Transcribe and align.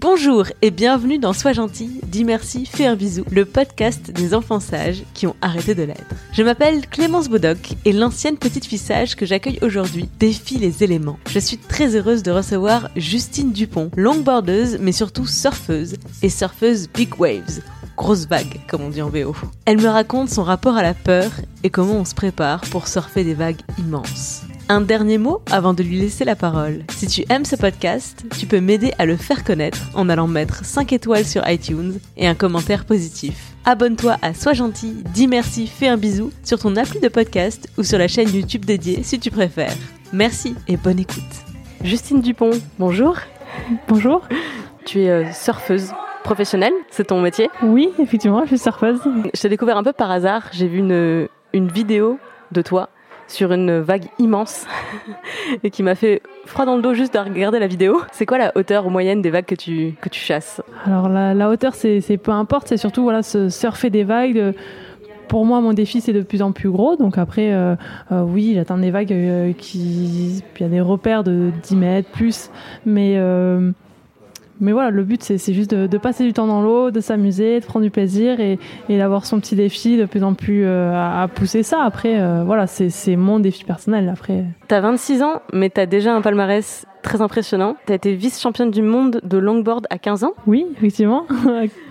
Bonjour 0.00 0.46
et 0.62 0.70
bienvenue 0.70 1.18
dans 1.18 1.32
Sois 1.32 1.54
gentil, 1.54 2.00
dis 2.06 2.22
merci, 2.22 2.66
fais 2.66 2.86
un 2.86 2.94
bisou, 2.94 3.24
le 3.32 3.44
podcast 3.44 4.12
des 4.12 4.32
enfants 4.32 4.60
sages 4.60 5.02
qui 5.12 5.26
ont 5.26 5.34
arrêté 5.42 5.74
de 5.74 5.82
l'être. 5.82 6.14
Je 6.32 6.44
m'appelle 6.44 6.86
Clémence 6.86 7.28
Bodoc 7.28 7.74
et 7.84 7.92
l'ancienne 7.92 8.38
petite 8.38 8.64
fille 8.64 8.78
sage 8.78 9.16
que 9.16 9.26
j'accueille 9.26 9.58
aujourd'hui 9.60 10.08
défie 10.20 10.58
les 10.58 10.84
éléments. 10.84 11.18
Je 11.28 11.40
suis 11.40 11.58
très 11.58 11.96
heureuse 11.96 12.22
de 12.22 12.30
recevoir 12.30 12.90
Justine 12.94 13.50
Dupont, 13.50 13.90
longboardeuse 13.96 14.78
mais 14.80 14.92
surtout 14.92 15.26
surfeuse 15.26 15.96
et 16.22 16.30
surfeuse 16.30 16.88
big 16.94 17.18
waves 17.18 17.60
grosse 17.96 18.28
vague, 18.28 18.60
comme 18.68 18.82
on 18.82 18.90
dit 18.90 19.02
en 19.02 19.08
VO. 19.08 19.34
Elle 19.64 19.78
me 19.78 19.88
raconte 19.88 20.28
son 20.28 20.44
rapport 20.44 20.76
à 20.76 20.84
la 20.84 20.94
peur 20.94 21.32
et 21.64 21.70
comment 21.70 21.94
on 21.94 22.04
se 22.04 22.14
prépare 22.14 22.60
pour 22.70 22.86
surfer 22.86 23.24
des 23.24 23.34
vagues 23.34 23.62
immenses. 23.76 24.42
Un 24.70 24.82
dernier 24.82 25.16
mot 25.16 25.40
avant 25.50 25.72
de 25.72 25.82
lui 25.82 25.98
laisser 25.98 26.26
la 26.26 26.36
parole. 26.36 26.84
Si 26.90 27.06
tu 27.06 27.24
aimes 27.30 27.46
ce 27.46 27.56
podcast, 27.56 28.26
tu 28.38 28.44
peux 28.44 28.60
m'aider 28.60 28.92
à 28.98 29.06
le 29.06 29.16
faire 29.16 29.42
connaître 29.42 29.78
en 29.94 30.10
allant 30.10 30.26
mettre 30.26 30.62
5 30.62 30.92
étoiles 30.92 31.24
sur 31.24 31.48
iTunes 31.48 31.98
et 32.18 32.26
un 32.28 32.34
commentaire 32.34 32.84
positif. 32.84 33.54
Abonne-toi 33.64 34.16
à 34.20 34.34
Sois 34.34 34.52
gentil, 34.52 35.02
dis 35.14 35.26
merci, 35.26 35.66
fais 35.68 35.88
un 35.88 35.96
bisou 35.96 36.30
sur 36.44 36.58
ton 36.58 36.76
appli 36.76 37.00
de 37.00 37.08
podcast 37.08 37.66
ou 37.78 37.82
sur 37.82 37.98
la 37.98 38.08
chaîne 38.08 38.28
YouTube 38.28 38.66
dédiée 38.66 39.02
si 39.04 39.18
tu 39.18 39.30
préfères. 39.30 39.72
Merci 40.12 40.54
et 40.66 40.76
bonne 40.76 40.98
écoute. 40.98 41.22
Justine 41.82 42.20
Dupont, 42.20 42.50
bonjour. 42.78 43.16
Bonjour. 43.88 44.20
Tu 44.84 45.00
es 45.00 45.08
euh, 45.08 45.32
surfeuse 45.32 45.92
professionnelle, 46.24 46.74
c'est 46.90 47.06
ton 47.06 47.22
métier? 47.22 47.48
Oui, 47.62 47.88
effectivement, 47.98 48.42
je 48.42 48.48
suis 48.48 48.58
surfeuse. 48.58 49.00
Je 49.34 49.40
t'ai 49.40 49.48
découvert 49.48 49.78
un 49.78 49.82
peu 49.82 49.94
par 49.94 50.10
hasard. 50.10 50.42
J'ai 50.52 50.68
vu 50.68 50.78
une, 50.80 51.26
une 51.54 51.68
vidéo 51.68 52.18
de 52.52 52.60
toi 52.60 52.90
sur 53.28 53.52
une 53.52 53.78
vague 53.78 54.06
immense 54.18 54.66
et 55.62 55.70
qui 55.70 55.82
m'a 55.82 55.94
fait 55.94 56.22
froid 56.46 56.64
dans 56.64 56.76
le 56.76 56.82
dos 56.82 56.94
juste 56.94 57.14
de 57.14 57.18
regarder 57.18 57.58
la 57.58 57.66
vidéo. 57.66 58.00
C'est 58.12 58.26
quoi 58.26 58.38
la 58.38 58.52
hauteur 58.56 58.90
moyenne 58.90 59.22
des 59.22 59.30
vagues 59.30 59.44
que 59.44 59.54
tu, 59.54 59.94
que 60.00 60.08
tu 60.08 60.18
chasses 60.18 60.60
Alors 60.86 61.08
la, 61.08 61.34
la 61.34 61.48
hauteur, 61.48 61.74
c'est 61.74 62.00
peu 62.16 62.32
importe, 62.32 62.68
c'est 62.68 62.76
surtout 62.78 63.02
voilà, 63.02 63.22
se 63.22 63.48
surfer 63.48 63.90
des 63.90 64.04
vagues. 64.04 64.38
euh, 64.38 64.52
Pour 65.28 65.44
moi, 65.44 65.60
mon 65.60 65.74
défi, 65.74 66.00
c'est 66.00 66.14
de 66.14 66.22
plus 66.22 66.40
en 66.42 66.52
plus 66.52 66.70
gros. 66.70 66.96
Donc 66.96 67.18
après, 67.18 67.52
euh, 67.52 67.76
euh, 68.12 68.22
oui, 68.22 68.52
j'atteins 68.54 68.78
des 68.78 68.90
vagues 68.90 69.54
qui... 69.58 70.42
Il 70.58 70.62
y 70.62 70.64
a 70.64 70.68
des 70.68 70.80
repères 70.80 71.22
de 71.22 71.50
10 71.62 71.76
mètres, 71.76 72.10
plus. 72.10 72.50
Mais, 72.86 73.18
mais 74.60 74.72
voilà, 74.72 74.90
le 74.90 75.02
but, 75.04 75.22
c'est 75.22 75.52
juste 75.52 75.70
de, 75.74 75.86
de 75.86 75.98
passer 75.98 76.24
du 76.24 76.32
temps 76.32 76.46
dans 76.46 76.62
l'eau, 76.62 76.90
de 76.90 77.00
s'amuser, 77.00 77.60
de 77.60 77.64
prendre 77.64 77.84
du 77.84 77.90
plaisir 77.90 78.40
et, 78.40 78.58
et 78.88 78.98
d'avoir 78.98 79.26
son 79.26 79.40
petit 79.40 79.56
défi 79.56 79.96
de 79.96 80.04
plus 80.04 80.22
en 80.24 80.34
plus 80.34 80.64
euh, 80.64 80.92
à, 80.94 81.22
à 81.22 81.28
pousser 81.28 81.62
ça. 81.62 81.82
Après, 81.82 82.20
euh, 82.20 82.42
voilà, 82.44 82.66
c'est 82.66 82.90
c'est 82.90 83.16
mon 83.16 83.38
défi 83.40 83.64
personnel. 83.64 84.08
Après, 84.08 84.44
T'as 84.68 84.80
26 84.80 85.22
ans, 85.22 85.42
mais 85.52 85.70
t'as 85.70 85.86
déjà 85.86 86.14
un 86.14 86.20
palmarès 86.20 86.84
très 87.02 87.20
impressionnant. 87.22 87.76
T'as 87.86 87.94
été 87.94 88.14
vice-championne 88.14 88.70
du 88.70 88.82
monde 88.82 89.20
de 89.22 89.38
longboard 89.38 89.86
à 89.90 89.98
15 89.98 90.24
ans. 90.24 90.32
oui, 90.46 90.66
effectivement. 90.76 91.24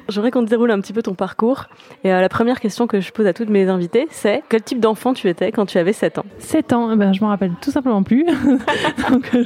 J'aimerais 0.10 0.32
qu'on 0.32 0.42
déroule 0.44 0.72
un 0.72 0.80
petit 0.80 0.94
peu 0.94 1.02
ton 1.02 1.14
parcours. 1.14 1.66
Et 2.04 2.14
euh, 2.14 2.22
la 2.22 2.30
première 2.30 2.60
question 2.60 2.88
que 2.88 3.02
je 3.02 3.12
pose 3.12 3.28
à 3.28 3.34
toutes 3.34 3.50
mes 3.50 3.68
invités, 3.68 4.08
c'est 4.10 4.42
quel 4.50 4.62
type 4.62 4.80
d'enfant 4.80 5.14
tu 5.14 5.28
étais 5.28 5.52
quand 5.52 5.66
tu 5.66 5.78
avais 5.78 5.94
7 5.94 6.20
ans? 6.20 6.26
7 6.40 6.74
ans, 6.74 6.90
eh 6.94 6.96
ben, 6.96 7.14
je 7.14 7.22
m'en 7.22 7.28
rappelle 7.28 7.52
tout 7.62 7.72
simplement 7.72 8.04
plus. 8.04 8.26
Donc, 9.12 9.30
euh, 9.36 9.44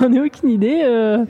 j'en 0.00 0.12
ai 0.12 0.20
aucune 0.20 0.48
idée. 0.50 0.82
Euh, 0.84 1.24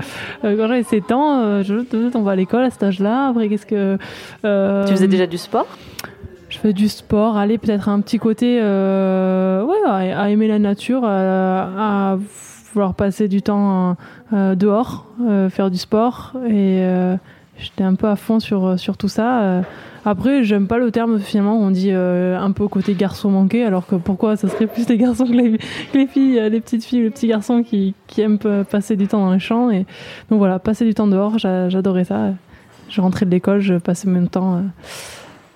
euh, 0.45 0.57
quand 0.57 0.69
j'avais 0.69 0.83
7 0.83 1.13
ans, 1.13 1.41
euh, 1.43 1.63
je, 1.63 1.75
on 2.17 2.23
va 2.23 2.33
à 2.33 2.37
l'école 2.37 2.65
à 2.65 2.71
cet 2.71 2.83
âge-là. 2.83 3.29
Après, 3.29 3.49
qu'est-ce 3.49 3.67
que. 3.67 3.97
euh, 4.45 4.85
Tu 4.85 4.93
faisais 4.93 5.09
déjà 5.09 5.27
du 5.27 5.39
sport? 5.39 5.67
Je 6.51 6.59
fais 6.59 6.73
du 6.73 6.89
sport, 6.89 7.37
aller 7.37 7.59
peut-être 7.59 7.89
un 7.89 8.01
petit 8.01 8.19
côté. 8.19 8.61
euh, 8.63 9.63
ouais, 9.65 9.79
à, 9.87 10.21
à 10.23 10.29
aimer 10.29 10.47
la 10.47 10.59
nature, 10.59 11.03
à, 11.05 12.13
à 12.13 12.19
vouloir 12.73 12.95
passer 12.95 13.29
du 13.29 13.41
temps 13.43 13.97
euh, 14.33 14.55
dehors, 14.55 15.07
euh, 15.27 15.49
faire 15.49 15.71
du 15.71 15.79
sport. 15.79 16.33
Et 16.47 16.81
euh, 16.83 17.17
j'étais 17.59 17.85
un 17.85 17.95
peu 17.95 18.09
à 18.09 18.17
fond 18.17 18.41
sur, 18.41 18.79
sur 18.79 18.97
tout 18.97 19.09
ça. 19.09 19.43
euh. 19.43 19.63
Après, 20.07 20.45
j'aime 20.45 20.67
pas 20.67 20.77
le 20.77 20.91
terme 20.91 21.19
finalement, 21.19 21.57
on 21.59 21.71
dit 21.71 21.89
euh, 21.91 22.39
un 22.39 22.51
peu 22.53 22.69
côté 22.69 22.93
garçon 22.95 23.31
manqué, 23.31 23.65
alors 23.65 23.87
que 23.87 23.95
pourquoi 23.97 24.37
ça 24.37 24.49
serait 24.49 24.67
plus 24.67 24.87
les 24.89 24.99
garçons 24.99 25.25
que 25.25 25.33
les, 25.33 26.07
filles, 26.07 26.39
euh, 26.39 26.49
les 26.51 26.61
petites 26.61 26.85
filles, 26.85 27.03
les 27.05 27.11
petits 27.11 27.27
garçons 27.29 27.63
qui, 27.63 27.95
qui 28.07 28.21
aiment 28.21 28.39
pa- 28.39 28.65
passer 28.65 28.97
du 28.97 29.07
temps 29.07 29.21
dans 29.25 29.33
les 29.33 29.39
champs. 29.39 29.71
Et 29.71 29.87
donc 30.31 30.39
voilà, 30.39 30.59
passer 30.59 30.85
du 30.85 30.93
temps 30.93 31.07
dehors, 31.07 31.39
j'a- 31.39 31.71
j'adorais 31.71 32.05
ça. 32.05 32.33
Je 32.91 33.01
rentrais 33.01 33.25
de 33.25 33.31
l'école, 33.31 33.61
je 33.61 33.77
passais 33.77 34.07
mon 34.09 34.27
temps, 34.27 34.57
euh, 34.57 34.61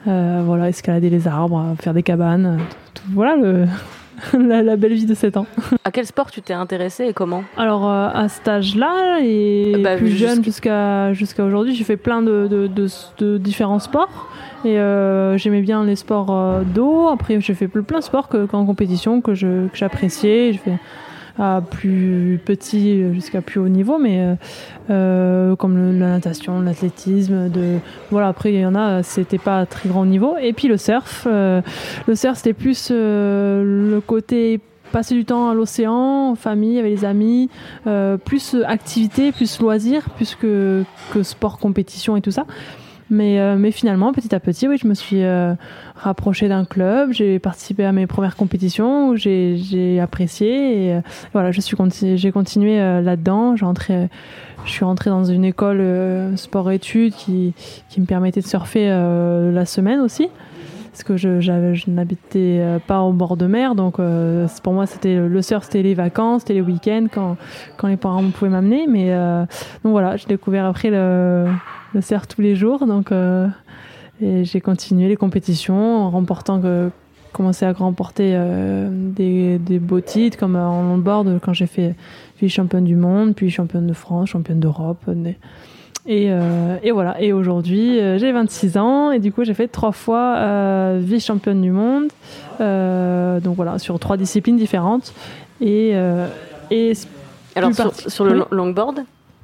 euh, 0.09 0.43
voilà, 0.47 0.71
escalader 0.71 1.11
les 1.11 1.29
arbres, 1.29 1.59
euh, 1.59 1.75
faire 1.83 1.93
des 1.93 2.03
cabanes, 2.03 2.47
euh, 2.47 2.63
voilà 3.13 3.37
le, 3.37 3.67
la, 4.39 4.62
la 4.62 4.77
belle 4.77 4.95
vie 4.95 5.06
de 5.06 5.15
7 5.15 5.37
ans. 5.37 5.47
À 5.84 5.91
quel 5.91 6.05
sport 6.06 6.31
tu 6.31 6.43
t'es 6.43 6.53
intéressé 6.53 7.06
et 7.06 7.12
comment 7.15 7.45
Alors 7.56 7.89
euh, 7.89 8.09
à 8.12 8.29
cet 8.29 8.47
âge-là 8.49 9.21
et 9.23 9.77
Bah, 9.83 9.97
plus 9.97 10.09
jusqu'- 10.09 10.19
jeune 10.19 10.45
jusqu'à 10.45 11.12
jusqu'à 11.15 11.45
aujourd'hui, 11.45 11.75
j'ai 11.75 11.84
fait 11.84 11.97
plein 11.97 12.21
de, 12.21 12.47
de, 12.47 12.67
de, 12.67 12.87
de 13.19 13.39
différents 13.39 13.79
sports 13.79 14.29
et 14.65 14.79
euh, 14.79 15.39
j'aimais 15.39 15.62
bien 15.62 15.84
les 15.84 15.97
sports 15.97 16.29
euh, 16.31 16.62
d'eau. 16.62 17.09
Après 17.09 17.41
j'ai 17.41 17.55
fait 17.55 17.69
plein 17.69 17.99
de 18.01 18.05
sports 18.05 18.29
que, 18.29 18.45
qu'en 18.47 18.67
compétition 18.67 19.21
que 19.23 19.34
je 19.34 19.69
que 19.69 19.77
j'appréciais. 19.77 20.53
J'ai 20.53 20.59
fait 20.59 20.79
à 21.38 21.62
plus 21.62 22.41
petit 22.44 23.12
jusqu'à 23.15 23.41
plus 23.41 23.60
haut 23.60 23.69
niveau, 23.69 23.99
mais 23.99 24.21
euh, 24.21 24.34
euh, 24.91 25.56
comme 25.56 25.99
la 25.99 26.09
natation, 26.09 26.60
l'athlétisme, 26.60 27.49
de 27.49 27.78
voilà. 28.10 28.28
Après 28.28 28.53
il 28.53 28.60
y 28.60 28.66
en 28.66 28.75
a, 28.75 29.03
c'était 29.03 29.38
pas 29.38 29.65
très 29.66 29.88
grand 29.88 30.04
niveau. 30.04 30.37
Et 30.41 30.53
puis 30.53 30.69
le 30.69 30.76
surf, 30.76 31.26
euh, 31.26 31.62
le 32.06 32.15
surf 32.15 32.37
c'était 32.37 32.53
plus 32.53 32.91
le 32.91 34.00
côté 34.06 34.60
passer 34.91 35.15
du 35.15 35.25
temps 35.25 35.50
à 35.50 35.54
l'océan, 35.54 36.31
en 36.31 36.34
famille, 36.34 36.78
avec 36.78 36.91
les 36.91 37.04
amis, 37.04 37.50
plus 38.25 38.56
activité, 38.66 39.32
plus 39.32 39.60
loisir, 39.60 40.09
plus 40.16 40.34
que, 40.34 40.82
que 41.12 41.22
sport, 41.22 41.59
compétition 41.59 42.16
et 42.16 42.22
tout 42.22 42.31
ça. 42.31 42.47
Mais, 43.11 43.41
euh, 43.41 43.57
mais 43.57 43.71
finalement, 43.71 44.13
petit 44.13 44.35
à 44.35 44.41
petit, 44.41 44.69
oui, 44.69 44.77
je 44.81 44.87
me 44.87 44.93
suis 44.95 45.23
euh, 45.23 45.55
rapprochée 45.97 46.49
d'un 46.49 46.65
club, 46.67 47.13
j'ai 47.13 47.39
participé 47.39 47.85
à 47.87 47.93
mes 47.93 48.07
premières 48.07 48.37
compétitions 48.37 49.09
où 49.09 49.17
j'ai 49.17 49.99
apprécié 50.01 50.87
et 50.89 50.95
euh, 50.95 51.01
voilà, 51.33 51.51
je 51.51 51.61
suis 51.63 51.77
j'ai 52.17 52.33
continué 52.33 52.79
euh, 52.81 53.01
là-dedans. 53.01 53.57
J'ai 53.57 53.65
entré- 53.65 54.09
Je 54.67 54.71
suis 54.71 54.85
rentrée 54.85 55.09
dans 55.09 55.25
une 55.25 55.45
école 55.45 55.79
euh, 55.81 56.37
sport-études 56.37 57.15
qui, 57.15 57.55
qui 57.89 58.01
me 58.01 58.07
permettait 58.07 58.41
de 58.43 58.47
surfer 58.47 58.89
la 58.91 59.65
semaine 59.65 60.01
aussi 60.01 60.29
parce 60.93 61.05
que 61.05 61.17
je, 61.17 61.41
j'avais- 61.41 61.75
je 61.77 61.89
n'habitais 61.91 62.61
pas 62.89 63.01
au 63.03 63.13
bord 63.13 63.37
de 63.37 63.47
mer, 63.47 63.75
donc 63.77 63.99
pour 64.63 64.73
moi 64.73 64.85
c'était 64.87 65.15
le 65.17 65.43
surf, 65.43 65.65
c'était 65.65 65.83
les 65.83 65.95
vacances, 65.95 66.41
c'était 66.43 66.55
les 66.55 66.61
week-ends 66.61 67.07
quand, 67.13 67.37
quand 67.77 67.87
les 67.89 67.97
parents 67.97 68.29
pouvaient 68.31 68.51
m'amener. 68.51 68.87
Mais 68.89 69.11
donc 69.85 69.93
voilà, 69.93 70.17
j'ai 70.17 70.27
découvert 70.27 70.67
après 70.67 70.91
le, 70.91 71.47
le 71.94 72.00
surf 72.00 72.26
tous 72.28 72.41
les 72.41 72.54
jours, 72.56 72.87
donc 72.87 73.12
euh, 73.12 73.47
et 74.21 74.44
j'ai 74.44 74.60
continué 74.60 75.09
les 75.09 75.16
compétitions 75.16 75.97
en 75.99 76.10
remportant 76.10 76.60
commencé 77.32 77.65
à 77.65 77.72
remporter 77.72 78.32
euh, 78.34 78.88
des, 78.91 79.59
des 79.59 79.78
beaux 79.78 80.00
titres 80.00 80.38
comme 80.38 80.56
euh, 80.56 80.66
en 80.66 80.82
longboard 80.82 81.38
quand 81.43 81.53
j'ai 81.53 81.66
fait 81.66 81.94
vice 82.41 82.53
championne 82.53 82.84
du 82.84 82.97
monde, 82.97 83.34
puis 83.34 83.50
championne 83.50 83.87
de 83.87 83.93
France, 83.93 84.31
championne 84.31 84.60
d'Europe. 84.60 85.05
et, 86.06 86.31
euh, 86.31 86.76
et 86.82 86.90
voilà. 86.90 87.20
Et 87.20 87.32
aujourd'hui, 87.32 88.00
euh, 88.00 88.19
j'ai 88.19 88.32
26 88.32 88.79
ans 88.79 89.11
et 89.12 89.19
du 89.19 89.32
coup, 89.32 89.44
j'ai 89.44 89.55
fait 89.55 89.69
trois 89.69 89.93
fois 89.93 90.37
euh, 90.37 91.00
vice-championne 91.02 91.61
du 91.61 91.70
monde. 91.70 92.08
Euh, 92.61 93.41
donc 93.41 93.56
voilà, 93.56 93.79
sur 93.79 93.99
trois 93.99 94.17
disciplines 94.17 94.56
différentes. 94.56 95.12
Et, 95.61 95.91
euh, 95.94 96.26
et 96.70 96.93
Alors 97.55 97.75
sur, 97.75 97.94
sur 97.94 98.25
le 98.25 98.38
oui. 98.41 98.44
longboard? 98.50 99.00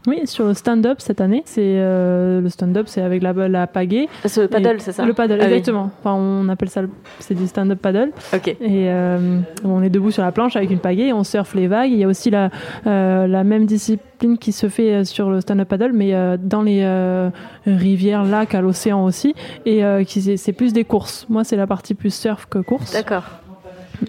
Oui, 0.06 0.20
sur 0.26 0.44
le 0.46 0.54
stand-up 0.54 1.00
cette 1.00 1.20
année, 1.20 1.42
c'est 1.46 1.62
euh, 1.78 2.40
le 2.40 2.48
stand-up, 2.48 2.86
c'est 2.88 3.00
avec 3.00 3.22
la, 3.22 3.32
la 3.48 3.66
pagaie. 3.66 4.08
C'est 4.26 4.42
le 4.42 4.48
paddle, 4.48 4.80
c'est 4.80 4.92
ça 4.92 5.04
Le 5.04 5.14
paddle, 5.14 5.38
Ah 5.40 5.44
oui. 5.46 5.52
exactement. 5.54 5.90
Enfin, 6.00 6.12
on 6.14 6.48
appelle 6.48 6.68
ça, 6.68 6.82
c'est 7.20 7.34
du 7.34 7.46
stand-up 7.46 7.78
paddle. 7.80 8.10
Ok. 8.34 8.48
Et 8.48 8.56
euh, 8.60 9.40
on 9.64 9.82
est 9.82 9.90
debout 9.90 10.10
sur 10.10 10.22
la 10.22 10.32
planche 10.32 10.56
avec 10.56 10.70
une 10.70 10.78
pagaie, 10.78 11.12
on 11.12 11.24
surfe 11.24 11.54
les 11.54 11.66
vagues. 11.68 11.90
Il 11.90 11.98
y 11.98 12.04
a 12.04 12.08
aussi 12.08 12.30
la, 12.30 12.50
euh, 12.86 13.26
la 13.26 13.44
même 13.44 13.64
discipline 13.66 14.36
qui 14.38 14.52
se 14.52 14.68
fait 14.68 14.92
euh, 14.92 15.04
sur 15.04 15.30
le 15.30 15.40
stand-up 15.40 15.68
paddle, 15.68 15.92
mais 15.94 16.14
euh, 16.14 16.36
dans 16.40 16.62
les 16.62 16.80
euh, 16.82 17.30
rivières, 17.66 18.24
lacs, 18.24 18.54
à 18.54 18.60
l'océan 18.60 19.04
aussi. 19.04 19.34
Et 19.66 19.84
euh, 19.84 20.04
qui 20.04 20.20
c'est 20.36 20.52
plus 20.52 20.72
des 20.72 20.84
courses. 20.84 21.26
Moi, 21.28 21.44
c'est 21.44 21.56
la 21.56 21.66
partie 21.66 21.94
plus 21.94 22.12
surf 22.14 22.46
que 22.46 22.58
course. 22.58 22.92
D'accord. 22.92 23.24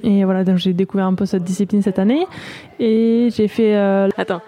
Et 0.04 0.24
voilà, 0.24 0.44
donc 0.44 0.58
j'ai 0.58 0.74
découvert 0.74 1.06
un 1.06 1.14
peu 1.14 1.26
cette 1.26 1.44
discipline 1.44 1.82
cette 1.82 2.00
année. 2.00 2.26
Et 2.80 3.30
j'ai 3.36 3.48
fait. 3.48 3.76
Euh... 3.76 4.10
Attends, 4.18 4.42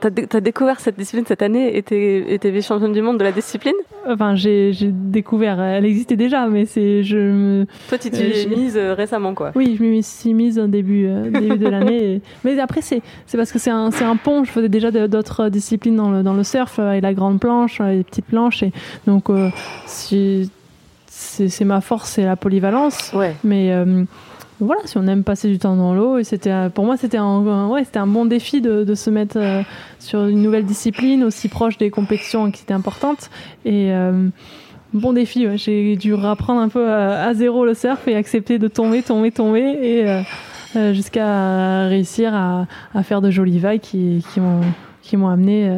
t'as 0.00 0.08
as 0.08 0.40
découvert 0.40 0.80
cette 0.80 0.96
discipline 0.96 1.24
cette 1.26 1.42
année 1.42 1.76
et 1.76 1.82
t'es 1.82 2.50
vice-championne 2.50 2.92
du 2.92 3.02
monde 3.02 3.18
de 3.18 3.24
la 3.24 3.32
discipline? 3.32 3.74
Enfin, 4.06 4.34
j'ai 4.34 4.72
découvert, 4.82 5.60
elle 5.60 5.84
existait 5.84 6.16
déjà, 6.16 6.46
mais 6.46 6.66
c'est. 6.66 7.02
Je 7.02 7.16
me... 7.16 7.66
Toi, 7.88 7.98
tu 7.98 8.10
t'y 8.10 8.22
es 8.22 8.46
mise 8.46 8.76
euh, 8.76 8.94
récemment, 8.94 9.34
quoi 9.34 9.52
Oui, 9.54 9.76
je 9.78 9.84
m'y 9.84 10.02
suis 10.02 10.34
mise 10.34 10.58
au 10.58 10.66
début, 10.66 11.06
euh, 11.06 11.30
début 11.30 11.58
de 11.58 11.68
l'année. 11.68 12.20
Mais 12.44 12.58
après, 12.58 12.82
c'est 12.82 13.02
parce 13.34 13.52
que 13.52 13.58
c'est 13.58 13.70
un, 13.70 13.90
un 13.92 14.16
pont. 14.16 14.44
Je 14.44 14.50
faisais 14.50 14.68
déjà 14.68 14.90
d'autres 14.90 15.48
disciplines 15.48 15.96
dans 15.96 16.10
le, 16.10 16.22
dans 16.22 16.34
le 16.34 16.44
surf, 16.44 16.78
avec 16.78 17.02
la 17.02 17.14
grande 17.14 17.40
planche, 17.40 17.80
les 17.80 18.04
petites 18.04 18.26
planches. 18.26 18.62
Et 18.62 18.72
donc, 19.06 19.30
euh, 19.30 19.50
si 19.86 20.50
c'est 21.14 21.64
ma 21.64 21.80
force, 21.80 22.10
c'est 22.10 22.24
la 22.24 22.36
polyvalence. 22.36 23.12
Ouais. 23.14 23.34
Mais 23.44 23.72
euh, 23.72 24.04
voilà, 24.60 24.82
si 24.84 24.96
on 24.98 25.06
aime 25.06 25.24
passer 25.24 25.48
du 25.48 25.58
temps 25.58 25.76
dans 25.76 25.94
l'eau, 25.94 26.18
et 26.18 26.24
c'était 26.24 26.68
pour 26.72 26.84
moi 26.84 26.96
c'était 26.96 27.16
un, 27.16 27.68
ouais, 27.68 27.84
c'était 27.84 27.98
un 27.98 28.06
bon 28.06 28.24
défi 28.24 28.60
de, 28.60 28.94
se 28.94 29.10
mettre 29.10 29.36
euh, 29.38 29.62
sur 29.98 30.26
une 30.26 30.42
nouvelle 30.42 30.64
discipline 30.64 31.24
aussi 31.24 31.48
proche 31.48 31.76
des 31.76 31.90
compétitions 31.90 32.50
qui 32.50 32.62
étaient 32.62 32.74
importantes 32.74 33.30
et 33.64 33.92
euh, 33.92 34.28
bon 34.92 35.12
défi. 35.12 35.46
J'ai 35.56 35.96
dû 35.96 36.14
apprendre 36.14 36.60
un 36.60 36.68
peu 36.68 36.88
à, 36.88 37.34
zéro 37.34 37.64
le 37.64 37.74
surf 37.74 38.06
et 38.06 38.14
accepter 38.14 38.58
de 38.58 38.68
tomber, 38.68 39.02
tomber, 39.02 39.32
tomber 39.32 39.60
et 39.60 40.94
jusqu'à 40.94 41.88
réussir 41.88 42.32
à, 42.34 42.66
faire 43.02 43.20
de 43.20 43.30
jolies 43.30 43.58
vagues 43.58 43.80
qui, 43.80 44.24
qui 44.32 44.40
m'ont 44.40 44.60
qui 45.02 45.16
m'ont 45.16 45.28
amené 45.28 45.68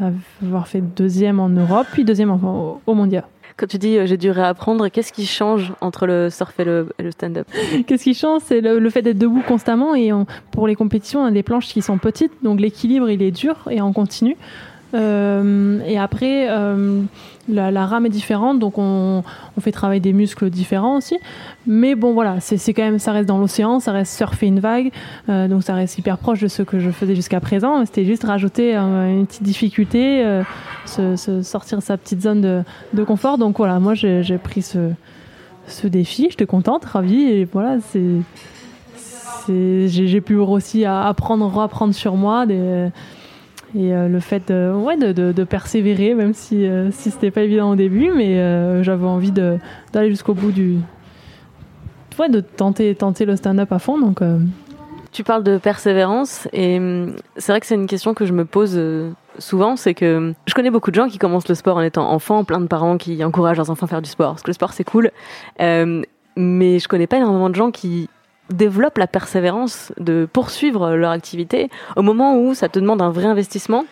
à 0.00 0.10
avoir 0.42 0.66
fait 0.66 0.80
deuxième 0.80 1.38
en 1.38 1.48
Europe 1.48 1.86
puis 1.92 2.04
deuxième 2.04 2.30
au, 2.32 2.80
au 2.84 2.94
mondial. 2.94 3.24
Quand 3.56 3.66
tu 3.66 3.78
dis 3.78 3.96
euh, 3.96 4.06
j'ai 4.06 4.16
dû 4.16 4.30
réapprendre, 4.30 4.88
qu'est-ce 4.88 5.12
qui 5.12 5.26
change 5.26 5.72
entre 5.80 6.06
le 6.06 6.28
surf 6.30 6.58
et 6.58 6.64
le, 6.64 6.88
stand-up 7.10 7.46
Qu'est-ce 7.86 8.04
qui 8.04 8.14
change 8.14 8.42
C'est 8.46 8.60
le, 8.60 8.90
fait 8.90 9.02
d'être 9.02 9.18
debout 9.18 9.42
constamment 9.46 9.94
et 9.94 10.10
pour 10.50 10.66
les 10.66 10.74
compétitions, 10.74 11.20
on 11.20 11.26
a 11.26 11.30
des 11.30 11.42
planches 11.42 11.68
qui 11.68 11.82
sont 11.82 11.98
petites, 11.98 12.32
donc 12.42 12.60
l'équilibre 12.60 13.08
il 13.10 13.22
est 13.22 13.30
dur 13.30 13.56
et 13.70 13.80
on 13.80 13.92
continue. 13.92 14.36
Euh, 14.94 15.80
et 15.86 15.98
après, 15.98 16.48
euh, 16.48 17.02
la, 17.48 17.86
rame 17.86 18.06
est 18.06 18.10
différente, 18.10 18.58
donc 18.58 18.78
on, 18.78 19.22
fait 19.60 19.72
travailler 19.72 20.00
des 20.00 20.12
muscles 20.12 20.50
différents 20.50 20.96
aussi. 20.96 21.18
Mais 21.66 21.94
bon, 21.94 22.12
voilà, 22.12 22.40
c'est 22.40 22.72
quand 22.72 22.82
même, 22.82 22.98
ça 22.98 23.12
reste 23.12 23.28
dans 23.28 23.38
l'océan, 23.38 23.80
ça 23.80 23.92
reste 23.92 24.16
surfer 24.16 24.46
une 24.46 24.60
vague, 24.60 24.90
euh, 25.28 25.48
donc 25.48 25.62
ça 25.62 25.74
reste 25.74 25.98
hyper 25.98 26.18
proche 26.18 26.40
de 26.40 26.48
ce 26.48 26.62
que 26.62 26.78
je 26.78 26.90
faisais 26.90 27.14
jusqu'à 27.14 27.40
présent. 27.40 27.84
C'était 27.84 28.04
juste 28.04 28.24
rajouter 28.24 28.74
une 28.74 29.26
petite 29.26 29.42
difficulté, 29.42 30.42
se, 30.86 31.42
sortir 31.42 31.82
sa 31.82 31.96
petite 31.96 32.22
zone 32.22 32.64
de, 32.92 33.04
confort. 33.04 33.38
Donc 33.38 33.58
voilà, 33.58 33.78
moi 33.80 33.94
j'ai 33.94 34.38
pris 34.38 34.62
ce, 34.62 35.86
défi, 35.86 36.28
j'étais 36.30 36.46
contente, 36.46 36.84
ravie, 36.84 37.22
et 37.22 37.44
voilà, 37.44 37.78
j'ai 39.48 40.20
pu 40.20 40.36
aussi 40.36 40.84
apprendre, 40.84 41.46
reapprendre 41.46 41.94
sur 41.94 42.16
moi 42.16 42.46
et 43.76 43.92
euh, 43.92 44.08
le 44.08 44.20
fait 44.20 44.48
de, 44.48 44.72
ouais, 44.72 44.96
de, 44.96 45.44
persévérer, 45.44 46.14
même 46.14 46.32
si, 46.32 46.66
euh, 46.66 46.90
si 46.92 47.10
c'était 47.10 47.30
pas 47.30 47.42
évident 47.42 47.72
au 47.72 47.76
début, 47.76 48.10
mais 48.14 48.38
euh, 48.38 48.82
j'avais 48.82 49.06
envie 49.06 49.32
d'aller 49.32 50.10
jusqu'au 50.10 50.34
bout 50.34 50.52
du. 50.52 50.78
Ouais, 52.18 52.28
de 52.28 52.38
tenter, 52.40 52.94
tenter 52.94 53.24
le 53.24 53.34
stand-up 53.34 53.72
à 53.72 53.80
fond. 53.80 53.98
Donc, 53.98 54.20
Tu 55.10 55.24
parles 55.24 55.42
de 55.42 55.58
persévérance, 55.58 56.48
et 56.52 56.78
hum, 56.78 57.16
c'est 57.36 57.50
vrai 57.52 57.60
que 57.60 57.66
c'est 57.66 57.74
une 57.74 57.88
question 57.88 58.14
que 58.14 58.26
je 58.26 58.32
me 58.32 58.44
pose 58.44 58.80
souvent 59.40 59.74
c'est 59.74 59.94
que 59.94 60.16
hum, 60.18 60.34
je 60.46 60.54
connais 60.54 60.70
beaucoup 60.70 60.92
de 60.92 60.94
gens 60.94 61.08
qui 61.08 61.18
commencent 61.18 61.48
le 61.48 61.56
sport 61.56 61.76
en 61.76 61.82
étant 61.82 62.08
enfant, 62.08 62.44
plein 62.44 62.60
de 62.60 62.66
parents 62.66 62.96
qui 62.98 63.24
encouragent 63.24 63.56
leurs 63.56 63.70
enfants 63.70 63.86
à 63.86 63.88
faire 63.88 64.02
du 64.02 64.10
sport, 64.10 64.32
parce 64.32 64.42
que 64.42 64.50
le 64.50 64.54
sport 64.54 64.72
c'est 64.72 64.84
cool. 64.84 65.10
mais 65.58 66.78
je 66.78 66.86
connais 66.86 67.08
pas 67.08 67.16
énormément 67.16 67.50
de 67.50 67.56
gens 67.56 67.72
qui 67.72 68.08
développent 68.50 68.98
la 68.98 69.06
persévérance 69.06 69.92
de 69.98 70.28
poursuivre 70.32 70.94
leur 70.94 71.10
activité 71.10 71.70
au 71.96 72.02
moment 72.02 72.38
où 72.38 72.54
ça 72.54 72.68
te 72.68 72.78
demande 72.78 73.00
un 73.02 73.10
vrai 73.10 73.26
investissement. 73.26 73.84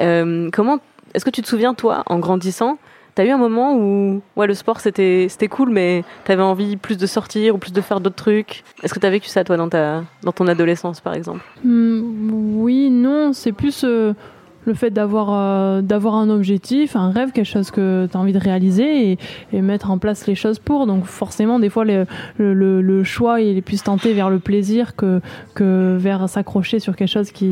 Euh, 0.00 0.50
comment 0.52 0.78
est-ce 1.14 1.24
que 1.24 1.30
tu 1.30 1.42
te 1.42 1.48
souviens 1.48 1.74
toi 1.74 2.02
en 2.06 2.18
grandissant 2.18 2.78
T'as 3.14 3.26
eu 3.26 3.30
un 3.30 3.36
moment 3.36 3.76
où 3.76 4.22
ouais, 4.36 4.46
le 4.46 4.54
sport 4.54 4.80
c'était 4.80 5.28
cool, 5.50 5.68
mais 5.68 6.02
t'avais 6.24 6.42
envie 6.42 6.78
plus 6.78 6.96
de 6.96 7.06
sortir 7.06 7.54
ou 7.54 7.58
plus 7.58 7.72
de 7.74 7.80
faire 7.82 8.00
d'autres 8.00 8.16
trucs? 8.16 8.64
Est-ce 8.82 8.94
que 8.94 8.98
t'as 8.98 9.10
vécu 9.10 9.28
ça 9.28 9.44
toi 9.44 9.58
dans 9.58 9.68
ta 9.68 10.02
dans 10.22 10.32
ton 10.32 10.46
adolescence 10.46 11.00
par 11.02 11.12
exemple? 11.12 11.42
Hmm, 11.62 12.30
Oui, 12.62 12.88
non, 12.90 13.34
c'est 13.34 13.52
plus 13.52 13.82
euh, 13.84 14.14
le 14.64 14.74
fait 14.74 14.90
d'avoir 14.90 15.28
euh, 15.30 15.82
d'avoir 15.82 16.14
un 16.14 16.30
objectif, 16.30 16.96
un 16.96 17.10
rêve, 17.10 17.32
quelque 17.32 17.46
chose 17.46 17.70
que 17.70 18.08
tu 18.10 18.16
as 18.16 18.20
envie 18.20 18.32
de 18.32 18.38
réaliser 18.38 19.12
et, 19.12 19.18
et, 19.52 19.62
mettre 19.62 19.90
en 19.90 19.98
place 19.98 20.26
les 20.26 20.34
choses 20.34 20.58
pour. 20.58 20.86
Donc 20.86 21.04
forcément, 21.04 21.58
des 21.58 21.68
fois, 21.68 21.84
le, 21.84 23.04
choix 23.04 23.40
il 23.40 23.56
est 23.56 23.62
plus 23.62 23.82
tenté 23.82 24.12
vers 24.12 24.30
le 24.30 24.38
plaisir 24.38 24.94
que, 24.94 25.20
que 25.54 25.96
vers 25.98 26.28
s'accrocher 26.28 26.78
sur 26.78 26.96
quelque 26.96 27.08
chose 27.08 27.30
qui, 27.30 27.50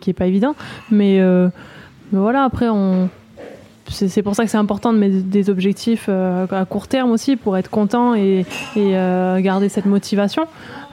qui, 0.00 0.12
pas 0.12 0.26
évident. 0.26 0.54
Mais, 0.90 1.20
euh, 1.20 1.48
mais 2.12 2.18
voilà, 2.18 2.44
après, 2.44 2.68
on, 2.68 3.08
c'est 3.88 4.22
pour 4.22 4.34
ça 4.34 4.44
que 4.44 4.50
c'est 4.50 4.58
important 4.58 4.92
de 4.92 4.98
mettre 4.98 5.22
des 5.24 5.50
objectifs 5.50 6.06
euh, 6.08 6.46
à 6.50 6.64
court 6.64 6.88
terme 6.88 7.10
aussi 7.10 7.36
pour 7.36 7.56
être 7.56 7.70
content 7.70 8.14
et, 8.14 8.44
garder 8.76 9.68
cette 9.68 9.86
motivation. 9.86 10.46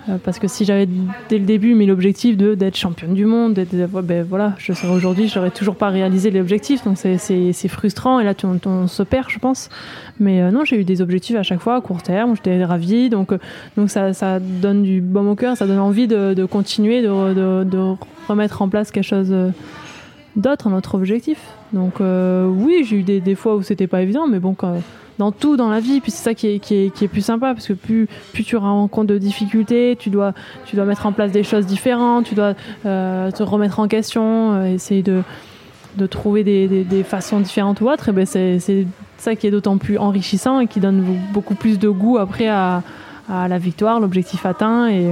Euh, 0.10 0.18
parce 0.24 0.40
que 0.40 0.48
si 0.48 0.66
j'avais 0.66 0.88
dès 1.30 1.38
le 1.38 1.46
début 1.46 1.74
mis 1.76 1.86
l'objectif 1.86 2.38
de 2.38 2.56
d'être 2.56 2.78
championne 2.78 3.14
du 3.14 3.26
monde, 3.26 3.60
ben 4.04 4.26
voilà, 4.28 4.54
je 4.58 4.74
serais 4.74 4.94
aujourd'hui, 4.94 5.28
j'aurais 5.28 5.52
toujours 5.52 5.76
pas 5.76 5.90
réalisé 5.90 6.32
l'objectif, 6.32 6.84
donc 6.84 6.98
c'est 6.98 7.68
frustrant 7.68 8.20
et 8.20 8.24
là 8.24 8.34
on, 8.66 8.88
se 8.88 9.04
perd, 9.04 9.30
je 9.30 9.40
pense. 9.40 9.70
Mais 10.20 10.52
non, 10.52 10.64
j'ai 10.66 10.80
eu 10.80 10.84
des 10.84 11.02
objectifs 11.02 11.36
à 11.36 11.44
chaque 11.44 11.60
fois 11.60 11.76
à 11.76 11.82
court 11.82 12.02
terme, 12.02 12.36
j'étais 12.36 12.64
ravie, 12.64 13.10
donc 13.10 13.34
donc 13.76 13.90
ça, 13.90 14.14
ça 14.14 14.40
donne 14.40 14.84
du 14.84 15.02
baume 15.02 15.30
au 15.30 15.36
cœur, 15.36 15.58
ça 15.58 15.68
donne 15.68 15.80
envie 15.80 16.08
de, 16.08 16.34
de 16.34 16.46
continuer, 16.46 17.02
de, 17.02 17.64
de, 17.64 17.96
remettre 18.28 18.62
en 18.62 18.70
place 18.70 18.92
quelque 18.92 19.04
chose 19.04 19.34
d'autre, 20.36 20.70
notre 20.70 20.96
objectif. 20.96 21.40
Donc 21.74 22.00
euh, 22.00 22.48
oui, 22.48 22.86
j'ai 22.88 22.98
eu 22.98 23.04
des, 23.04 23.20
des, 23.20 23.36
fois 23.36 23.56
où 23.56 23.64
c'était 23.64 23.88
pas 23.88 24.02
évident, 24.02 24.28
mais 24.28 24.40
bon, 24.40 24.54
quand, 24.54 24.82
dans 25.18 25.32
tout 25.32 25.58
dans 25.58 25.70
la 25.70 25.80
vie, 25.80 26.00
puis 26.00 26.12
c'est 26.12 26.24
ça 26.24 26.34
qui 26.34 26.48
est, 26.48 26.60
qui, 26.60 26.76
est, 26.76 26.94
qui 26.94 27.06
est, 27.06 27.08
plus 27.08 27.22
sympa, 27.22 27.54
parce 27.54 27.68
que 27.68 27.74
plus, 27.74 28.08
plus 28.34 28.44
tu 28.44 28.56
rencontres 28.56 29.08
de 29.08 29.18
difficultés, 29.18 29.96
tu 29.98 30.10
dois, 30.10 30.34
tu 30.66 30.76
dois 30.76 30.86
mettre 30.86 31.06
en 31.06 31.12
place 31.12 31.32
des 31.32 31.44
choses 31.44 31.66
différentes, 31.66 32.26
tu 32.26 32.36
dois 32.36 32.54
euh, 32.86 33.32
te 33.32 33.44
remettre 33.44 33.80
en 33.80 33.88
question, 33.88 34.54
euh, 34.54 34.66
essayer 34.66 35.04
de, 35.04 35.24
de 35.96 36.06
trouver 36.06 36.44
des, 36.44 36.68
des, 36.68 37.04
façons 37.04 37.40
différentes 37.40 37.82
ou 37.82 37.90
autres, 37.90 38.10
et 38.10 38.12
ben 38.12 38.26
c'est 38.26 38.86
ça 39.18 39.36
qui 39.36 39.48
est 39.48 39.52
d'autant 39.52 39.78
plus 39.78 39.98
enrichissant 39.98 40.60
et 40.60 40.68
qui 40.68 40.80
donne 40.80 41.04
beaucoup 41.34 41.56
plus 41.56 41.80
de 41.80 41.90
goût 41.90 42.18
après 42.18 42.48
à, 42.48 42.84
à 43.30 43.48
la 43.48 43.58
victoire, 43.58 44.00
l'objectif 44.00 44.46
atteint, 44.46 44.88
et, 44.90 45.12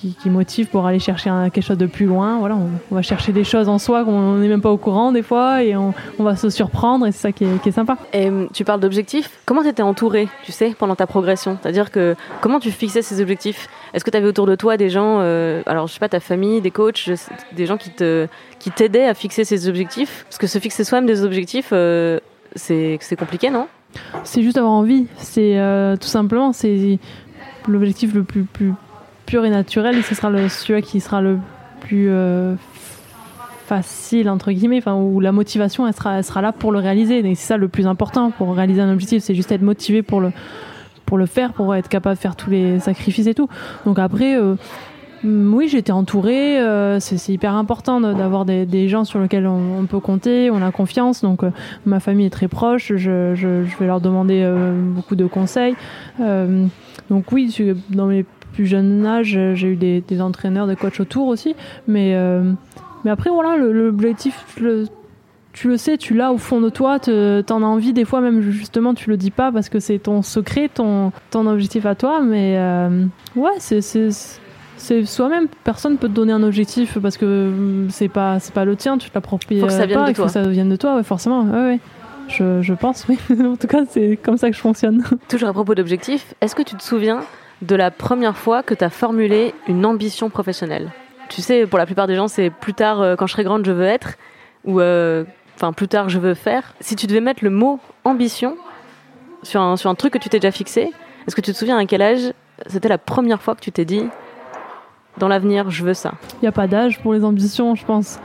qui, 0.00 0.30
motive 0.30 0.68
pour 0.68 0.86
aller 0.86 0.98
chercher 0.98 1.30
quelque 1.52 1.64
chose 1.64 1.78
de 1.78 1.86
plus 1.86 2.06
loin. 2.06 2.38
Voilà, 2.38 2.56
on, 2.56 2.94
va 2.94 3.02
chercher 3.02 3.32
des 3.32 3.44
choses 3.44 3.68
en 3.68 3.78
soi 3.78 4.04
qu'on 4.04 4.36
n'est 4.36 4.48
même 4.48 4.60
pas 4.60 4.70
au 4.70 4.76
courant 4.76 5.12
des 5.12 5.22
fois 5.22 5.62
et 5.62 5.76
on, 5.76 5.92
va 6.18 6.36
se 6.36 6.50
surprendre 6.50 7.06
et 7.06 7.12
c'est 7.12 7.20
ça 7.20 7.32
qui 7.32 7.44
est, 7.44 7.70
sympa. 7.70 7.96
Et 8.12 8.28
hum, 8.28 8.48
tu 8.52 8.64
parles 8.64 8.80
d'objectifs. 8.80 9.38
Comment 9.46 9.62
tu 9.62 9.68
étais 9.68 9.82
entouré, 9.82 10.28
tu 10.44 10.52
sais, 10.52 10.74
pendant 10.78 10.96
ta 10.96 11.06
progression? 11.06 11.58
C'est-à-dire 11.60 11.90
que 11.90 12.14
comment 12.40 12.60
tu 12.60 12.70
fixais 12.70 13.02
ces 13.02 13.20
objectifs? 13.20 13.68
Est-ce 13.92 14.04
que 14.04 14.10
tu 14.10 14.16
avais 14.16 14.26
autour 14.26 14.46
de 14.46 14.54
toi 14.54 14.76
des 14.76 14.88
gens, 14.88 15.18
euh, 15.20 15.62
alors 15.66 15.86
je 15.86 15.94
sais 15.94 16.00
pas, 16.00 16.08
ta 16.08 16.20
famille, 16.20 16.60
des 16.60 16.70
coachs, 16.70 17.10
des 17.52 17.66
gens 17.66 17.76
qui 17.76 17.90
te 17.90 18.26
qui 18.58 18.70
t'aidaient 18.70 19.06
à 19.06 19.14
fixer 19.14 19.44
ces 19.44 19.68
objectifs? 19.68 20.24
Parce 20.28 20.38
que 20.38 20.46
se 20.46 20.58
fixer 20.58 20.84
soi-même 20.84 21.06
des 21.06 21.24
objectifs, 21.24 21.70
euh, 21.72 22.20
c'est 22.54 22.98
compliqué, 23.18 23.50
non? 23.50 23.66
C'est 24.24 24.42
juste 24.42 24.56
avoir 24.56 24.72
envie. 24.72 25.06
C'est 25.16 25.58
euh, 25.58 25.96
tout 25.96 26.08
simplement, 26.08 26.52
c'est 26.52 26.98
l'objectif 27.66 28.14
le 28.14 28.22
plus, 28.22 28.44
plus 28.44 28.72
pur 29.30 29.44
et 29.44 29.50
naturel, 29.50 30.02
ce 30.02 30.16
sera 30.16 30.28
le, 30.28 30.48
celui 30.48 30.82
qui 30.82 30.98
sera 30.98 31.22
le 31.22 31.38
plus 31.78 32.08
euh, 32.10 32.56
facile, 33.66 34.28
entre 34.28 34.50
guillemets, 34.50 34.78
enfin, 34.78 34.96
où 34.96 35.20
la 35.20 35.30
motivation, 35.30 35.86
elle 35.86 35.94
sera, 35.94 36.20
sera 36.24 36.42
là 36.42 36.50
pour 36.50 36.72
le 36.72 36.80
réaliser. 36.80 37.18
Et 37.18 37.34
c'est 37.36 37.46
ça 37.46 37.56
le 37.56 37.68
plus 37.68 37.86
important 37.86 38.32
pour 38.32 38.56
réaliser 38.56 38.80
un 38.80 38.92
objectif, 38.92 39.22
c'est 39.22 39.36
juste 39.36 39.52
être 39.52 39.62
motivé 39.62 40.02
pour 40.02 40.20
le, 40.20 40.32
pour 41.06 41.16
le 41.16 41.26
faire, 41.26 41.52
pour 41.52 41.76
être 41.76 41.88
capable 41.88 42.16
de 42.16 42.20
faire 42.20 42.34
tous 42.34 42.50
les 42.50 42.80
sacrifices 42.80 43.28
et 43.28 43.34
tout. 43.34 43.48
Donc 43.86 44.00
après, 44.00 44.36
euh, 44.36 44.56
mm, 45.22 45.54
oui, 45.54 45.68
j'étais 45.68 45.92
entourée. 45.92 46.58
Euh, 46.58 46.98
c'est 46.98 47.32
hyper 47.32 47.54
important 47.54 48.00
d'avoir 48.00 48.44
des, 48.44 48.88
gens 48.88 49.04
sur 49.04 49.20
lesquels 49.20 49.46
on, 49.46 49.86
peut 49.86 50.00
compter, 50.00 50.50
on 50.50 50.60
a 50.60 50.72
confiance. 50.72 51.22
Donc, 51.22 51.42
ma 51.86 52.00
famille 52.00 52.26
est 52.26 52.30
très 52.30 52.48
proche. 52.48 52.88
Je, 52.96 53.36
je, 53.36 53.64
je 53.64 53.78
vais 53.78 53.86
leur 53.86 54.00
demander 54.00 54.44
beaucoup 54.76 55.14
de 55.14 55.26
conseils. 55.26 55.76
donc, 56.18 57.30
oui, 57.30 57.54
dans 57.90 58.06
mes 58.06 58.24
plus 58.60 58.66
jeune 58.66 59.06
âge, 59.06 59.38
j'ai 59.54 59.68
eu 59.68 59.76
des, 59.76 60.02
des, 60.06 60.20
entraîneurs, 60.20 60.66
des 60.66 60.76
coachs 60.76 61.00
autour 61.00 61.28
aussi. 61.28 61.56
Mais, 61.88 62.14
euh, 62.14 62.52
mais 63.04 63.10
après, 63.10 63.30
voilà, 63.30 63.56
l'objectif, 63.56 64.44
tu 65.54 65.68
le 65.68 65.76
sais, 65.78 65.96
tu 65.96 66.12
l'as 66.12 66.30
au 66.30 66.36
fond 66.36 66.60
de 66.60 66.68
toi, 66.68 66.98
t'en 66.98 67.62
as 67.62 67.66
envie, 67.66 67.94
des 67.94 68.04
fois 68.04 68.20
même 68.20 68.42
justement 68.42 68.92
tu 68.92 69.08
le 69.08 69.16
dis 69.16 69.30
pas 69.30 69.50
parce 69.50 69.70
que 69.70 69.80
c'est 69.80 69.98
ton 69.98 70.20
secret, 70.20 70.68
ton, 70.68 71.10
ton 71.30 71.46
objectif 71.46 71.86
à 71.86 71.94
toi, 71.94 72.20
mais 72.20 72.56
euh, 72.58 73.06
ouais, 73.34 73.56
c'est 73.60 73.80
c'est 73.80 75.04
soi-même. 75.06 75.46
Personne 75.64 75.96
peut 75.96 76.08
te 76.08 76.12
donner 76.12 76.34
un 76.34 76.42
objectif 76.42 76.98
parce 76.98 77.16
que 77.16 77.86
c'est 77.88 78.08
pas 78.08 78.40
c'est 78.40 78.52
pas 78.52 78.66
le 78.66 78.76
tien, 78.76 78.98
tu 78.98 79.08
te 79.08 79.14
l'appropries 79.14 79.58
pas. 79.58 79.70
Ça 79.70 79.86
vienne 79.86 80.04
de 80.04 80.12
toi. 80.12 80.14
Faut 80.14 80.24
que 80.24 80.32
ça 80.32 80.42
vienne 80.42 80.68
de 80.68 80.76
toi, 80.76 80.96
ouais, 80.96 81.02
forcément. 81.02 81.44
Ouais, 81.44 81.62
ouais. 81.62 81.78
Je, 82.28 82.60
je 82.60 82.74
pense, 82.74 83.06
oui. 83.08 83.18
en 83.42 83.56
tout 83.56 83.66
cas, 83.66 83.84
c'est 83.88 84.18
comme 84.22 84.36
ça 84.36 84.50
que 84.50 84.56
je 84.56 84.60
fonctionne. 84.60 85.02
Toujours 85.30 85.48
à 85.48 85.52
propos 85.54 85.74
d'objectifs, 85.74 86.34
est-ce 86.42 86.54
que 86.54 86.62
tu 86.62 86.76
te 86.76 86.82
souviens 86.82 87.22
de 87.62 87.76
la 87.76 87.90
première 87.90 88.36
fois 88.36 88.62
que 88.62 88.74
tu 88.74 88.84
as 88.84 88.90
formulé 88.90 89.54
une 89.68 89.84
ambition 89.84 90.30
professionnelle 90.30 90.90
Tu 91.28 91.42
sais, 91.42 91.66
pour 91.66 91.78
la 91.78 91.86
plupart 91.86 92.06
des 92.06 92.16
gens, 92.16 92.28
c'est 92.28 92.50
plus 92.50 92.74
tard, 92.74 93.00
euh, 93.00 93.16
quand 93.16 93.26
je 93.26 93.32
serai 93.32 93.44
grande, 93.44 93.64
je 93.64 93.72
veux 93.72 93.84
être, 93.84 94.14
ou 94.64 94.80
euh, 94.80 95.24
plus 95.76 95.88
tard, 95.88 96.08
je 96.08 96.18
veux 96.18 96.34
faire. 96.34 96.74
Si 96.80 96.96
tu 96.96 97.06
devais 97.06 97.20
mettre 97.20 97.44
le 97.44 97.50
mot 97.50 97.80
ambition 98.04 98.56
sur 99.42 99.60
un, 99.60 99.76
sur 99.76 99.90
un 99.90 99.94
truc 99.94 100.14
que 100.14 100.18
tu 100.18 100.28
t'es 100.28 100.38
déjà 100.38 100.52
fixé, 100.52 100.90
est-ce 101.26 101.36
que 101.36 101.42
tu 101.42 101.52
te 101.52 101.56
souviens 101.56 101.78
à 101.78 101.84
quel 101.84 102.02
âge 102.02 102.32
c'était 102.66 102.88
la 102.88 102.98
première 102.98 103.42
fois 103.42 103.54
que 103.54 103.60
tu 103.60 103.72
t'es 103.72 103.84
dit, 103.84 104.04
dans 105.18 105.28
l'avenir, 105.28 105.70
je 105.70 105.84
veux 105.84 105.94
ça? 105.94 106.14
Il 106.34 106.40
n'y 106.42 106.48
a 106.48 106.52
pas 106.52 106.66
d'âge 106.66 107.00
pour 107.00 107.12
les 107.12 107.24
ambitions, 107.24 107.74
je 107.74 107.84
pense. 107.84 108.18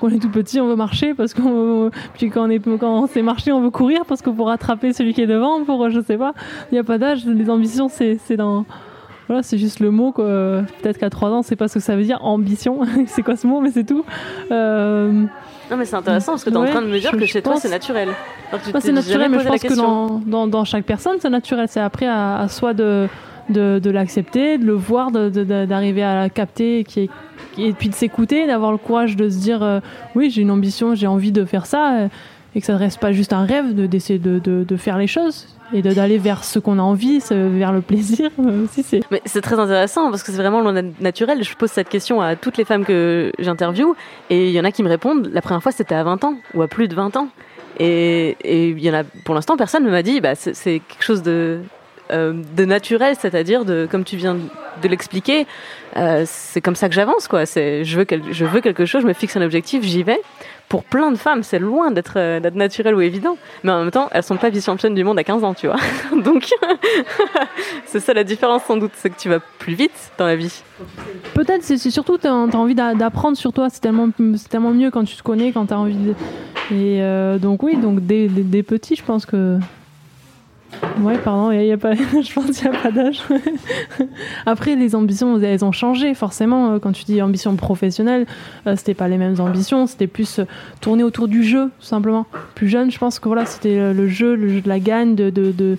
Quand 0.00 0.08
on 0.08 0.10
est 0.10 0.18
tout 0.18 0.30
petit, 0.30 0.60
on 0.60 0.66
veut 0.66 0.76
marcher 0.76 1.14
parce 1.14 1.34
qu'on 1.34 1.90
puis 2.14 2.30
quand 2.30 2.46
on 2.46 2.50
est 2.50 2.60
quand 2.60 3.02
on 3.02 3.06
sait 3.06 3.22
marcher, 3.22 3.52
on 3.52 3.60
veut 3.60 3.70
courir 3.70 4.04
parce 4.06 4.22
qu'on 4.22 4.32
pour 4.32 4.48
rattraper 4.48 4.92
celui 4.92 5.14
qui 5.14 5.22
est 5.22 5.26
devant, 5.26 5.64
pour 5.64 5.90
je 5.90 6.00
sais 6.00 6.16
pas. 6.16 6.34
Il 6.70 6.74
n'y 6.74 6.78
a 6.78 6.84
pas 6.84 6.98
d'âge. 6.98 7.24
Les 7.26 7.50
ambitions, 7.50 7.88
c'est 7.88 8.18
c'est 8.24 8.36
dans 8.36 8.64
voilà, 9.30 9.44
c'est 9.44 9.58
juste 9.58 9.78
le 9.78 9.92
mot. 9.92 10.10
Peut-être 10.10 10.98
qu'à 10.98 11.08
3 11.08 11.30
ans, 11.30 11.42
c'est 11.42 11.54
pas 11.54 11.68
ce 11.68 11.74
que 11.74 11.80
ça 11.80 11.94
veut 11.94 12.02
dire 12.02 12.18
ambition. 12.24 12.80
c'est 13.06 13.22
quoi 13.22 13.36
ce 13.36 13.46
mot 13.46 13.60
Mais 13.60 13.70
c'est 13.70 13.84
tout. 13.84 14.04
Euh... 14.50 15.12
Non, 15.70 15.76
mais 15.76 15.84
c'est 15.84 15.94
intéressant 15.94 16.32
parce 16.32 16.42
que 16.42 16.50
tu 16.50 16.56
es 16.56 16.58
en 16.58 16.64
train 16.64 16.82
de 16.82 16.88
me 16.88 16.98
dire 16.98 17.12
que 17.12 17.26
chez 17.26 17.40
toi, 17.40 17.54
c'est 17.54 17.68
naturel. 17.68 18.08
c'est 18.80 18.90
naturel, 18.90 19.30
mais 19.30 19.38
je 19.38 19.46
pense 19.46 19.62
que 19.62 19.76
dans, 19.76 20.20
dans, 20.26 20.46
dans, 20.48 20.64
chaque 20.64 20.84
personne, 20.84 21.18
c'est 21.20 21.30
naturel. 21.30 21.66
C'est 21.68 21.78
après 21.78 22.08
à, 22.08 22.38
à 22.38 22.48
soi 22.48 22.74
de, 22.74 23.06
de, 23.50 23.78
de 23.78 23.90
l'accepter, 23.90 24.58
de 24.58 24.66
le 24.66 24.72
voir, 24.72 25.12
d'arriver 25.12 26.02
à 26.02 26.16
la 26.16 26.28
capter 26.28 26.82
qui 26.82 27.02
est, 27.02 27.10
et 27.58 27.72
puis 27.72 27.88
de 27.88 27.94
s'écouter, 27.94 28.46
d'avoir 28.46 28.72
le 28.72 28.78
courage 28.78 29.16
de 29.16 29.28
se 29.28 29.38
dire 29.38 29.62
euh, 29.62 29.80
oui, 30.14 30.30
j'ai 30.30 30.42
une 30.42 30.50
ambition, 30.50 30.94
j'ai 30.94 31.06
envie 31.06 31.32
de 31.32 31.44
faire 31.44 31.66
ça, 31.66 31.94
euh, 31.94 32.08
et 32.54 32.60
que 32.60 32.66
ça 32.66 32.74
ne 32.74 32.78
reste 32.78 32.98
pas 32.98 33.12
juste 33.12 33.32
un 33.32 33.44
rêve, 33.44 33.74
d'essayer 33.74 34.18
de, 34.18 34.38
de, 34.38 34.64
de, 34.64 34.76
faire 34.76 34.98
les 34.98 35.06
choses 35.06 35.46
et 35.72 35.82
d'aller 35.82 36.18
vers 36.18 36.42
ce 36.42 36.58
qu'on 36.58 36.80
a 36.80 36.82
envie, 36.82 37.20
vers 37.30 37.72
le 37.72 37.80
plaisir 37.80 38.28
aussi. 38.64 38.82
C'est... 38.82 39.02
Mais 39.12 39.22
c'est 39.24 39.40
très 39.40 39.56
intéressant 39.60 40.10
parce 40.10 40.24
que 40.24 40.32
c'est 40.32 40.38
vraiment 40.38 40.60
le 40.60 40.92
naturel. 41.00 41.44
Je 41.44 41.54
pose 41.54 41.70
cette 41.70 41.88
question 41.88 42.20
à 42.20 42.34
toutes 42.34 42.56
les 42.56 42.64
femmes 42.64 42.84
que 42.84 43.30
j'interviewe 43.38 43.94
et 44.30 44.48
il 44.48 44.52
y 44.52 44.58
en 44.58 44.64
a 44.64 44.72
qui 44.72 44.82
me 44.82 44.88
répondent 44.88 45.30
la 45.32 45.42
première 45.42 45.62
fois 45.62 45.70
c'était 45.70 45.94
à 45.94 46.02
20 46.02 46.24
ans 46.24 46.34
ou 46.54 46.62
à 46.62 46.66
plus 46.66 46.88
de 46.88 46.96
20 46.96 47.16
ans. 47.16 47.28
Et 47.78 48.36
il 48.44 48.78
y 48.80 48.90
en 48.90 48.94
a, 48.94 49.04
pour 49.24 49.34
l'instant, 49.34 49.56
personne 49.56 49.84
ne 49.84 49.90
m'a 49.90 50.02
dit 50.02 50.20
bah, 50.20 50.34
c'est, 50.34 50.52
quelque 50.80 51.02
chose 51.02 51.22
de 51.22 51.30
euh, 51.30 51.58
de 52.10 52.64
naturel, 52.64 53.16
c'est-à-dire 53.18 53.64
de, 53.64 53.88
comme 53.90 54.04
tu 54.04 54.16
viens 54.16 54.36
de 54.80 54.88
l'expliquer, 54.88 55.46
euh, 55.96 56.24
c'est 56.26 56.60
comme 56.60 56.76
ça 56.76 56.88
que 56.88 56.94
j'avance, 56.94 57.28
quoi. 57.28 57.46
C'est, 57.46 57.84
je 57.84 57.98
veux, 57.98 58.06
je 58.30 58.44
veux 58.44 58.60
quelque 58.60 58.86
chose, 58.86 59.02
je 59.02 59.06
me 59.06 59.12
fixe 59.12 59.36
un 59.36 59.42
objectif, 59.42 59.82
j'y 59.82 60.02
vais. 60.02 60.20
Pour 60.68 60.84
plein 60.84 61.10
de 61.10 61.16
femmes, 61.16 61.42
c'est 61.42 61.58
loin 61.58 61.90
d'être, 61.90 62.12
euh, 62.16 62.38
naturel 62.54 62.94
ou 62.94 63.00
évident. 63.00 63.36
Mais 63.64 63.72
en 63.72 63.80
même 63.82 63.90
temps, 63.90 64.08
elles 64.12 64.22
sont 64.22 64.36
pas 64.36 64.50
vice-championnes 64.50 64.94
du 64.94 65.02
monde 65.02 65.18
à 65.18 65.24
15 65.24 65.42
ans, 65.42 65.52
tu 65.52 65.66
vois. 65.66 65.78
Donc, 66.22 66.48
c'est 67.86 67.98
ça 67.98 68.14
la 68.14 68.22
différence 68.22 68.62
sans 68.64 68.76
doute, 68.76 68.92
c'est 68.94 69.10
que 69.10 69.18
tu 69.18 69.28
vas 69.28 69.40
plus 69.58 69.74
vite 69.74 70.12
dans 70.16 70.26
la 70.26 70.36
vie. 70.36 70.62
Peut-être, 71.34 71.64
c'est, 71.64 71.78
surtout, 71.78 72.18
tu 72.18 72.28
as 72.28 72.32
envie 72.32 72.76
d'apprendre 72.76 73.36
sur 73.36 73.52
toi. 73.52 73.68
C'est 73.68 73.80
tellement, 73.80 74.10
tellement 74.48 74.70
mieux 74.70 74.90
quand 74.90 75.04
tu 75.04 75.16
te 75.16 75.22
connais, 75.22 75.50
quand 75.50 75.66
tu 75.66 75.74
envie 75.74 75.94
de... 75.94 76.14
Et 76.72 77.02
donc 77.40 77.64
oui, 77.64 77.76
donc 77.76 78.06
des 78.06 78.62
petits, 78.62 78.94
je 78.94 79.02
pense 79.02 79.26
que 79.26 79.58
Ouais, 81.00 81.18
pardon, 81.18 81.50
y 81.50 81.72
a 81.72 81.76
pas, 81.76 81.94
je 81.94 82.32
pense 82.32 82.58
qu'il 82.58 82.70
n'y 82.70 82.76
a 82.76 82.80
pas 82.80 82.90
d'âge. 82.90 83.22
Après, 84.46 84.76
les 84.76 84.94
ambitions, 84.94 85.38
elles 85.40 85.64
ont 85.64 85.72
changé, 85.72 86.14
forcément. 86.14 86.72
Euh, 86.72 86.78
quand 86.78 86.92
tu 86.92 87.04
dis 87.04 87.20
ambition 87.22 87.56
professionnelle, 87.56 88.26
euh, 88.66 88.76
c'était 88.76 88.94
pas 88.94 89.08
les 89.08 89.18
mêmes 89.18 89.40
ambitions, 89.40 89.86
c'était 89.86 90.06
plus 90.06 90.38
euh, 90.38 90.44
tourné 90.80 91.02
autour 91.02 91.28
du 91.28 91.42
jeu, 91.42 91.70
tout 91.78 91.86
simplement. 91.86 92.26
Plus 92.54 92.68
jeune, 92.68 92.90
je 92.90 92.98
pense 92.98 93.18
que 93.18 93.28
voilà, 93.28 93.46
c'était 93.46 93.92
le 93.92 94.08
jeu, 94.08 94.34
le 94.34 94.48
jeu 94.48 94.60
de 94.60 94.68
la 94.68 94.78
gagne, 94.78 95.14
de, 95.14 95.30
de, 95.30 95.52
de. 95.52 95.78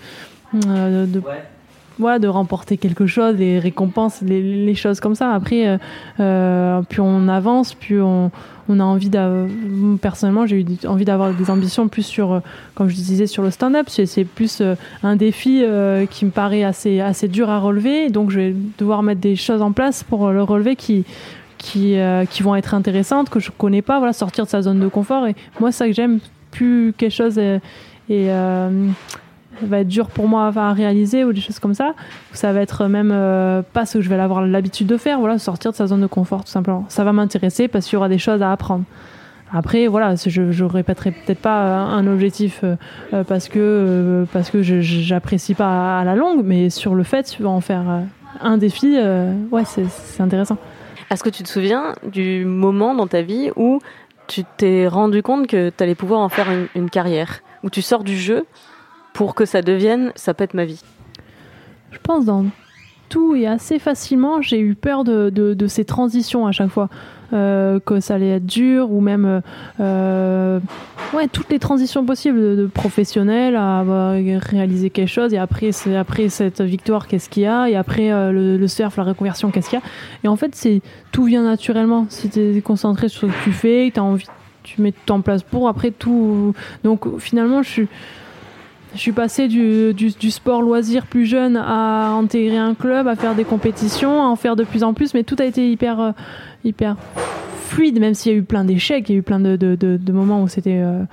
De 2.20 2.27
remporter 2.27 2.77
quelque 2.77 3.05
chose, 3.05 3.36
les 3.36 3.60
récompenses, 3.60 4.22
les, 4.22 4.75
choses 4.75 5.00
comme 5.00 5.15
ça. 5.15 5.34
Après, 5.34 5.79
euh, 6.20 6.81
plus 6.84 7.01
on 7.01 7.27
avance, 7.27 7.74
plus 7.74 8.01
on, 8.01 8.31
on 8.72 8.79
a 8.79 8.84
envie 8.84 9.10
d'avoir, 9.10 9.48
personnellement, 10.01 10.46
j'ai 10.46 10.62
eu 10.62 10.65
envie 10.88 11.05
d'avoir 11.05 11.34
des 11.34 11.50
ambitions 11.50 11.88
plus 11.88 12.03
sur, 12.03 12.34
euh, 12.34 12.39
comme 12.75 12.89
je 12.89 12.96
disais, 12.96 13.27
sur 13.27 13.43
le 13.43 13.51
stand-up. 13.51 13.88
C'est 13.89 14.24
plus 14.24 14.62
euh, 14.62 14.75
un 15.03 15.15
défi 15.15 15.62
euh, 15.63 16.05
qui 16.05 16.25
me 16.25 16.31
paraît 16.31 16.63
assez, 16.63 17.00
assez 17.00 17.27
dur 17.27 17.50
à 17.50 17.60
relever. 17.60 18.10
Donc, 18.10 18.31
je 18.31 18.39
vais 18.39 18.55
devoir 18.77 19.03
mettre 19.03 19.22
des 19.22 19.36
choses 19.36 19.62
en 19.62 19.72
place 19.72 20.03
pour 20.03 20.29
le 20.29 20.43
relever 20.43 20.75
qui, 20.75 21.05
qui, 21.58 21.96
qui 22.29 22.43
vont 22.43 22.55
être 22.55 22.74
intéressantes, 22.74 23.29
que 23.29 23.39
je 23.39 23.51
connais 23.51 23.81
pas. 23.81 23.98
Voilà, 23.98 24.13
sortir 24.13 24.46
de 24.46 24.50
sa 24.50 24.62
zone 24.62 24.79
de 24.79 24.88
confort. 24.88 25.27
Et 25.27 25.36
moi, 25.60 25.72
ça 25.72 25.88
que 25.88 25.93
j'aime, 25.93 26.20
plus 26.51 26.93
quelque 26.98 27.13
chose 27.13 27.38
est, 27.38 27.62
va 29.65 29.80
être 29.80 29.88
dur 29.88 30.08
pour 30.08 30.27
moi 30.27 30.51
à 30.56 30.74
réaliser 30.74 31.24
ou 31.24 31.34
des 31.34 31.41
choses 31.41 31.60
comme 31.60 31.74
ça. 31.74 31.94
Ça 32.34 32.53
va 32.53 32.62
être 32.62 32.88
même 32.88 33.12
euh, 33.13 33.62
pas 33.74 33.86
ce 33.86 33.98
que 33.98 34.03
je 34.03 34.10
vais 34.10 34.20
avoir 34.20 34.46
l'habitude 34.46 34.88
de 34.88 34.98
faire, 34.98 35.20
voilà, 35.20 35.38
sortir 35.38 35.72
de 35.72 35.75
sa 35.75 35.88
zone 35.88 36.01
de 36.01 36.08
confort 36.08 36.44
tout 36.44 36.51
simplement. 36.51 36.86
Ça 36.89 37.03
va 37.03 37.13
m'intéresser 37.13 37.68
parce 37.68 37.86
qu'il 37.86 37.94
y 37.94 37.98
aura 37.98 38.10
des 38.10 38.18
choses 38.18 38.41
à 38.41 38.51
apprendre. 38.51 38.84
Après, 39.53 39.88
voilà, 39.88 40.15
je, 40.15 40.41
ne 40.41 40.63
répéterai 40.63 41.12
peut-être 41.12 41.41
pas 41.41 41.62
un 41.77 42.08
objectif 42.08 42.62
euh, 42.63 42.75
euh, 43.13 43.24
parce 43.25 43.50
que 43.50 44.25
parce 44.32 44.50
que 44.50 44.62
j'apprécie 44.62 45.56
pas 45.56 46.00
à 46.00 46.03
la 46.06 46.15
longue, 46.15 46.41
mais 46.46 46.70
sur 46.70 46.96
le 46.96 47.03
fait, 47.03 47.24
tu 47.24 47.44
vas 47.44 47.50
en 47.50 47.62
faire 47.62 47.84
un 48.39 48.58
défi, 48.58 48.98
ouais, 49.51 49.63
c'est 49.65 50.22
intéressant. 50.22 50.58
Est-ce 51.10 51.24
que 51.24 51.30
tu 51.30 51.44
te 51.44 51.50
souviens 51.50 51.96
du 52.10 52.46
moment 52.46 52.96
dans 52.96 53.08
ta 53.08 53.22
vie 53.22 53.51
où 53.58 53.82
tu 54.27 54.44
t'es 54.56 54.88
rendu 54.88 55.22
compte 55.22 55.46
que 55.46 55.70
tu 55.70 55.84
allais 55.84 55.96
pouvoir 55.96 56.22
en 56.22 56.30
faire 56.30 56.48
une 56.74 56.89
carrière, 56.89 57.41
où 57.63 57.70
tu 57.70 57.82
sors 57.82 58.06
du 58.06 58.18
jeu 58.18 58.46
pour 59.13 59.36
que 59.36 59.46
ça 59.46 59.62
devienne 59.62 60.12
ça 60.15 60.34
pète 60.34 60.53
ma 60.53 60.65
vie. 60.65 60.82
Je 61.91 61.98
pense 62.01 62.25
dans 62.25 62.46
tout 63.12 63.36
et 63.36 63.46
assez 63.46 63.77
facilement, 63.77 64.41
j'ai 64.41 64.60
eu 64.60 64.74
peur 64.74 65.03
de, 65.03 65.30
de, 65.30 65.68
ces 65.68 65.84
transitions 65.84 66.48
à 66.48 66.51
chaque 66.51 66.70
fois. 66.70 66.89
Euh, 67.34 67.80
que 67.80 68.01
ça 68.01 68.15
allait 68.15 68.32
être 68.32 68.46
dur 68.46 68.91
ou 68.91 69.00
même 69.00 69.41
euh, 69.80 70.60
ouais 71.13 71.30
toutes 71.30 71.50
les 71.50 71.60
transitions 71.60 72.06
possibles 72.06 72.58
de, 72.58 72.65
professionnel 72.65 73.56
à 73.56 73.86
réaliser 74.51 74.89
quelque 74.89 75.08
chose 75.08 75.34
et 75.34 75.38
après 75.38 75.70
après 75.96 76.27
cette 76.27 76.60
victoire 76.60 77.08
qu'est-ce 77.08 77.30
qu'il 77.30 77.44
y 77.44 77.46
a? 77.46 77.70
Et 77.70 77.77
après 77.77 78.12
euh, 78.12 78.58
le, 78.58 78.68
surf 78.68 78.98
la 78.98 79.06
reconversion 79.06 79.50
qu'est-ce 79.50 79.70
qu'il 79.70 79.80
y 79.80 79.82
a? 79.82 79.86
Et 80.25 80.27
en 80.27 80.36
fait 80.36 80.56
c'est 80.56 80.82
tout 81.13 81.24
vient 81.24 81.44
naturellement. 81.44 82.06
Si 82.10 82.30
tu 82.30 82.58
es 82.58 82.62
concentré 82.62 83.08
sur 83.08 83.22
ce 83.22 83.25
que 83.27 83.44
tu 83.46 83.53
fais 83.53 83.91
tu 83.94 84.00
as 84.01 84.03
envie 84.03 84.25
tu 84.63 84.82
mets 84.82 84.91
tout 84.91 85.13
en 85.13 85.22
place 85.22 85.41
pour 85.41 85.70
après 85.70 85.91
tout. 85.91 86.53
Donc 86.84 87.18
finalement 87.20 87.63
je 87.63 87.70
suis 87.70 87.88
je 88.94 89.00
suis 89.00 89.12
passée 89.12 89.48
du, 89.48 90.32
sport 90.32 90.62
loisir 90.62 91.06
plus 91.06 91.26
jeune 91.26 91.58
à 91.58 92.10
intégrer 92.10 92.58
un 92.58 92.74
club, 92.74 93.08
à 93.08 93.16
faire 93.16 93.36
des 93.36 93.46
compétitions, 93.46 94.22
à 94.22 94.26
en 94.26 94.36
faire 94.36 94.56
de 94.56 94.64
plus 94.64 94.84
en 94.84 94.94
plus, 94.94 95.14
mais 95.14 95.24
tout 95.24 95.36
a 95.40 95.46
été 95.46 95.72
hyper, 95.72 96.00
euh, 96.00 96.12
hyper 96.64 96.98
fluide, 97.56 98.00
même 98.00 98.14
s'il 98.14 98.32
y 98.32 98.36
a 98.36 98.38
eu 98.38 98.44
plein 98.44 98.66
d'échecs, 98.66 99.10
il 99.10 99.14
y 99.14 99.16
a 99.16 99.20
eu 99.20 99.24
plein 99.24 99.40
de, 99.40 100.12
moments 100.12 100.44
où 100.44 100.48
c'était 100.48 100.82
euh, 100.82 101.04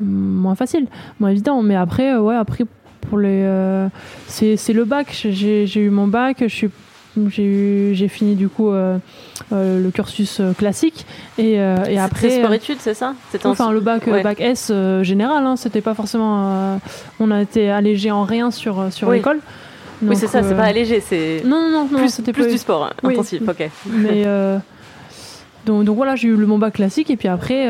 moins 0.00 0.54
facile, 0.54 0.86
moins 1.20 1.30
évident. 1.30 1.62
Mais 1.62 1.76
après, 1.76 2.14
euh, 2.14 2.20
ouais, 2.20 2.36
après 2.36 2.64
pour 3.08 3.18
les, 3.18 3.46
c'est 4.28 4.72
le 4.72 4.84
bac. 4.84 5.26
J'ai 5.28 5.80
eu 5.80 5.90
mon 5.90 6.06
bac, 6.06 6.38
je 6.40 6.46
suis 6.46 6.70
j'ai 7.28 8.08
fini 8.08 8.34
du 8.34 8.48
coup 8.48 8.70
euh, 8.70 8.98
euh, 9.52 9.82
le 9.82 9.90
cursus 9.90 10.40
euh, 10.40 10.52
classique. 10.52 11.06
Et, 11.38 11.54
et 11.54 11.98
après 11.98 12.38
sport 12.38 12.52
études 12.54 12.78
c'est 12.80 12.94
ça? 12.94 13.14
Enfin 13.44 13.72
le 13.72 13.80
bac 13.80 14.08
bac 14.08 14.40
S 14.40 14.72
général 15.02 15.46
hein, 15.46 15.56
c'était 15.56 15.80
pas 15.80 15.94
forcément 15.94 16.80
on 17.20 17.30
a 17.30 17.42
été 17.42 17.70
allégé 17.70 18.10
en 18.10 18.24
rien 18.24 18.50
sur 18.50 18.92
sur 18.92 19.10
l'école. 19.10 19.40
Oui 20.02 20.16
c'est 20.16 20.26
ça 20.26 20.42
c'est 20.42 20.54
pas 20.54 20.64
allégé 20.64 21.00
c'est 21.00 21.42
non 21.44 21.68
non 21.70 21.88
non, 21.90 21.98
plus, 21.98 22.08
c'était 22.08 22.32
plus 22.32 22.48
du 22.48 22.58
sport 22.58 22.84
hein, 22.84 22.92
intensif 23.08 23.42
ok. 23.46 23.70
mais 23.86 24.24
donc, 25.64 25.84
donc 25.84 25.96
voilà 25.96 26.16
j'ai 26.16 26.28
eu 26.28 26.36
le 26.36 26.46
mon 26.46 26.58
bac 26.58 26.74
classique 26.74 27.10
et 27.10 27.16
puis 27.16 27.28
après 27.28 27.68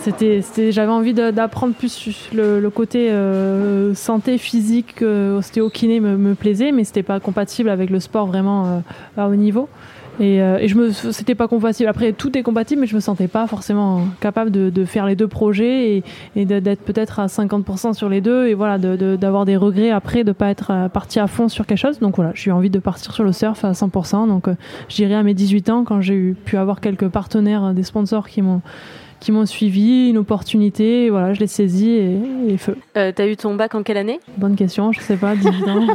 c'était, 0.00 0.72
j'avais 0.72 0.92
envie 0.92 1.14
d'apprendre 1.14 1.74
plus 1.74 2.28
le, 2.34 2.68
côté 2.68 3.10
euh, 3.10 3.94
santé 3.94 4.38
physique, 4.38 4.96
euh, 5.02 5.38
ostéo-kiné 5.38 6.00
me, 6.00 6.16
me, 6.16 6.34
plaisait, 6.34 6.72
mais 6.72 6.84
c'était 6.84 7.02
pas 7.02 7.20
compatible 7.20 7.70
avec 7.70 7.90
le 7.90 8.00
sport 8.00 8.26
vraiment 8.26 8.66
euh, 8.66 8.78
à 9.16 9.28
haut 9.28 9.34
niveau. 9.34 9.68
Et, 10.20 10.36
et, 10.36 10.68
je 10.68 10.76
me, 10.76 10.92
c'était 10.92 11.34
pas 11.34 11.48
compatible. 11.48 11.88
Après, 11.88 12.12
tout 12.12 12.38
est 12.38 12.44
compatible, 12.44 12.82
mais 12.82 12.86
je 12.86 12.94
me 12.94 13.00
sentais 13.00 13.26
pas 13.26 13.48
forcément 13.48 14.02
capable 14.20 14.52
de, 14.52 14.70
de 14.70 14.84
faire 14.84 15.06
les 15.06 15.16
deux 15.16 15.26
projets 15.26 15.96
et, 15.96 16.04
et 16.36 16.44
d'être 16.44 16.82
peut-être 16.82 17.18
à 17.18 17.26
50% 17.26 17.94
sur 17.94 18.08
les 18.08 18.20
deux 18.20 18.46
et 18.46 18.54
voilà, 18.54 18.78
d'avoir 18.78 19.44
des 19.44 19.56
regrets 19.56 19.90
après 19.90 20.22
de 20.22 20.30
pas 20.30 20.50
être 20.50 20.88
parti 20.92 21.18
à 21.18 21.26
fond 21.26 21.48
sur 21.48 21.66
quelque 21.66 21.78
chose. 21.78 21.98
Donc 21.98 22.14
voilà, 22.14 22.30
j'ai 22.34 22.50
eu 22.50 22.52
envie 22.52 22.70
de 22.70 22.78
partir 22.78 23.12
sur 23.12 23.24
le 23.24 23.32
surf 23.32 23.64
à 23.64 23.72
100%. 23.72 24.28
Donc 24.28 24.46
j'irai 24.88 25.16
à 25.16 25.24
mes 25.24 25.34
18 25.34 25.70
ans 25.70 25.82
quand 25.82 26.00
j'ai 26.00 26.34
pu 26.44 26.58
avoir 26.58 26.80
quelques 26.80 27.08
partenaires, 27.08 27.74
des 27.74 27.82
sponsors 27.82 28.28
qui 28.28 28.40
m'ont 28.40 28.62
qui 29.24 29.32
m'ont 29.32 29.46
suivi, 29.46 30.10
une 30.10 30.18
opportunité, 30.18 31.08
voilà, 31.08 31.32
je 31.32 31.40
l'ai 31.40 31.46
saisie 31.46 31.92
et, 32.46 32.58
feu. 32.58 32.76
Euh, 32.98 33.10
T'as 33.10 33.26
eu 33.26 33.38
ton 33.38 33.54
bac 33.54 33.74
en 33.74 33.82
quelle 33.82 33.96
année? 33.96 34.20
Bonne 34.36 34.54
question, 34.54 34.92
je 34.92 35.00
sais 35.00 35.16
pas, 35.16 35.34
18 35.34 35.64
ans. 35.66 35.86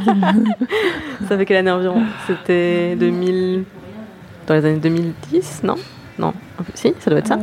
Ça 1.27 1.37
fait 1.37 1.45
quelle 1.45 1.57
année 1.57 1.69
environ? 1.69 2.01
C'était 2.25 2.95
2000... 2.95 3.65
Dans 4.47 4.55
les 4.55 4.65
années 4.65 4.79
2010, 4.79 5.61
non? 5.63 5.75
Non, 6.17 6.33
si, 6.73 6.95
ça 6.97 7.11
doit 7.11 7.19
être 7.19 7.27
ça. 7.27 7.37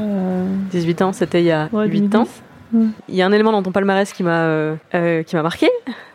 18 0.72 1.00
euh, 1.00 1.04
ans, 1.04 1.12
c'était 1.12 1.40
il 1.40 1.46
y 1.46 1.52
a 1.52 1.68
8 1.72 2.16
ans. 2.16 2.26
Il 3.08 3.14
y 3.14 3.22
a 3.22 3.26
un 3.26 3.32
élément 3.32 3.52
dans 3.52 3.62
ton 3.62 3.72
palmarès 3.72 4.12
qui 4.12 4.22
m'a 4.22 4.42
euh, 4.42 4.76
euh, 4.94 5.22
qui 5.22 5.36
m'a 5.36 5.42
marqué. 5.42 5.68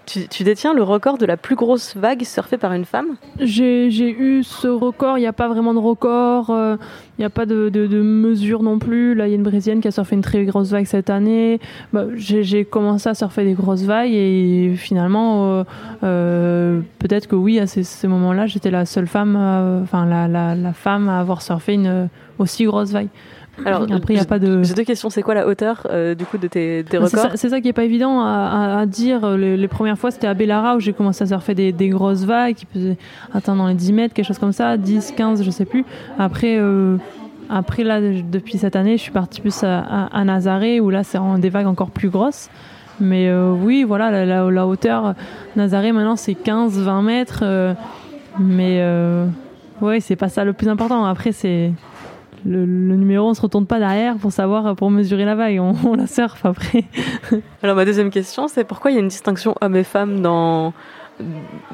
Tu, 0.08 0.28
tu 0.28 0.44
détiens 0.44 0.74
le 0.74 0.82
record 0.82 1.18
de 1.20 1.26
la 1.26 1.38
plus 1.38 1.56
grosse 1.56 1.96
vague 1.96 2.24
surfée 2.24 2.58
par 2.58 2.74
une 2.74 2.86
femme. 2.86 3.16
J'ai 3.40 3.88
eu 3.88 4.44
ce 4.44 4.68
record, 4.68 5.18
il 5.20 5.22
n'y 5.22 5.28
a 5.28 5.34
pas 5.34 5.48
vraiment 5.48 5.74
de 5.76 5.80
record, 5.80 6.50
euh, 6.50 6.76
il 7.18 7.22
n'y 7.22 7.26
a 7.26 7.30
pas 7.30 7.46
de, 7.46 7.70
de, 7.70 8.02
mesure 8.02 8.64
non 8.64 8.80
plus. 8.80 9.14
Là, 9.14 9.28
il 9.28 9.30
y 9.30 9.34
a 9.34 9.36
une 9.36 9.44
Brésilienne 9.44 9.80
qui 9.80 9.88
a 9.88 9.92
surfé 9.92 10.16
une 10.16 10.24
très 10.24 10.44
grosse 10.44 10.72
vague 10.72 10.86
cette 10.86 11.12
année. 11.12 11.60
Bah, 11.94 12.06
J'ai 12.16 12.66
commencé 12.66 13.10
à 13.10 13.14
surfer 13.14 13.44
des 13.46 13.54
grosses 13.54 13.84
vagues 13.84 14.12
et 14.12 14.74
finalement, 14.76 15.60
euh, 15.60 15.64
euh, 16.04 16.82
peut-être 16.98 17.28
que 17.28 17.36
oui, 17.36 17.60
à 17.60 17.68
ces, 17.68 17.84
ces 17.84 18.08
moments-là, 18.08 18.48
j'étais 18.48 18.72
la 18.72 18.86
seule 18.86 19.08
femme, 19.08 19.38
euh, 19.40 19.84
enfin 19.84 20.06
la, 20.08 20.28
la, 20.28 20.74
femme 20.74 21.10
à 21.10 21.20
avoir 21.20 21.44
surfé 21.44 21.74
une 21.74 21.88
euh, 21.88 22.06
aussi 22.40 22.66
grosse 22.66 22.92
vague. 22.92 23.10
Alors 23.66 23.84
Après, 23.92 24.14
il 24.14 24.18
n'y 24.18 24.22
a 24.22 24.26
pas 24.26 24.40
de... 24.40 24.64
J'ai 24.64 24.74
deux 24.74 24.84
questions. 24.84 25.10
C'est 25.10 25.22
quoi 25.22 25.34
la 25.34 25.48
hauteur 25.48 25.86
euh, 25.90 26.16
du 26.16 26.26
coup 26.26 26.38
de 26.38 26.48
tes, 26.48 26.84
tes 26.84 26.92
C'est 26.92 26.98
records 26.98 27.20
ça, 27.20 27.32
c'est 27.36 27.50
ça 27.50 27.62
qui 27.62 27.68
est 27.68 27.74
pas 27.74 27.84
évident 27.84 28.22
à, 28.22 28.26
à- 28.28 28.80
à 28.80 28.86
dire. 28.86 29.38
Les, 29.38 29.58
les 29.58 29.68
premières 29.68 29.98
fois, 29.98 30.12
c'était 30.12 30.28
à 30.28 30.34
Bellara 30.34 30.76
où 30.76 30.80
j'ai 30.80 30.94
commencé 30.94 31.24
à 31.24 31.28
surfer 31.28 31.54
des, 31.56 31.72
des 31.72 31.90
grosses 31.90 32.24
vagues 32.24 32.56
qui 32.56 32.66
faisaient 32.74 32.98
atteindre 33.34 33.68
les 33.68 33.74
10 33.76 33.94
mètres, 33.94 34.14
quelque 34.14 34.26
chose 34.28 34.40
comme 34.40 34.52
ça, 34.52 34.78
10, 34.78 35.14
15, 35.16 35.44
je 35.44 35.52
sais 35.52 35.66
plus. 35.66 35.86
Après, 36.20 36.58
euh, 36.60 36.98
après 37.50 37.84
là, 37.84 38.00
depuis 38.02 38.58
cette 38.58 38.76
année, 38.76 38.98
je 38.98 39.02
suis 39.04 39.12
partie 39.12 39.42
plus 39.42 39.64
à, 39.64 39.80
à, 40.12 40.24
Nazaré 40.24 40.80
où 40.80 40.90
là, 40.90 41.04
c'est 41.04 41.20
des 41.40 41.50
vagues 41.50 41.68
encore 41.68 41.92
plus 41.92 42.10
grosses. 42.10 42.50
Mais 43.00 43.30
euh, 43.30 43.52
oui, 43.52 43.84
voilà, 43.84 44.12
la, 44.12 44.26
la- 44.26 44.50
la 44.52 44.68
hauteur, 44.68 45.16
Nazaré 45.56 45.92
maintenant, 45.92 46.16
c'est 46.16 46.36
15, 46.36 46.80
20 46.80 47.02
mètres. 47.02 47.44
mais 48.40 48.84
ouais, 49.82 50.00
c'est 50.00 50.16
pas 50.16 50.30
ça 50.30 50.44
le 50.46 50.54
plus 50.54 50.68
important. 50.70 51.04
Après, 51.06 51.32
c'est. 51.32 51.72
Le, 52.46 52.66
le 52.66 52.96
numéro, 52.96 53.28
on 53.28 53.34
se 53.34 53.42
retourne 53.42 53.66
pas 53.66 53.80
derrière 53.80 54.16
pour 54.16 54.32
savoir, 54.32 54.76
pour 54.76 54.90
mesurer 54.92 55.26
la 55.26 55.36
vague. 55.36 55.60
On, 55.60 55.76
on 55.86 55.96
la 55.96 56.08
surfe 56.08 56.46
après. 56.46 56.86
Alors 57.64 57.76
ma 57.76 57.86
deuxième 57.86 58.10
question, 58.10 58.48
c'est 58.48 58.64
pourquoi 58.64 58.92
il 58.92 58.96
y 58.96 58.98
a 58.98 59.02
une 59.02 59.08
distinction 59.08 59.56
hommes 59.62 59.76
et 59.76 59.84
femmes 59.84 60.22
dans 60.22 60.74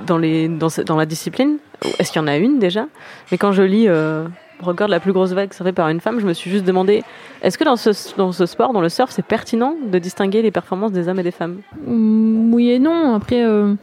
dans 0.06 0.18
les 0.18 0.48
dans, 0.50 0.98
la 0.98 1.06
discipline? 1.06 1.58
Est-ce 2.00 2.12
qu'il 2.12 2.22
y 2.22 2.24
en 2.24 2.28
a 2.28 2.38
une 2.38 2.60
déjà? 2.60 2.88
Mais 3.32 3.38
quand 3.38 3.52
je 3.52 3.64
lis 3.64 3.88
euh, 3.88 4.28
record 4.60 4.88
de 4.88 4.92
la 4.92 5.00
plus 5.00 5.14
grosse 5.14 5.32
vague 5.32 5.54
surfée 5.54 5.72
par 5.72 5.90
une 5.90 6.02
femme, 6.02 6.20
je 6.20 6.26
me 6.26 6.34
suis 6.34 6.50
juste 6.50 6.66
demandé 6.66 7.04
est-ce 7.42 7.58
que 7.58 7.64
dans 7.64 7.76
ce 7.76 7.92
dans 8.18 8.32
ce 8.32 8.46
sport, 8.46 8.74
dans 8.74 8.82
le 8.82 8.90
surf, 8.90 9.12
c'est 9.12 9.26
pertinent 9.26 9.76
de 9.90 10.00
distinguer 10.00 10.42
les 10.42 10.52
performances 10.52 10.92
des 10.92 11.08
hommes 11.08 11.20
et 11.20 11.24
des 11.24 11.32
femmes? 11.32 11.62
Mm, 11.86 12.54
Oui 12.54 12.72
et 12.72 12.80
non. 12.80 13.14
Après, 13.16 13.44
euh, 13.46 13.74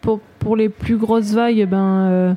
pour, 0.00 0.20
pour 0.38 0.56
les 0.56 0.68
plus 0.68 0.96
grosses 0.96 1.32
vagues, 1.32 1.66
ben, 1.68 2.06
euh, 2.08 2.34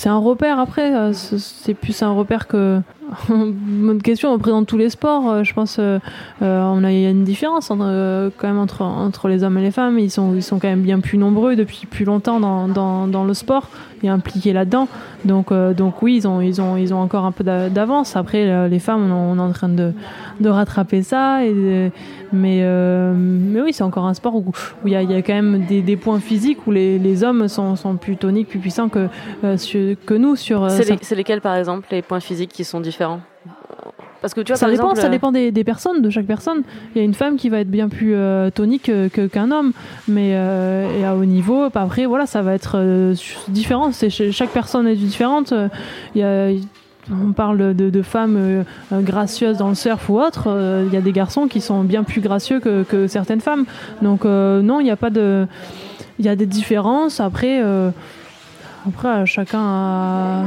c'est 0.00 0.08
un 0.08 0.18
repère. 0.18 0.58
Après, 0.58 0.94
euh, 0.94 1.12
c'est 1.12 1.38
c'est 1.38 1.74
plus 1.74 2.02
un 2.02 2.12
repère 2.12 2.46
que. 2.46 2.80
Bonne 3.28 4.02
question. 4.02 4.36
Dans 4.38 4.64
tous 4.64 4.76
les 4.76 4.90
sports, 4.90 5.30
euh, 5.30 5.42
je 5.44 5.52
pense, 5.54 5.76
euh, 5.78 5.98
euh, 6.42 6.62
on 6.62 6.84
a 6.84 6.92
il 6.92 7.00
y 7.00 7.06
a 7.06 7.10
une 7.10 7.24
différence 7.24 7.70
entre, 7.70 7.84
euh, 7.86 8.30
quand 8.36 8.48
même 8.48 8.58
entre 8.58 8.82
entre 8.82 9.28
les 9.28 9.42
hommes 9.44 9.58
et 9.58 9.62
les 9.62 9.70
femmes. 9.70 9.98
Ils 9.98 10.10
sont 10.10 10.34
ils 10.34 10.42
sont 10.42 10.58
quand 10.58 10.68
même 10.68 10.82
bien 10.82 11.00
plus 11.00 11.18
nombreux 11.18 11.56
depuis 11.56 11.86
plus 11.86 12.04
longtemps 12.04 12.40
dans 12.40 12.68
dans, 12.68 13.06
dans 13.06 13.24
le 13.24 13.34
sport 13.34 13.68
et 14.02 14.08
impliqués 14.08 14.52
là-dedans. 14.52 14.88
Donc 15.24 15.50
euh, 15.52 15.74
donc 15.74 16.02
oui, 16.02 16.16
ils 16.16 16.28
ont 16.28 16.40
ils 16.40 16.60
ont 16.60 16.76
ils 16.76 16.94
ont 16.94 17.00
encore 17.00 17.24
un 17.24 17.32
peu 17.32 17.44
d'a- 17.44 17.68
d'avance. 17.68 18.16
Après, 18.16 18.68
les 18.68 18.78
femmes, 18.78 19.10
on, 19.10 19.32
on 19.32 19.36
est 19.38 19.40
en 19.48 19.52
train 19.52 19.68
de 19.68 19.92
de 20.38 20.48
rattraper 20.48 21.02
ça 21.02 21.44
et 21.44 21.52
de- 21.52 21.90
mais, 22.32 22.62
mais 22.62 23.60
oui, 23.60 23.72
c'est 23.72 23.82
encore 23.82 24.04
un 24.06 24.14
sport 24.14 24.36
où 24.36 24.44
où 24.84 24.86
il 24.86 24.92
y, 24.92 24.96
a- 24.96 25.02
il 25.02 25.10
y 25.10 25.14
a 25.16 25.20
quand 25.22 25.34
même 25.34 25.64
des, 25.68 25.82
des 25.82 25.96
points 25.96 26.20
physiques 26.20 26.64
où 26.68 26.70
les, 26.70 26.96
les 26.98 27.24
hommes 27.24 27.48
sont, 27.48 27.74
sont 27.74 27.96
plus 27.96 28.16
toniques, 28.16 28.46
plus 28.48 28.60
puissants 28.60 28.88
que, 28.88 29.08
que 30.06 30.14
nous 30.14 30.36
sur. 30.36 30.70
C'est 30.70 30.84
c'est 31.02 31.16
lesquels 31.16 31.40
par 31.40 31.56
exemple 31.56 31.88
les 31.90 32.02
points 32.02 32.20
physiques 32.20 32.52
qui 32.52 32.62
sont 32.62 32.80
différents 32.80 32.99
Parce 34.20 34.34
que 34.34 34.42
tu 34.42 34.52
vois 34.52 34.56
ça 34.58 34.66
par 34.66 34.72
dépend, 34.72 34.84
exemple 34.90 35.00
ça 35.00 35.08
dépend 35.08 35.32
des, 35.32 35.50
des 35.50 35.64
personnes, 35.64 36.02
de 36.02 36.10
chaque 36.10 36.26
personne. 36.26 36.62
Il 36.94 36.98
y 36.98 37.00
a 37.00 37.04
une 37.04 37.14
femme 37.14 37.36
qui 37.36 37.48
va 37.48 37.60
être 37.60 37.70
bien 37.70 37.88
plus 37.88 38.14
euh, 38.14 38.50
tonique 38.50 38.82
que- 38.84 39.08
que- 39.08 39.26
qu'un 39.26 39.50
homme, 39.50 39.72
mais 40.08 40.32
euh, 40.34 41.00
et 41.00 41.04
à 41.06 41.14
haut 41.16 41.24
niveau. 41.24 41.70
bah, 41.70 41.80
Après, 41.82 42.04
voilà, 42.04 42.26
ça 42.26 42.42
va 42.42 42.52
être 42.52 42.72
euh, 42.76 43.14
différent. 43.48 43.92
C'est 43.92 44.10
ch- 44.10 44.30
chaque 44.32 44.50
personne 44.50 44.86
est 44.86 44.94
différente. 44.96 45.52
Euh, 45.52 45.68
Il 46.14 46.20
y 46.20 46.24
a 46.24 46.50
on 47.10 47.32
parle 47.32 47.74
de, 47.74 47.88
de 47.90 48.02
femmes 48.02 48.36
euh, 48.38 48.62
euh, 48.92 49.00
gracieuses 49.00 49.56
dans 49.56 49.70
le 49.70 49.74
surf 49.74 50.08
ou 50.10 50.20
autre, 50.20 50.44
euh, 50.48 50.84
il 50.86 50.92
y 50.94 50.96
a 50.96 51.00
des 51.00 51.10
garçons 51.12 51.48
qui 51.48 51.60
sont 51.60 51.82
bien 51.82 52.04
plus 52.04 52.20
gracieux 52.20 52.60
que, 52.60 52.82
que 52.84 53.06
certaines 53.08 53.40
femmes. 53.40 53.64
Donc 54.02 54.24
euh, 54.26 54.60
non, 54.60 54.78
il 54.80 54.84
n'y 54.84 54.90
a 54.92 54.96
pas 54.96 55.10
de... 55.10 55.46
Il 56.20 56.26
y 56.26 56.28
a 56.28 56.36
des 56.36 56.46
différences. 56.46 57.18
Après, 57.18 57.62
euh, 57.64 57.90
après 58.86 59.24
chacun 59.26 59.60
a... 59.60 60.42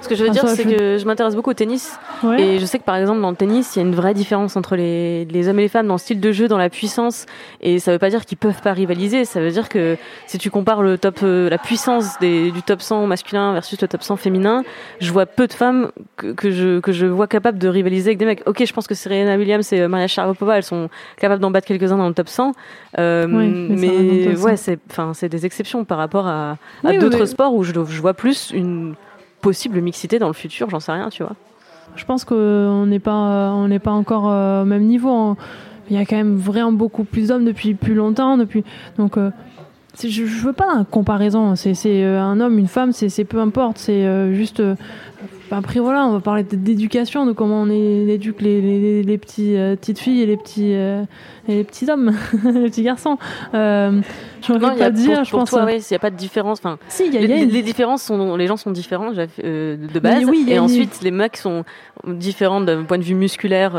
Ce 0.00 0.08
que 0.08 0.14
je 0.14 0.22
veux 0.22 0.30
Ah, 0.30 0.32
dire, 0.32 0.48
c'est 0.48 0.64
que 0.64 0.96
je 0.98 1.04
m'intéresse 1.04 1.34
beaucoup 1.36 1.50
au 1.50 1.54
tennis. 1.54 1.98
Ouais. 2.22 2.40
Et 2.40 2.58
je 2.58 2.64
sais 2.66 2.78
que 2.78 2.84
par 2.84 2.96
exemple 2.96 3.20
dans 3.20 3.30
le 3.30 3.36
tennis, 3.36 3.74
il 3.76 3.80
y 3.80 3.82
a 3.82 3.86
une 3.86 3.94
vraie 3.94 4.14
différence 4.14 4.56
entre 4.56 4.76
les, 4.76 5.24
les 5.26 5.48
hommes 5.48 5.58
et 5.58 5.62
les 5.62 5.68
femmes 5.68 5.86
dans 5.86 5.94
le 5.94 5.98
style 5.98 6.20
de 6.20 6.32
jeu, 6.32 6.48
dans 6.48 6.56
la 6.58 6.70
puissance. 6.70 7.26
Et 7.60 7.78
ça 7.78 7.92
veut 7.92 7.98
pas 7.98 8.08
dire 8.10 8.24
qu'ils 8.24 8.38
peuvent 8.38 8.62
pas 8.62 8.72
rivaliser. 8.72 9.24
Ça 9.24 9.40
veut 9.40 9.50
dire 9.50 9.68
que 9.68 9.96
si 10.26 10.38
tu 10.38 10.50
compares 10.50 10.82
le 10.82 10.98
top, 10.98 11.18
euh, 11.22 11.50
la 11.50 11.58
puissance 11.58 12.18
des, 12.20 12.50
du 12.50 12.62
top 12.62 12.80
100 12.80 13.06
masculin 13.06 13.52
versus 13.52 13.80
le 13.80 13.88
top 13.88 14.02
100 14.02 14.16
féminin, 14.16 14.62
je 15.00 15.12
vois 15.12 15.26
peu 15.26 15.46
de 15.46 15.52
femmes 15.52 15.90
que, 16.16 16.32
que 16.32 16.50
je 16.50 16.80
que 16.80 16.92
je 16.92 17.06
vois 17.06 17.26
capables 17.26 17.58
de 17.58 17.68
rivaliser 17.68 18.10
avec 18.10 18.18
des 18.18 18.24
mecs. 18.24 18.42
Ok, 18.46 18.64
je 18.64 18.72
pense 18.72 18.86
que 18.86 18.94
Serena 18.94 19.36
Williams 19.36 19.72
et 19.72 19.86
Maria 19.88 20.06
Sharapova, 20.06 20.56
elles 20.56 20.62
sont 20.62 20.88
capables 21.20 21.40
d'en 21.42 21.50
battre 21.50 21.66
quelques-uns 21.66 21.98
dans 21.98 22.08
le 22.08 22.14
top 22.14 22.28
100. 22.28 22.52
Euh, 22.98 23.26
Oui, 23.28 23.48
mais 23.70 24.28
ouais, 24.36 24.56
100. 24.56 24.62
c'est 24.64 24.78
enfin 24.90 25.12
c'est 25.14 25.28
des 25.28 25.44
exceptions 25.44 25.84
par 25.84 25.98
rapport 25.98 26.26
à, 26.26 26.50
à 26.52 26.56
Oui, 26.84 26.90
oui, 26.92 26.98
d'autres 26.98 27.26
sports 27.26 27.54
où 27.54 27.62
je, 27.64 27.72
je 27.72 28.00
vois 28.00 28.14
plus 28.14 28.50
une 28.54 28.94
possible 29.40 29.80
mixité 29.80 30.18
dans 30.18 30.26
le 30.26 30.32
futur. 30.32 30.70
J'en 30.70 30.80
sais 30.80 30.92
rien, 30.92 31.10
tu 31.10 31.22
vois. 31.22 31.34
Je 31.96 32.04
pense 32.04 32.24
qu'on 32.24 32.86
n'est 32.86 32.98
pas, 32.98 33.54
pas 33.82 33.90
encore 33.90 34.30
euh, 34.30 34.62
au 34.62 34.64
même 34.64 34.84
niveau. 34.84 35.36
Il 35.90 35.96
y 35.96 35.98
a 35.98 36.04
quand 36.04 36.16
même 36.16 36.36
vraiment 36.36 36.72
beaucoup 36.72 37.04
plus 37.04 37.28
d'hommes 37.28 37.44
depuis 37.44 37.74
plus 37.74 37.94
longtemps. 37.94 38.36
Depuis... 38.36 38.62
Donc, 38.98 39.16
euh, 39.16 39.30
je, 40.02 40.08
je 40.26 40.40
veux 40.46 40.52
pas 40.52 40.66
une 40.76 40.84
comparaison. 40.84 41.54
C'est, 41.56 41.74
euh, 41.86 42.20
un 42.20 42.40
homme, 42.40 42.58
une 42.58 42.68
femme, 42.68 42.92
c'est, 42.92 43.24
peu 43.24 43.38
importe. 43.40 43.78
C'est 43.78 44.04
euh, 44.04 44.32
juste. 44.34 44.60
euh, 44.60 44.74
après, 45.50 45.80
voilà, 45.80 46.04
on 46.06 46.12
va 46.12 46.20
parler 46.20 46.42
d'éducation, 46.42 47.24
de 47.24 47.32
comment 47.32 47.62
on 47.62 47.70
éduque 47.70 48.42
les, 48.42 48.60
les, 48.60 48.78
les- 48.80 49.02
les 49.02 49.16
petits, 49.18 49.56
euh, 49.56 49.76
petites 49.76 49.98
filles 49.98 50.20
et 50.20 50.26
les 50.26 50.36
petits, 50.36 50.74
euh, 50.74 51.04
et 51.48 51.54
les 51.56 51.64
petits 51.64 51.90
hommes, 51.90 52.12
les 52.44 52.68
petits 52.68 52.82
garçons. 52.82 53.16
Euh, 53.54 54.00
je 54.46 54.52
Non, 54.52 54.60
pas 54.60 54.74
il 54.74 54.80
y 54.80 54.82
a, 54.82 54.90
dire, 54.90 55.14
pour, 55.16 55.24
je 55.24 55.30
pour 55.30 55.40
pense. 55.40 55.48
toi, 55.50 55.64
ouais, 55.64 55.80
s'il 55.80 55.94
n'y 55.94 55.96
a 55.96 56.00
pas 56.00 56.10
de 56.10 56.16
différence. 56.16 56.58
Enfin, 56.58 56.76
Si, 56.90 57.06
il 57.06 57.14
y 57.14 57.16
a, 57.16 57.20
les, 57.20 57.26
il 57.26 57.30
y 57.30 57.32
a 57.32 57.36
les- 57.36 57.42
une- 57.44 57.50
les 57.50 57.62
différences 57.62 58.02
sont, 58.02 58.36
les 58.36 58.46
gens 58.46 58.58
sont 58.58 58.72
différents 58.72 59.10
de 59.12 59.98
base, 60.00 60.24
oui, 60.26 60.44
il 60.46 60.52
et 60.52 60.56
une- 60.56 60.60
ensuite 60.60 61.00
les 61.02 61.10
mecs 61.10 61.38
sont 61.38 61.64
différents 62.06 62.60
d'un 62.60 62.82
point 62.84 62.98
de 62.98 63.02
vue 63.04 63.14
musculaire. 63.14 63.72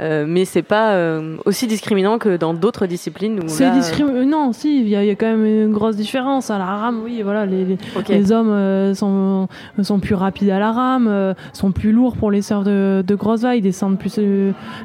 Euh, 0.00 0.24
mais 0.26 0.44
c'est 0.44 0.62
pas 0.62 0.92
euh, 0.92 1.36
aussi 1.44 1.66
discriminant 1.66 2.18
que 2.18 2.36
dans 2.36 2.52
d'autres 2.54 2.86
disciplines 2.86 3.40
C'est 3.46 3.66
euh, 3.66 3.70
discrimi- 3.70 4.24
Non, 4.24 4.52
si, 4.52 4.80
il 4.80 4.88
y, 4.88 4.96
a- 4.96 5.04
il 5.04 5.06
y 5.08 5.10
a 5.10 5.14
quand 5.14 5.26
même 5.26 5.44
une 5.46 5.72
grosse 5.72 5.96
différence. 5.96 6.50
À 6.50 6.58
la 6.58 6.64
rame, 6.64 7.00
oui, 7.04 7.22
voilà, 7.22 7.46
les, 7.46 7.64
les, 7.64 7.78
ok. 7.96 8.08
les 8.08 8.32
hommes 8.32 8.50
euh, 8.50 8.94
sont, 8.94 9.48
sont 9.82 10.00
plus 10.00 10.14
rapides 10.14 10.50
à 10.50 10.58
la 10.58 10.72
rame, 10.72 11.34
sont 11.52 11.70
plus 11.72 11.92
lourds 11.92 12.16
pour 12.16 12.30
les 12.30 12.42
surfs 12.42 12.64
de, 12.64 13.04
de 13.06 13.14
grosses 13.14 13.42
vagues, 13.42 13.58
ils 13.58 13.62
descendent 13.62 13.98
plus 13.98 14.18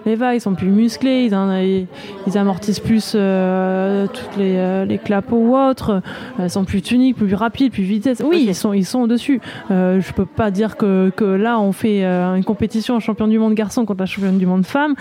les 0.06 0.15
vagues, 0.15 0.38
ils 0.38 0.41
sont 0.41 0.54
plus 0.56 0.69
musclés, 0.69 1.26
ils, 1.26 1.36
en- 1.36 1.56
ils, 1.58 1.88
ils 2.28 2.38
amortissent 2.38 2.80
plus 2.80 3.12
toutes 3.12 4.38
les, 4.38 4.86
les 4.86 4.98
clapots 4.98 5.38
ou 5.38 5.56
autres, 5.58 6.02
ils 6.39 6.50
sont 6.50 6.65
plus 6.65 6.82
tuniques, 6.82 7.17
plus 7.17 7.34
rapides, 7.34 7.72
plus 7.72 7.84
vitesse. 7.84 8.22
Oui, 8.24 8.45
ils 8.48 8.56
sont 8.56 8.74
ils 8.74 8.86
sont 8.86 9.02
au-dessus. 9.02 9.41
Je 9.69 10.13
peux 10.13 10.26
pas 10.26 10.52
dire 10.52 10.78
que, 10.78 11.12
que 11.15 11.24
là, 11.26 11.60
on 11.60 11.72
fait 11.72 12.04
une 12.04 12.43
compétition 12.43 13.00
champion 13.00 13.28
du 13.28 13.39
monde 13.39 13.54
garçon 13.54 13.86
contre 13.86 14.00
la 14.02 14.06
championne 14.06 14.38
du 14.38 14.45
monde 14.45 14.65
femme. 14.65 14.95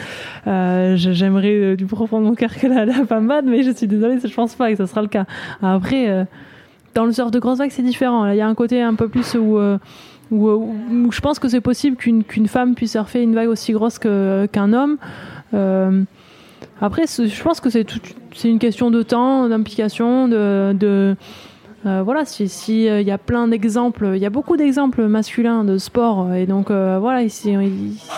Euh, 0.47 0.97
J'aimerais 0.97 1.55
euh, 1.55 1.77
du 1.77 1.87
profond 1.87 2.21
de 2.21 2.27
mon 2.27 2.35
cœur 2.35 2.55
que 2.55 2.67
la, 2.67 2.85
la 2.85 3.03
batte, 3.03 3.45
mais 3.47 3.63
je 3.63 3.71
suis 3.71 3.87
désolée, 3.87 4.19
je 4.23 4.35
pense 4.35 4.55
pas 4.55 4.71
que 4.71 4.77
ce 4.77 4.87
sera 4.87 5.03
le 5.03 5.09
cas. 5.09 5.25
Après, 5.63 6.09
euh, 6.09 6.25
dans 6.95 7.05
le 7.05 7.13
surf 7.13 7.31
de 7.31 7.39
grosse 7.39 7.59
vague, 7.59 7.71
c'est 7.71 7.83
différent. 7.83 8.27
Il 8.31 8.37
y 8.37 8.41
a 8.41 8.47
un 8.47 8.55
côté 8.55 8.83
un 8.83 8.95
peu 8.95 9.09
plus 9.09 9.35
où, 9.35 9.59
je 10.31 11.21
pense 11.21 11.39
que 11.39 11.49
c'est 11.49 11.61
possible 11.61 11.97
qu'une 11.97 12.25
qu'une 12.25 12.49
femme 12.49 12.75
puisse 12.75 12.93
surfer 12.93 13.23
une 13.23 13.35
vague 13.35 13.49
aussi 13.49 13.73
grosse 13.73 13.99
qu'un 13.99 14.73
homme. 14.73 14.97
Après, 16.81 17.05
je 17.07 17.43
pense 17.43 17.61
que 17.61 17.71
c'est 17.71 17.87
une 18.45 18.59
question 18.59 18.91
de 18.91 19.03
temps, 19.03 19.49
d'implication, 19.49 20.29
de 20.29 21.17
euh, 21.87 22.03
voilà, 22.05 22.25
si 22.25 22.49
si, 22.49 22.89
euh, 22.89 23.01
y 23.03 23.13
a 23.13 23.19
plein 23.19 23.47
d'exemples, 23.47 24.11
il 24.15 24.21
y 24.21 24.27
a 24.27 24.31
beaucoup 24.31 24.57
d'exemples 24.57 25.07
masculins 25.07 25.63
de 25.63 25.79
sport, 25.79 26.27
euh, 26.27 26.35
et 26.35 26.47
donc 26.47 26.71
voilà, 26.71 27.29
si, 27.29 27.55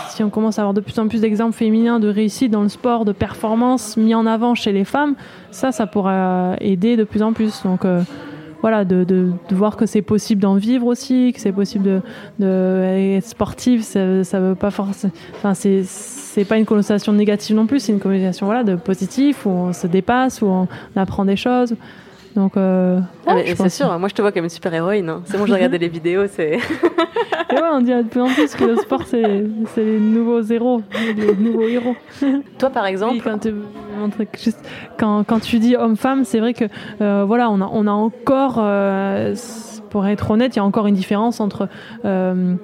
si 0.08 0.24
on 0.24 0.30
commence 0.30 0.58
à 0.58 0.62
avoir 0.62 0.72
de 0.72 0.80
plus 0.80 0.98
en 0.98 1.08
plus 1.08 1.20
d'exemples 1.20 1.52
féminins 1.52 2.00
de 2.00 2.08
réussite 2.08 2.50
dans 2.50 2.62
le 2.62 2.70
sport, 2.70 3.04
de 3.04 3.12
performance 3.12 3.98
mis 3.98 4.14
en 4.14 4.24
avant 4.24 4.54
chez 4.54 4.72
les 4.72 4.84
femmes, 4.84 5.14
ça, 5.50 5.72
ça 5.72 5.86
pourra 5.86 6.56
aider 6.60 6.96
de 6.96 7.04
plus 7.04 7.22
en 7.22 7.34
plus. 7.34 7.62
Donc 7.64 7.84
voilà, 8.62 8.84
de, 8.86 9.04
de, 9.04 9.32
voir 9.50 9.76
que 9.76 9.84
c'est 9.84 10.02
possible 10.02 10.40
d'en 10.40 10.54
vivre 10.54 10.86
aussi, 10.86 11.32
que 11.34 11.40
c'est 11.40 11.52
possible 11.52 11.84
de, 11.84 12.00
de 12.38 13.16
être 13.16 13.26
sportif, 13.26 13.82
ça, 13.82 14.24
ça 14.24 14.40
veut 14.40 14.54
pas 14.54 14.70
forcément, 14.70 15.12
enfin 15.36 15.54
c'est 15.54 15.82
c'est 15.84 16.44
pas 16.44 16.58
une 16.58 16.66
connotation 16.66 17.12
négative 17.12 17.56
non 17.56 17.66
plus, 17.66 17.80
c'est 17.80 17.92
une 17.92 18.00
connotation 18.00 18.46
voilà 18.46 18.64
de 18.64 18.76
positif 18.76 19.44
où 19.44 19.50
on 19.50 19.72
se 19.72 19.86
dépasse, 19.86 20.40
où 20.40 20.46
on 20.46 20.68
apprend 20.96 21.24
des 21.24 21.36
choses. 21.36 21.74
Donc, 22.36 22.56
euh, 22.56 23.00
Ah, 23.26 23.34
je 23.44 23.54
c'est 23.54 23.68
sûr, 23.68 23.98
moi 23.98 24.08
je 24.08 24.14
te 24.14 24.22
vois 24.22 24.30
comme 24.30 24.44
une 24.44 24.50
super 24.50 24.72
héroïne. 24.72 25.08
hein. 25.08 25.22
C'est 25.24 25.36
bon, 25.36 25.46
j'ai 25.46 25.54
regardé 25.54 25.78
les 25.86 25.88
vidéos, 25.88 26.26
c'est. 26.28 26.52
Et 27.50 27.54
ouais, 27.54 27.68
on 27.72 27.80
dirait 27.80 28.04
de 28.04 28.08
plus 28.08 28.20
en 28.20 28.28
plus 28.28 28.54
que 28.54 28.64
le 28.64 28.76
sport, 28.76 29.02
c'est 29.06 29.44
c'est 29.74 29.84
les 29.84 29.98
nouveaux 29.98 30.40
héros, 30.42 30.82
les 31.16 31.34
nouveaux 31.34 31.66
héros. 31.66 31.96
Toi 32.58 32.70
par 32.70 32.86
exemple, 32.86 33.14
Oui, 33.14 33.20
quand, 33.24 33.38
tu- 33.38 33.54
juste- 34.38 34.64
quand, 34.96 35.24
quand 35.26 35.40
tu 35.40 35.58
dis 35.58 35.74
homme-femme, 35.74 36.24
c'est 36.24 36.38
vrai 36.38 36.54
que 36.54 36.66
euh, 37.00 37.24
voilà, 37.26 37.50
on 37.50 37.60
a, 37.60 37.68
on 37.72 37.86
a 37.88 37.90
encore, 37.92 38.56
euh, 38.58 39.34
pour 39.90 40.06
être 40.06 40.30
honnête, 40.30 40.54
il 40.54 40.58
y 40.58 40.62
a 40.62 40.64
encore 40.64 40.86
une 40.86 40.94
différence 40.94 41.40
entre, 41.40 41.68
euh, 42.04 42.54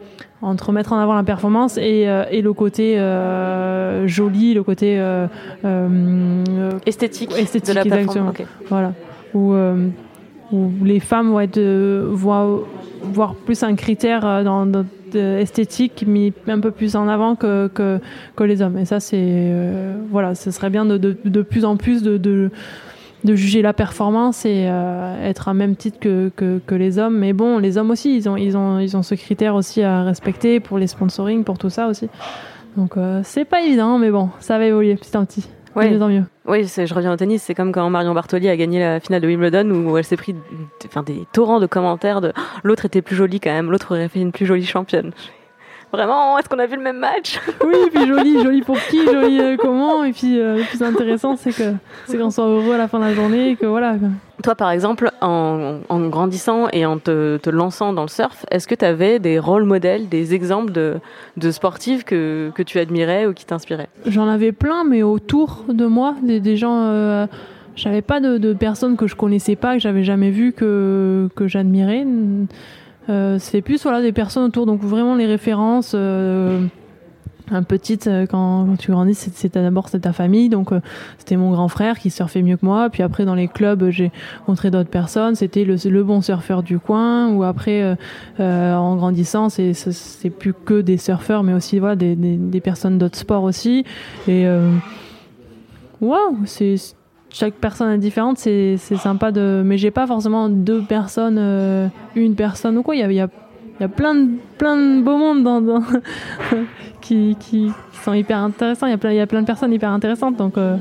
entre 0.42 0.70
mettre 0.70 0.92
en 0.92 0.98
avant 0.98 1.14
la 1.14 1.24
performance 1.24 1.76
et, 1.76 2.04
euh, 2.06 2.22
et 2.30 2.40
le 2.40 2.52
côté 2.52 3.00
euh, 3.00 4.06
joli, 4.06 4.54
le 4.54 4.62
côté 4.62 5.00
euh, 5.00 5.26
euh, 5.64 6.70
esthétique, 6.86 7.32
Esthétique, 7.36 7.68
de 7.68 7.74
la 7.74 7.82
exactement. 7.82 8.30
performance. 8.32 8.68
voilà, 8.68 8.92
où, 9.36 9.52
euh, 9.52 9.88
où 10.52 10.70
les 10.84 11.00
femmes 11.00 11.30
vont 11.30 11.40
être, 11.40 11.60
voient, 12.10 12.60
voir 13.02 13.34
plus 13.34 13.62
un 13.62 13.74
critère 13.74 14.24
euh, 14.26 14.42
dans, 14.44 14.66
dans- 14.66 14.84
de- 15.12 15.38
esthétique 15.38 16.04
mis 16.06 16.32
un 16.48 16.60
peu 16.60 16.70
plus 16.72 16.96
en 16.96 17.06
avant 17.08 17.36
que, 17.36 17.68
que, 17.68 18.00
que 18.34 18.44
les 18.44 18.60
hommes. 18.62 18.78
Et 18.78 18.84
ça, 18.84 18.98
c'est 19.00 19.16
euh, 19.22 19.96
voilà, 20.10 20.34
ce 20.34 20.50
serait 20.50 20.70
bien 20.70 20.84
de, 20.84 20.96
de, 20.98 21.16
de 21.24 21.42
plus 21.42 21.64
en 21.64 21.76
plus 21.76 22.02
de, 22.02 22.16
de, 22.16 22.50
de 23.24 23.34
juger 23.34 23.62
la 23.62 23.72
performance 23.72 24.44
et 24.44 24.66
euh, 24.68 25.28
être 25.30 25.48
à 25.48 25.54
même 25.54 25.76
titre 25.76 25.98
que, 26.00 26.30
que, 26.34 26.60
que 26.66 26.74
les 26.74 26.98
hommes. 26.98 27.16
Mais 27.18 27.32
bon, 27.32 27.58
les 27.58 27.78
hommes 27.78 27.90
aussi, 27.92 28.16
ils 28.16 28.28
ont, 28.28 28.36
ils 28.36 28.56
ont, 28.56 28.78
ils 28.80 28.96
ont 28.96 29.02
ce 29.02 29.14
critère 29.14 29.54
aussi 29.54 29.82
à 29.82 30.02
respecter 30.02 30.58
pour 30.60 30.78
les 30.78 30.88
sponsoring, 30.88 31.44
pour 31.44 31.58
tout 31.58 31.70
ça 31.70 31.86
aussi. 31.88 32.08
Donc 32.76 32.96
euh, 32.96 33.20
c'est 33.24 33.44
pas 33.44 33.62
évident, 33.62 33.98
mais 33.98 34.10
bon, 34.10 34.28
ça 34.40 34.58
va 34.58 34.66
évoluer 34.66 34.96
petit 34.96 35.16
à 35.16 35.24
petit. 35.24 35.48
Ouais. 35.76 35.88
De 35.90 35.96
mieux 35.96 36.02
en 36.02 36.08
mieux. 36.08 36.24
Oui, 36.48 36.64
je 36.64 36.94
reviens 36.94 37.12
au 37.12 37.16
tennis, 37.16 37.42
c'est 37.42 37.54
comme 37.54 37.72
quand 37.72 37.90
Marion 37.90 38.14
Bartoli 38.14 38.48
a 38.48 38.56
gagné 38.56 38.78
la 38.78 39.00
finale 39.00 39.20
de 39.20 39.26
Wimbledon 39.26 39.68
où 39.68 39.98
elle 39.98 40.04
s'est 40.04 40.16
pris 40.16 40.36
enfin, 40.86 41.02
des 41.02 41.26
torrents 41.32 41.58
de 41.58 41.66
commentaires 41.66 42.20
de 42.20 42.32
l'autre 42.62 42.84
était 42.84 43.02
plus 43.02 43.16
jolie 43.16 43.40
quand 43.40 43.50
même, 43.50 43.70
l'autre 43.70 43.96
aurait 43.96 44.08
fait 44.08 44.20
une 44.20 44.30
plus 44.30 44.46
jolie 44.46 44.64
championne. 44.64 45.12
Vraiment, 45.92 46.36
est-ce 46.38 46.48
qu'on 46.48 46.58
a 46.58 46.66
vu 46.66 46.76
le 46.76 46.82
même 46.82 46.98
match? 46.98 47.40
Oui, 47.64 47.74
et 47.86 47.90
puis 47.90 48.06
joli, 48.06 48.42
joli 48.42 48.60
pour 48.60 48.76
qui, 48.90 49.04
joli 49.06 49.40
euh, 49.40 49.56
comment, 49.56 50.04
et 50.04 50.12
puis 50.12 50.38
euh, 50.38 50.56
le 50.58 50.64
plus 50.64 50.82
intéressant, 50.82 51.36
c'est 51.36 51.52
que 51.52 51.72
c'est 52.06 52.18
qu'on 52.18 52.30
soit 52.30 52.44
heureux 52.44 52.74
à 52.74 52.78
la 52.78 52.88
fin 52.88 52.98
de 52.98 53.04
la 53.04 53.14
journée, 53.14 53.50
et 53.50 53.56
que 53.56 53.66
voilà. 53.66 53.94
Toi, 54.42 54.54
par 54.56 54.70
exemple, 54.72 55.10
en, 55.22 55.78
en 55.88 56.00
grandissant 56.08 56.68
et 56.72 56.84
en 56.84 56.98
te, 56.98 57.38
te 57.38 57.50
lançant 57.50 57.92
dans 57.92 58.02
le 58.02 58.08
surf, 58.08 58.44
est-ce 58.50 58.66
que 58.68 58.74
tu 58.74 58.84
avais 58.84 59.18
des 59.20 59.38
rôles 59.38 59.64
modèles, 59.64 60.08
des 60.08 60.34
exemples 60.34 60.72
de, 60.72 60.96
de 61.36 61.50
sportives 61.50 62.04
que, 62.04 62.50
que 62.54 62.62
tu 62.62 62.78
admirais 62.78 63.26
ou 63.26 63.32
qui 63.32 63.46
t'inspiraient? 63.46 63.88
J'en 64.06 64.28
avais 64.28 64.52
plein, 64.52 64.84
mais 64.84 65.02
autour 65.02 65.64
de 65.68 65.86
moi, 65.86 66.14
des, 66.22 66.40
des 66.40 66.56
gens. 66.56 66.78
Euh, 66.78 67.26
j'avais 67.76 68.02
pas 68.02 68.20
de, 68.20 68.38
de 68.38 68.52
personnes 68.54 68.96
que 68.96 69.06
je 69.06 69.14
connaissais 69.14 69.54
pas, 69.56 69.74
que 69.74 69.80
j'avais 69.80 70.02
jamais 70.02 70.30
vues, 70.30 70.52
que, 70.52 71.28
que 71.36 71.46
j'admirais. 71.46 72.06
Euh, 73.08 73.38
c'est 73.38 73.62
plus 73.62 73.82
voilà, 73.82 74.02
des 74.02 74.12
personnes 74.12 74.44
autour, 74.44 74.66
donc 74.66 74.82
vraiment 74.82 75.14
les 75.14 75.26
références. 75.26 75.92
Euh, 75.94 76.66
un 77.48 77.62
petite 77.62 78.08
euh, 78.08 78.26
quand, 78.26 78.76
tu 78.76 78.90
grandis 78.90 79.14
c'était 79.14 79.62
d'abord 79.62 79.88
ta 79.88 80.12
famille 80.12 80.48
donc 80.48 80.70
c'était 81.16 81.36
mon 81.36 81.52
grand 81.52 81.68
frère 81.68 81.96
qui 82.00 82.10
surfait 82.10 82.42
mieux 82.42 82.56
que 82.56 82.66
moi 82.66 82.90
puis 82.90 83.04
après 83.04 83.24
dans 83.24 83.36
les 83.36 83.46
clubs 83.46 83.88
j'ai 83.90 84.10
rencontré 84.40 84.72
d'autres 84.72 84.90
personnes 84.90 85.36
c'était 85.36 85.62
le, 85.64 86.02
bon 86.02 86.22
surfeur 86.22 86.64
du 86.64 86.80
coin 86.80 87.28
ou 87.28 87.44
après 87.44 87.96
en 88.40 88.96
grandissant 88.96 89.48
c'est 89.48 90.30
plus 90.36 90.54
que 90.54 90.80
des 90.80 90.96
surfeurs 90.96 91.44
mais 91.44 91.52
aussi 91.52 91.78
voilà 91.78 91.94
des, 91.94 92.16
des, 92.16 92.60
personnes 92.60 92.98
d'autres 92.98 93.18
sports 93.18 93.44
aussi 93.44 93.84
et 94.26 94.44
euh, 94.48 94.72
waouh 96.00 96.38
c'est 96.46 96.95
chaque 97.38 97.54
personne 97.54 97.92
est 97.92 97.98
différente 97.98 98.38
c'est 98.38 98.76
sympa 98.76 99.30
de 99.30 99.62
mais 99.64 99.76
j'ai 99.76 99.90
pas 99.90 100.06
forcément 100.06 100.48
deux 100.48 100.82
personnes 100.82 101.36
euh, 101.38 101.88
une 102.14 102.34
personne 102.34 102.78
ou 102.78 102.82
quoi 102.82 102.96
il 102.96 103.00
y 103.00 103.04
a, 103.04 103.12
y 103.12 103.20
a 103.20 103.28
y 103.80 103.84
a 103.84 103.88
plein 103.88 104.14
de, 104.14 104.30
plein 104.58 104.76
de 104.76 105.02
beaux 105.02 105.18
mondes 105.18 105.44
dans, 105.44 105.82
qui, 107.00 107.36
qui 107.38 107.70
sont 108.02 108.14
hyper 108.14 108.38
intéressants. 108.38 108.86
Il 108.86 108.90
y, 108.90 108.94
a 108.94 108.98
plein, 108.98 109.12
y 109.12 109.20
a 109.20 109.26
plein 109.26 109.42
de 109.42 109.46
personnes 109.46 109.72
hyper 109.72 109.90
intéressantes. 109.90 110.36
Donc, 110.36 110.56
euh, 110.56 110.76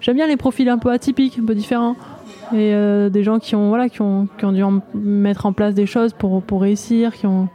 j'aime 0.00 0.16
bien 0.16 0.26
les 0.26 0.36
profils 0.36 0.68
un 0.68 0.78
peu 0.78 0.90
atypiques, 0.90 1.38
un 1.40 1.46
peu 1.46 1.54
différents. 1.54 1.96
Et 2.52 2.74
euh, 2.74 3.08
des 3.08 3.22
gens 3.22 3.38
qui 3.38 3.54
ont, 3.54 3.68
voilà, 3.68 3.88
qui, 3.88 4.02
ont, 4.02 4.28
qui 4.38 4.44
ont 4.44 4.52
dû 4.52 4.62
mettre 4.94 5.46
en 5.46 5.52
place 5.52 5.74
des 5.74 5.86
choses 5.86 6.12
pour, 6.12 6.42
pour 6.42 6.62
réussir, 6.62 7.14
qui 7.14 7.26
ont 7.26 7.48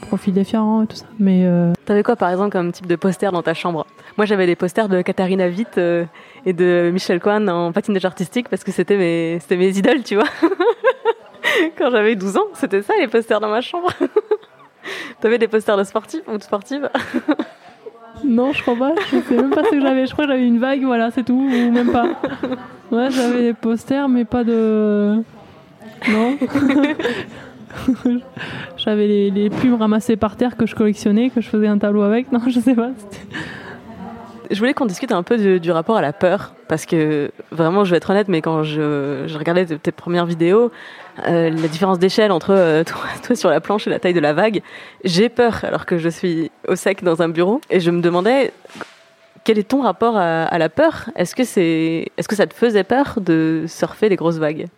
profil 0.00 0.34
différent 0.34 0.82
et 0.82 0.86
tout 0.86 0.96
ça. 0.96 1.06
Mais 1.18 1.44
euh, 1.44 1.72
T'avais 1.84 2.02
quoi, 2.02 2.16
par 2.16 2.30
exemple, 2.30 2.50
comme 2.50 2.72
type 2.72 2.86
de 2.86 2.96
poster 2.96 3.30
dans 3.32 3.42
ta 3.42 3.54
chambre? 3.54 3.86
Moi, 4.16 4.26
j'avais 4.26 4.46
des 4.46 4.56
posters 4.56 4.88
de 4.88 5.02
Katharina 5.02 5.48
Witt 5.48 5.80
et 6.46 6.52
de 6.52 6.90
Michel 6.92 7.20
Cohen 7.20 7.48
en 7.48 7.72
patinage 7.72 8.04
artistique 8.04 8.48
parce 8.48 8.64
que 8.64 8.72
c'était 8.72 8.96
mes, 8.96 9.38
c'était 9.40 9.56
mes 9.56 9.76
idoles, 9.76 10.02
tu 10.02 10.16
vois. 10.16 10.28
Quand 11.78 11.90
j'avais 11.90 12.16
12 12.16 12.36
ans, 12.36 12.46
c'était 12.54 12.82
ça 12.82 12.94
les 12.98 13.08
posters 13.08 13.40
dans 13.40 13.48
ma 13.48 13.60
chambre. 13.60 13.90
T'avais 15.20 15.38
des 15.38 15.48
posters 15.48 15.76
de 15.76 15.84
sportifs 15.84 16.22
ou 16.28 16.36
de 16.36 16.42
sportives? 16.42 16.90
Non, 18.24 18.52
je 18.52 18.62
crois 18.62 18.76
pas. 18.76 18.94
Je 19.10 19.20
sais 19.20 19.36
même 19.36 19.50
pas 19.50 19.64
ce 19.64 19.70
que 19.70 19.80
j'avais. 19.80 20.06
Je 20.06 20.12
crois 20.12 20.24
que 20.26 20.32
j'avais 20.32 20.46
une 20.46 20.58
vague, 20.58 20.82
voilà, 20.82 21.10
c'est 21.10 21.24
tout. 21.24 21.34
Ou 21.34 21.70
même 21.70 21.90
pas. 21.90 22.06
Ouais, 22.90 23.10
j'avais 23.10 23.40
des 23.40 23.52
posters, 23.54 24.08
mais 24.08 24.24
pas 24.24 24.44
de. 24.44 25.22
Non. 26.08 26.38
J'avais 28.76 29.08
les, 29.08 29.30
les 29.30 29.50
plumes 29.50 29.74
ramassées 29.74 30.16
par 30.16 30.36
terre 30.36 30.56
que 30.56 30.64
je 30.64 30.76
collectionnais, 30.76 31.30
que 31.30 31.40
je 31.40 31.48
faisais 31.48 31.66
un 31.66 31.78
tableau 31.78 32.02
avec. 32.02 32.30
Non, 32.30 32.40
je 32.46 32.60
sais 32.60 32.74
pas. 32.74 32.90
Je 34.50 34.58
voulais 34.58 34.74
qu'on 34.74 34.86
discute 34.86 35.12
un 35.12 35.22
peu 35.22 35.58
du, 35.58 35.70
rapport 35.70 35.96
à 35.96 36.02
la 36.02 36.12
peur, 36.12 36.54
parce 36.68 36.86
que 36.86 37.30
vraiment, 37.50 37.84
je 37.84 37.90
vais 37.90 37.96
être 37.96 38.10
honnête, 38.10 38.28
mais 38.28 38.42
quand 38.42 38.62
je, 38.62 39.36
regardais 39.36 39.66
tes, 39.66 39.92
premières 39.92 40.26
vidéos, 40.26 40.70
euh, 41.26 41.50
la 41.50 41.68
différence 41.68 41.98
d'échelle 41.98 42.32
entre 42.32 42.50
euh, 42.50 42.84
toi, 43.22 43.36
sur 43.36 43.50
la 43.50 43.60
planche 43.60 43.86
et 43.86 43.90
la 43.90 43.98
taille 43.98 44.14
de 44.14 44.20
la 44.20 44.32
vague, 44.32 44.62
j'ai 45.04 45.28
peur 45.28 45.60
alors 45.64 45.86
que 45.86 45.98
je 45.98 46.08
suis 46.08 46.50
au 46.68 46.76
sec 46.76 47.02
dans 47.02 47.22
un 47.22 47.28
bureau, 47.28 47.60
et 47.70 47.80
je 47.80 47.90
me 47.90 48.00
demandais 48.00 48.52
quel 49.44 49.58
est 49.58 49.68
ton 49.68 49.82
rapport 49.82 50.16
à, 50.16 50.58
la 50.58 50.68
peur? 50.68 51.10
Est-ce 51.16 51.34
que 51.34 51.44
c'est, 51.44 52.08
est-ce 52.16 52.28
que 52.28 52.34
ça 52.34 52.46
te 52.46 52.54
faisait 52.54 52.84
peur 52.84 53.18
de 53.20 53.64
surfer 53.68 54.08
les 54.08 54.16
grosses 54.16 54.38
vagues? 54.38 54.68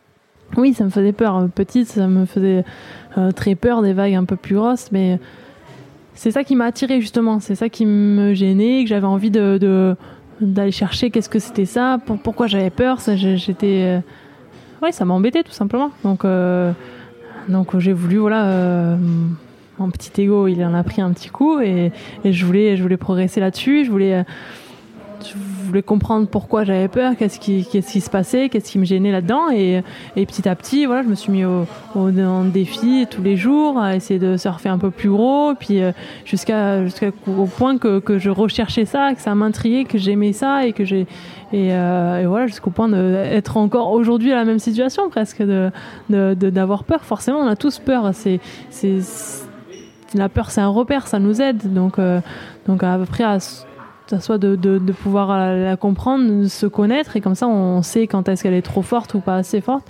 Oui, 0.57 0.75
ça 0.75 0.85
me 0.85 0.91
faisait 0.91 1.13
peur. 1.13 1.49
Petite, 1.55 1.89
ça 1.89 2.07
me 2.07 2.27
faisait 2.27 2.65
euh, 3.17 3.31
très 3.31 3.55
peur 3.55 3.83
des 3.83 3.93
vagues 3.93 4.15
un 4.15 4.25
peu 4.25 4.37
plus 4.37 4.57
grosses, 4.57 4.91
mais 4.93 5.19
c'est 6.17 6.31
ça 6.31 6.43
qui 6.43 6.57
m'a 6.57 6.65
attiré 6.65 7.01
justement. 7.01 7.39
C'est 7.41 7.55
ça 7.55 7.69
qui 7.69 7.87
me 7.87 8.35
gênait, 8.35 8.83
que 8.83 8.89
j'avais 8.89 9.07
envie 9.07 9.31
de, 9.31 9.95
d'aller 10.41 10.73
chercher. 10.73 11.11
Qu'est-ce 11.11 11.29
que 11.29 11.39
c'était 11.39 11.67
ça 11.67 11.99
pour, 12.05 12.19
Pourquoi 12.19 12.47
j'avais 12.47 12.71
peur 12.71 13.01
Ça, 13.01 13.15
j'étais, 13.17 13.83
euh, 13.85 14.01
ouais, 14.83 14.93
ça 14.93 15.05
m'embêtait 15.05 15.43
tout 15.43 15.53
simplement. 15.53 15.91
Donc, 16.03 16.25
euh, 16.25 16.73
donc 17.49 17.79
j'ai 17.79 17.93
voulu, 17.93 18.17
voilà. 18.17 18.47
euh, 18.47 18.97
mon 19.79 19.91
petit 19.91 20.23
ego, 20.23 20.49
il 20.49 20.65
en 20.65 20.73
a 20.73 20.83
pris 20.83 21.03
un 21.03 21.13
petit 21.13 21.29
coup 21.29 21.61
et, 21.61 21.93
et 22.25 22.33
je 22.33 22.47
voulais, 22.47 22.79
je 22.79 22.83
voulais 22.83 22.97
progresser 22.97 23.41
là-dessus. 23.41 23.85
Je 23.85 23.91
voulais, 23.91 24.25
voulais 25.67 25.83
comprendre 25.83 26.27
pourquoi 26.29 26.65
j'avais 26.65 26.89
peur, 26.89 27.15
qu'est-ce 27.19 27.39
qui, 27.39 27.67
qu'est-ce 27.71 27.93
qui 27.93 28.01
se 28.01 28.11
passait, 28.11 28.49
qu'est-ce 28.49 28.71
qui 28.73 28.79
me 28.79 28.85
gênait 28.85 29.13
là-dedans. 29.13 29.51
Et, 29.53 29.83
et 30.17 30.27
petit 30.27 30.49
à 30.49 30.55
petit, 30.55 30.87
voilà, 30.87 31.03
je 31.03 31.09
me 31.09 31.15
suis 31.15 31.33
mis 31.33 31.45
au, 31.45 31.67
au, 31.95 32.09
en 32.21 32.45
défi 32.45 33.07
tous 33.11 33.23
les 33.23 33.37
jours, 33.37 33.79
à 33.79 33.97
essayer 33.97 34.19
de 34.21 34.37
surfer 34.37 34.69
un 34.69 34.79
peu 34.79 34.91
plus 34.91 35.11
gros, 35.11 35.55
puis 35.59 35.83
euh, 35.83 35.93
jusqu'à 36.25 36.85
jusqu'au 36.85 37.47
point 37.47 37.79
que, 37.79 37.99
que 37.99 38.19
je 38.19 38.31
recherchais 38.31 38.85
ça, 38.85 39.15
que 39.15 39.21
ça 39.21 39.35
m'intriguait, 39.35 39.85
que 39.85 39.99
j'aimais 39.99 40.33
ça 40.33 40.67
et 40.67 40.73
que 40.73 40.85
j'ai 40.85 41.07
et, 41.53 41.69
euh, 41.73 42.25
voilà 42.27 42.49
jusqu'au 42.49 42.71
point 42.71 42.89
d'être 42.89 43.57
encore 43.57 43.93
aujourd'hui 43.93 44.33
à 44.33 44.37
la 44.37 44.45
même 44.45 44.59
situation 44.59 45.09
presque 45.11 45.43
de- 45.43 45.71
d'avoir 46.11 46.83
peur. 46.85 47.05
Forcément, 47.05 47.39
on 47.39 47.47
a 47.47 47.55
tous 47.57 47.79
peur. 47.79 48.11
C'est 48.13 48.41
c'est 48.71 48.99
la 50.15 50.29
peur, 50.29 50.51
c'est 50.51 50.61
un 50.61 50.69
repère, 50.69 51.07
ça 51.07 51.19
nous 51.19 51.41
aide. 51.41 51.73
Donc 51.73 51.99
euh, 51.99 52.21
donc 52.67 52.83
après 52.83 53.25
à 53.25 53.39
à 54.13 54.21
soi 54.21 54.39
de, 54.39 54.79
pouvoir 54.93 55.29
la, 55.37 55.57
la 55.57 55.77
comprendre, 55.77 56.47
se 56.47 56.67
connaître, 56.67 57.17
et 57.17 57.21
comme 57.21 57.35
ça 57.35 57.49
on 57.49 57.83
sait 57.83 58.07
quand 58.07 58.29
est-ce 58.29 58.43
qu'elle 58.43 58.55
est 58.55 58.63
trop 58.63 58.83
forte 58.83 59.15
ou 59.15 59.21
pas 59.21 59.37
assez 59.37 59.61
forte. 59.61 59.85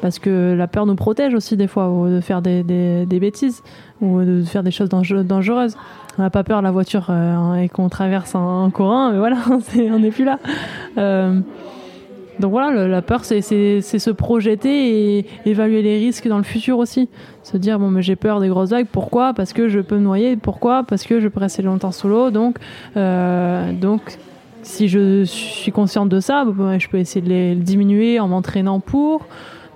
Parce 0.00 0.18
que 0.18 0.54
la 0.56 0.66
peur 0.68 0.86
nous 0.86 0.94
protège 0.94 1.34
aussi 1.34 1.56
des 1.56 1.66
fois, 1.66 1.92
de 2.08 2.20
faire 2.20 2.42
des, 2.42 3.06
bêtises, 3.06 3.62
ou 4.00 4.20
de 4.20 4.42
faire 4.44 4.62
des 4.62 4.70
choses 4.70 4.88
dangereuses. 4.88 5.76
On 6.18 6.22
n'a 6.22 6.30
pas 6.30 6.44
peur 6.44 6.62
la 6.62 6.70
voiture 6.70 7.06
euh, 7.10 7.54
et 7.54 7.68
qu'on 7.68 7.88
traverse 7.88 8.34
en, 8.34 8.70
courant, 8.70 9.12
mais 9.12 9.18
voilà, 9.18 9.36
on 9.50 9.98
n'est 9.98 10.10
plus 10.10 10.24
là. 10.24 10.38
Euh, 10.98 11.40
donc 12.40 12.52
voilà, 12.52 12.86
la 12.86 13.02
peur, 13.02 13.24
c'est 13.24 13.40
se 13.42 14.10
projeter 14.10 15.18
et 15.18 15.26
évaluer 15.44 15.82
les 15.82 15.98
risques 15.98 16.28
dans 16.28 16.38
le 16.38 16.44
futur 16.44 16.78
aussi. 16.78 17.08
Se 17.42 17.56
dire, 17.56 17.78
bon, 17.78 17.90
mais 17.90 18.02
j'ai 18.02 18.16
peur 18.16 18.40
des 18.40 18.48
grosses 18.48 18.70
vagues, 18.70 18.86
pourquoi? 18.90 19.34
Parce 19.34 19.52
que 19.52 19.68
je 19.68 19.80
peux 19.80 19.96
me 19.96 20.02
noyer, 20.02 20.36
pourquoi? 20.36 20.84
Parce 20.84 21.04
que 21.04 21.20
je 21.20 21.28
peux 21.28 21.40
rester 21.40 21.62
longtemps 21.62 21.92
sous 21.92 22.08
l'eau, 22.08 22.30
donc, 22.30 22.58
euh, 22.96 23.72
donc 23.72 24.18
si 24.62 24.88
je 24.88 25.24
suis 25.24 25.72
consciente 25.72 26.08
de 26.08 26.20
ça, 26.20 26.44
bah, 26.44 26.78
je 26.78 26.88
peux 26.88 26.98
essayer 26.98 27.22
de 27.22 27.28
les 27.28 27.54
diminuer 27.54 28.20
en 28.20 28.28
m'entraînant 28.28 28.80
pour. 28.80 29.26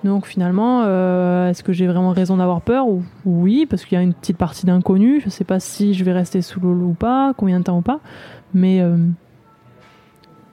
Donc 0.03 0.27
finalement, 0.27 0.83
euh, 0.83 1.49
est-ce 1.49 1.63
que 1.63 1.71
j'ai 1.71 1.87
vraiment 1.87 2.11
raison 2.11 2.37
d'avoir 2.37 2.61
peur? 2.61 2.87
Ou, 2.87 3.03
Oui, 3.25 3.65
parce 3.69 3.85
qu'il 3.85 3.97
y 3.97 3.99
a 3.99 4.03
une 4.03 4.13
petite 4.13 4.37
partie 4.37 4.65
d'inconnu. 4.65 5.19
Je 5.21 5.25
ne 5.25 5.31
sais 5.31 5.45
pas 5.45 5.59
si 5.59 5.93
je 5.93 6.03
vais 6.03 6.11
rester 6.11 6.41
sous 6.41 6.59
l'eau 6.59 6.73
ou 6.73 6.93
pas, 6.93 7.33
combien 7.37 7.59
de 7.59 7.63
temps 7.63 7.77
ou 7.77 7.81
pas. 7.81 7.99
Mais, 8.53 8.81
euh, 8.81 8.97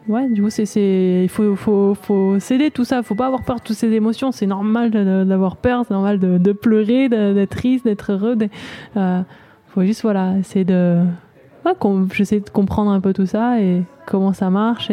ouais, 0.09 0.29
du 0.29 0.43
coup, 0.43 0.51
c'est, 0.51 1.23
il 1.23 1.29
faut, 1.29 1.57
faut, 1.57 1.95
faut 1.95 2.39
céder 2.39 2.71
tout 2.71 2.85
ça. 2.85 3.03
Faut 3.03 3.15
pas 3.15 3.27
avoir 3.27 3.43
peur 3.43 3.57
de 3.57 3.63
toutes 3.63 3.77
ces 3.77 3.93
émotions. 3.93 4.33
C'est 4.33 4.47
normal 4.47 4.91
d'avoir 4.91 5.57
peur, 5.57 5.85
c'est 5.87 5.95
normal 5.95 6.19
de, 6.19 6.39
de 6.39 6.53
pleurer, 6.53 7.09
d'être 7.09 7.51
triste, 7.51 7.85
d'être 7.85 8.13
heureux. 8.13 8.37
Il 8.41 8.49
euh, 8.97 9.23
faut 9.69 9.83
juste, 9.83 10.03
voilà, 10.03 10.37
essayer 10.39 10.65
de, 10.65 11.03
ouais, 11.65 11.73
de 11.75 12.51
comprendre 12.51 12.91
un 12.91 13.01
peu 13.01 13.13
tout 13.13 13.27
ça 13.27 13.61
et 13.61 13.83
comment 14.07 14.33
ça 14.33 14.51
marche 14.51 14.91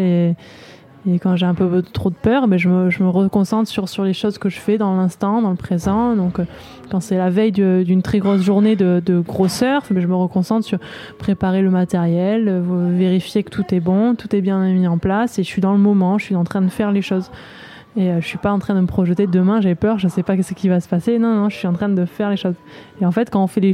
et 1.08 1.20
quand 1.20 1.36
j'ai 1.38 1.46
un 1.46 1.54
peu 1.54 1.82
trop 1.82 2.10
de 2.10 2.16
peur, 2.16 2.48
ben 2.48 2.60
je, 2.60 2.68
me, 2.68 2.90
je 2.90 3.02
reconcentre 3.04 3.70
sur, 3.70 4.04
les 4.04 4.14
choses 4.14 4.38
que 4.38 4.50
je 4.50 4.60
fais 4.60 4.78
dans 4.78 4.96
l'instant, 4.96 5.42
dans 5.42 5.52
le 5.52 5.56
présent. 5.56 6.16
Donc, 6.16 6.40
euh, 6.40 6.46
quand 6.92 7.00
c'est 7.00 7.18
la 7.18 7.30
veille 7.30 7.52
d'une 7.52 8.02
très 8.02 8.20
grosse 8.20 8.42
journée 8.42 8.76
de, 8.76 9.02
de 9.06 9.20
gros 9.20 9.48
surf, 9.48 9.92
ben 9.92 10.02
je 10.02 10.08
me 10.08 10.16
reconcentre 10.16 10.66
sur 10.66 10.80
préparer 11.18 11.62
le 11.62 11.70
matériel, 11.70 12.48
euh, 12.50 12.90
vérifier 12.92 13.44
que 13.44 13.50
tout 13.50 13.64
est 13.74 13.80
bon, 13.80 14.16
tout 14.16 14.36
est 14.36 14.42
bien 14.42 14.60
mis 14.74 14.88
en 14.88 14.98
place. 14.98 15.40
Et 15.40 15.44
je 15.44 15.48
suis 15.48 15.62
dans 15.62 15.72
le 15.72 15.80
moment, 15.80 16.18
je 16.18 16.26
suis 16.26 16.36
en 16.36 16.44
train 16.44 16.62
de 16.62 16.70
faire 16.70 16.92
les 16.92 17.02
choses. 17.02 17.32
Et 17.96 18.12
euh, 18.12 18.20
je 18.20 18.28
suis 18.28 18.38
pas 18.38 18.52
en 18.52 18.60
train 18.60 18.76
de 18.76 18.82
me 18.82 18.88
projeter 18.88 19.28
demain, 19.28 19.62
j'ai 19.62 19.76
peur, 19.76 20.00
je 20.00 20.10
sais 20.10 20.24
pas 20.24 20.42
ce 20.42 20.54
qui 20.54 20.68
va 20.68 20.82
se 20.82 20.90
passer. 20.90 21.20
Non, 21.20 21.36
non, 21.36 21.50
je 21.50 21.56
suis 21.56 21.68
en 21.68 21.74
train 21.74 21.90
de 21.90 22.06
faire 22.06 22.30
les 22.30 22.38
choses. 22.38 22.56
Et 23.02 23.06
en 23.06 23.12
fait, 23.12 23.30
quand 23.30 23.42
on 23.42 23.48
fait 23.48 23.62
les 23.62 23.74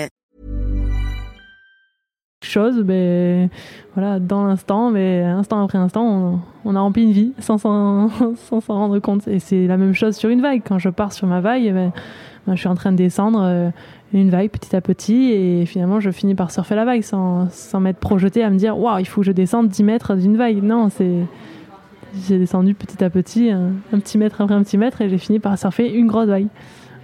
Chose, 2.45 2.83
mais 2.85 3.49
voilà, 3.95 4.19
dans 4.19 4.45
l'instant, 4.45 4.91
mais 4.91 5.21
instant 5.21 5.63
après 5.63 5.77
instant, 5.77 6.41
on, 6.65 6.75
a 6.75 6.79
rempli 6.79 7.03
une 7.03 7.11
vie 7.11 7.33
sans 7.39 7.57
s'en 7.57 8.09
rendre 8.67 8.99
compte. 8.99 9.27
Et 9.27 9.39
c'est 9.39 9.67
la 9.67 9.77
même 9.77 9.93
chose 9.93 10.15
sur 10.15 10.29
une 10.29 10.41
vague. 10.41 10.61
Quand 10.65 10.79
je 10.79 10.89
pars 10.89 11.13
sur 11.13 11.27
ma 11.27 11.41
vague, 11.41 11.71
ben, 11.73 11.91
ben, 12.47 12.55
je 12.55 12.59
suis 12.59 12.67
en 12.67 12.75
train 12.75 12.91
de 12.91 12.97
descendre 12.97 13.41
euh, 13.43 13.69
une 14.13 14.29
vague 14.29 14.49
petit 14.49 14.75
à 14.75 14.81
petit 14.81 15.31
et 15.31 15.65
finalement 15.65 15.99
je 15.99 16.09
finis 16.09 16.35
par 16.35 16.51
surfer 16.51 16.75
la 16.75 16.85
vague 16.85 17.03
sans, 17.03 17.49
sans 17.51 17.79
m'être 17.79 17.99
projeté 17.99 18.43
à 18.43 18.49
me 18.49 18.57
dire 18.57 18.77
waouh, 18.77 18.99
il 18.99 19.05
faut 19.05 19.21
que 19.21 19.27
je 19.27 19.31
descende 19.31 19.67
10 19.67 19.83
mètres 19.83 20.15
d'une 20.15 20.37
vague. 20.37 20.61
Non, 20.63 20.89
c'est. 20.89 21.25
J'ai 22.27 22.37
descendu 22.37 22.73
petit 22.73 23.01
à 23.01 23.09
petit, 23.09 23.51
un, 23.51 23.71
un, 23.93 23.99
petit 23.99 24.17
mètre 24.17 24.41
après 24.41 24.53
un 24.53 24.63
petit 24.63 24.77
mètre 24.77 24.99
et 24.99 25.07
j'ai 25.07 25.17
fini 25.17 25.39
par 25.39 25.57
surfer 25.57 25.89
une 25.89 26.07
grosse 26.07 26.27
vague. 26.27 26.47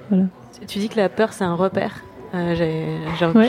Voilà. 0.10 0.26
Tu 0.67 0.80
dis 0.80 0.89
que 0.89 0.97
la 0.97 1.08
peur 1.08 1.32
c'est 1.32 1.45
un 1.45 1.54
repère. 1.54 2.04
Euh, 2.34 2.56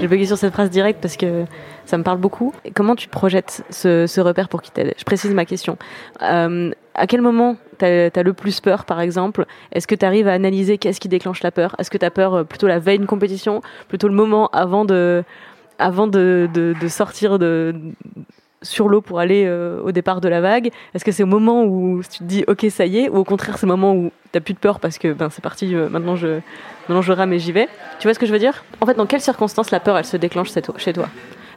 j'ai 0.01 0.07
bugué 0.09 0.27
sur 0.27 0.38
cette 0.38 0.53
phrase 0.53 0.71
directe 0.71 1.01
parce 1.01 1.17
que 1.17 1.45
ça 1.85 1.99
me 1.99 2.03
parle 2.03 2.19
beaucoup. 2.19 2.53
comment 2.75 2.95
tu 2.95 3.09
projettes 3.09 3.64
ce, 3.71 4.21
repère 4.21 4.49
pour 4.49 4.62
qu'il 4.62 4.73
t'aide? 4.73 4.95
Je 4.97 5.05
précise 5.05 5.33
ma 5.33 5.45
question. 5.45 5.79
Euh, 6.23 6.71
à 6.95 7.07
quel 7.07 7.21
moment 7.21 7.57
tu 7.79 7.85
as, 7.85 8.23
le 8.23 8.33
plus 8.33 8.61
peur, 8.61 8.85
par 8.85 9.01
exemple? 9.01 9.47
Est-ce 9.73 9.87
que 9.87 9.95
tu 9.95 10.05
arrives 10.05 10.29
à 10.29 10.33
analyser 10.33 10.79
qu'est-ce 10.79 11.01
qui 11.01 11.09
déclenche 11.09 11.43
la 11.43 11.51
peur? 11.51 11.75
Est-ce 11.79 11.91
que 11.91 11.99
tu 11.99 12.05
as 12.05 12.11
peur 12.11 12.35
euh, 12.35 12.45
plutôt 12.45 12.67
la 12.67 12.79
veille 12.79 12.99
d'une 12.99 13.07
compétition? 13.07 13.62
Plutôt 13.88 14.09
le 14.09 14.14
moment 14.14 14.49
avant 14.49 14.85
de, 14.85 15.25
avant 15.79 16.07
de, 16.07 16.49
de, 16.53 16.88
sortir 16.88 17.38
de, 17.38 17.75
sur 18.62 18.88
l'eau 18.88 19.01
pour 19.01 19.21
aller 19.21 19.49
au 19.85 19.92
départ 19.92 20.21
de 20.21 20.29
la 20.29 20.40
vague? 20.40 20.71
Est-ce 20.94 21.05
que 21.05 21.12
c'est 21.12 21.23
au 21.23 21.27
moment 21.27 21.64
où 21.64 22.03
tu 22.03 22.18
te 22.18 22.25
dis 22.25 22.44
ok 22.49 22.66
ça 22.71 22.87
y 22.87 22.99
est 22.99 23.09
ou 23.09 23.16
au 23.16 23.25
contraire 23.25 23.59
c'est 23.59 23.66
le 23.66 23.73
moment 23.73 23.94
où 23.94 24.11
t'as 24.33 24.40
plus 24.40 24.55
de 24.55 24.59
peur 24.59 24.81
parce 24.81 24.99
que 24.99 25.12
ben 25.12 25.31
c'est 25.31 25.42
parti 25.42 25.75
maintenant 25.75 26.16
je 26.16 26.40
maintenant 26.88 27.03
je 27.03 27.12
rame 27.12 27.33
et 27.33 27.38
j'y 27.38 27.53
vais? 27.53 27.68
Tu 27.99 28.07
vois 28.07 28.14
ce 28.14 28.18
que 28.18 28.27
je 28.27 28.33
veux 28.33 28.38
dire? 28.38 28.64
En 28.81 28.87
fait, 28.87 28.94
dans 28.94 29.07
quelles 29.07 29.21
circonstances 29.21 29.71
la 29.71 29.81
peur, 29.81 29.97
elle 29.99 30.05
se 30.05 30.16
déclenche 30.16 30.51
chez 30.77 30.92
toi? 30.92 31.09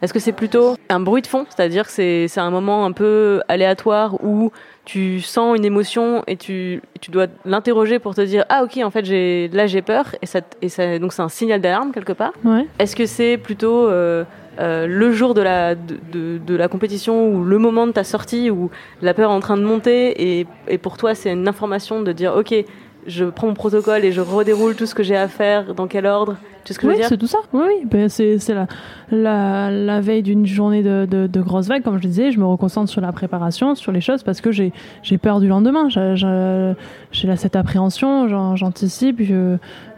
Est-ce 0.01 0.13
que 0.13 0.19
c'est 0.19 0.31
plutôt 0.31 0.77
un 0.89 0.99
bruit 0.99 1.21
de 1.21 1.27
fond, 1.27 1.45
c'est-à-dire 1.49 1.85
que 1.85 1.91
c'est 1.91 2.39
un 2.39 2.49
moment 2.49 2.85
un 2.85 2.91
peu 2.91 3.41
aléatoire 3.47 4.23
où 4.23 4.51
tu 4.83 5.21
sens 5.21 5.55
une 5.55 5.63
émotion 5.63 6.23
et 6.25 6.37
tu, 6.37 6.81
tu 7.01 7.11
dois 7.11 7.27
l'interroger 7.45 7.99
pour 7.99 8.15
te 8.15 8.21
dire 8.21 8.43
ah 8.49 8.63
ok 8.63 8.79
en 8.83 8.89
fait 8.89 9.05
j'ai 9.05 9.47
là 9.53 9.67
j'ai 9.67 9.83
peur 9.83 10.15
et 10.23 10.25
ça 10.25 10.39
et 10.63 10.69
ça 10.69 10.97
donc 10.97 11.13
c'est 11.13 11.21
un 11.21 11.29
signal 11.29 11.61
d'alarme 11.61 11.91
quelque 11.91 12.13
part? 12.13 12.33
Ouais. 12.43 12.65
Est-ce 12.79 12.95
que 12.95 13.05
c'est 13.05 13.37
plutôt 13.37 13.87
euh, 13.87 14.23
euh, 14.59 14.85
le 14.87 15.11
jour 15.11 15.33
de 15.33 15.41
la, 15.41 15.75
de, 15.75 16.37
de, 16.45 16.55
la 16.55 16.67
compétition 16.67 17.29
ou 17.29 17.43
le 17.43 17.57
moment 17.57 17.87
de 17.87 17.93
ta 17.93 18.03
sortie 18.03 18.49
où 18.49 18.69
la 19.01 19.13
peur 19.13 19.31
est 19.31 19.33
en 19.33 19.39
train 19.39 19.57
de 19.57 19.63
monter 19.63 20.39
et, 20.39 20.47
et 20.67 20.77
pour 20.77 20.97
toi 20.97 21.15
c'est 21.15 21.31
une 21.31 21.47
information 21.47 22.01
de 22.01 22.11
dire 22.11 22.35
ok 22.35 22.65
je 23.07 23.25
prends 23.25 23.47
mon 23.47 23.53
protocole 23.53 24.05
et 24.05 24.11
je 24.11 24.21
redéroule 24.21 24.75
tout 24.75 24.85
ce 24.85 24.95
que 24.95 25.03
j'ai 25.03 25.15
à 25.15 25.27
faire, 25.27 25.73
dans 25.73 25.87
quel 25.87 26.05
ordre? 26.05 26.37
Tu 26.63 26.73
ce 26.73 26.79
que 26.79 26.85
oui, 26.85 26.95
c'est 27.01 27.17
tout 27.17 27.27
ça. 27.27 27.39
Oui, 27.53 27.63
oui. 27.65 27.87
Ben, 27.89 28.07
c'est 28.07 28.37
la, 28.49 28.67
la, 29.09 29.71
la, 29.71 29.99
veille 29.99 30.21
d'une 30.21 30.45
journée 30.45 30.83
de, 30.83 31.07
de, 31.09 31.25
de 31.25 31.41
grosses 31.41 31.67
vagues, 31.67 31.81
comme 31.81 31.97
je 31.97 32.07
disais, 32.07 32.31
je 32.31 32.39
me 32.39 32.45
reconcentre 32.45 32.91
sur 32.91 33.01
la 33.01 33.11
préparation, 33.11 33.73
sur 33.73 33.91
les 33.91 34.01
choses, 34.01 34.21
parce 34.21 34.41
que 34.41 34.51
j'ai 34.51 34.71
peur 35.19 35.39
du 35.39 35.47
lendemain. 35.47 35.89
J'ai 35.89 37.35
cette 37.35 37.55
appréhension, 37.55 38.55
j'anticipe, 38.55 39.21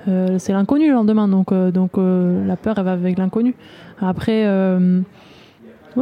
euh, 0.08 0.38
c'est 0.38 0.54
l'inconnu 0.54 0.88
le 0.88 0.94
lendemain, 0.94 1.28
donc, 1.28 1.52
euh, 1.52 1.72
donc 1.72 1.98
euh, 1.98 2.46
la 2.46 2.56
peur, 2.56 2.76
elle 2.78 2.84
va 2.84 2.92
avec 2.92 3.18
l'inconnu. 3.18 3.56
Après 4.02 4.48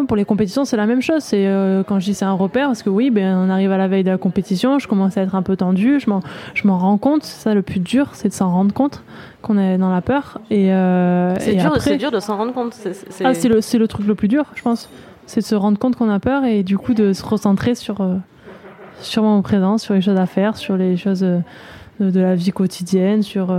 pour 0.08 0.16
les 0.16 0.24
compétitions, 0.24 0.64
c'est 0.64 0.78
la 0.78 0.86
même 0.86 1.02
chose. 1.02 1.22
C'est 1.22 1.46
quand 1.86 2.00
je 2.00 2.06
dis 2.06 2.14
c'est 2.14 2.24
un 2.24 2.32
repère, 2.32 2.68
parce 2.68 2.82
que 2.82 2.90
oui, 2.90 3.10
ben 3.10 3.38
on 3.38 3.50
arrive 3.50 3.74
à 3.74 3.78
la 3.78 3.90
veille 3.90 4.06
de 4.06 4.10
la 4.10 4.18
compétition, 4.18 4.80
je 4.80 4.88
commence 4.88 5.18
à 5.18 5.22
être 5.22 5.36
un 5.36 5.42
peu 5.42 5.58
tendu, 5.58 6.00
je 6.00 6.10
m'en, 6.10 6.22
je 6.54 6.66
m'en 6.66 6.78
rends 6.78 6.98
compte. 6.98 7.24
Ça, 7.24 7.54
le 7.54 7.62
plus 7.62 7.82
dur, 7.82 8.08
c'est 8.14 8.30
de 8.30 8.34
s'en 8.34 8.50
rendre 8.50 8.74
compte 8.74 9.04
qu'on 9.42 9.58
est 9.58 9.78
dans 9.78 9.92
la 9.92 10.00
peur. 10.00 10.40
Et, 10.50 10.68
c'est, 11.40 11.56
dur, 11.56 11.76
c'est 11.80 11.98
dur 11.98 12.10
de 12.10 12.22
s'en 12.22 12.38
rendre 12.38 12.54
compte. 12.54 12.74
C'est, 12.74 13.26
Ah, 13.26 13.34
c'est 13.34 13.50
le, 13.50 13.60
c'est 13.60 13.78
le 13.78 13.88
truc 13.90 14.08
le 14.08 14.16
plus 14.16 14.30
dur, 14.30 14.46
je 14.56 14.62
pense. 14.62 14.90
C'est 15.26 15.42
de 15.42 15.46
se 15.46 15.56
rendre 15.56 15.78
compte 15.78 15.98
qu'on 15.98 16.10
a 16.10 16.20
peur 16.20 16.46
et 16.46 16.64
du 16.64 16.78
coup 16.78 16.94
de 16.94 17.12
se 17.12 17.26
recentrer 17.26 17.76
sur 17.76 17.98
sur 19.02 19.24
mon 19.24 19.42
présent, 19.42 19.78
sur 19.78 19.94
les 19.94 20.02
choses 20.02 20.18
à 20.18 20.26
faire, 20.26 20.56
sur 20.56 20.78
les 20.78 20.96
choses 20.96 21.26
de, 22.02 22.20
la 22.20 22.36
vie 22.36 22.52
quotidienne, 22.52 23.22
sur 23.22 23.52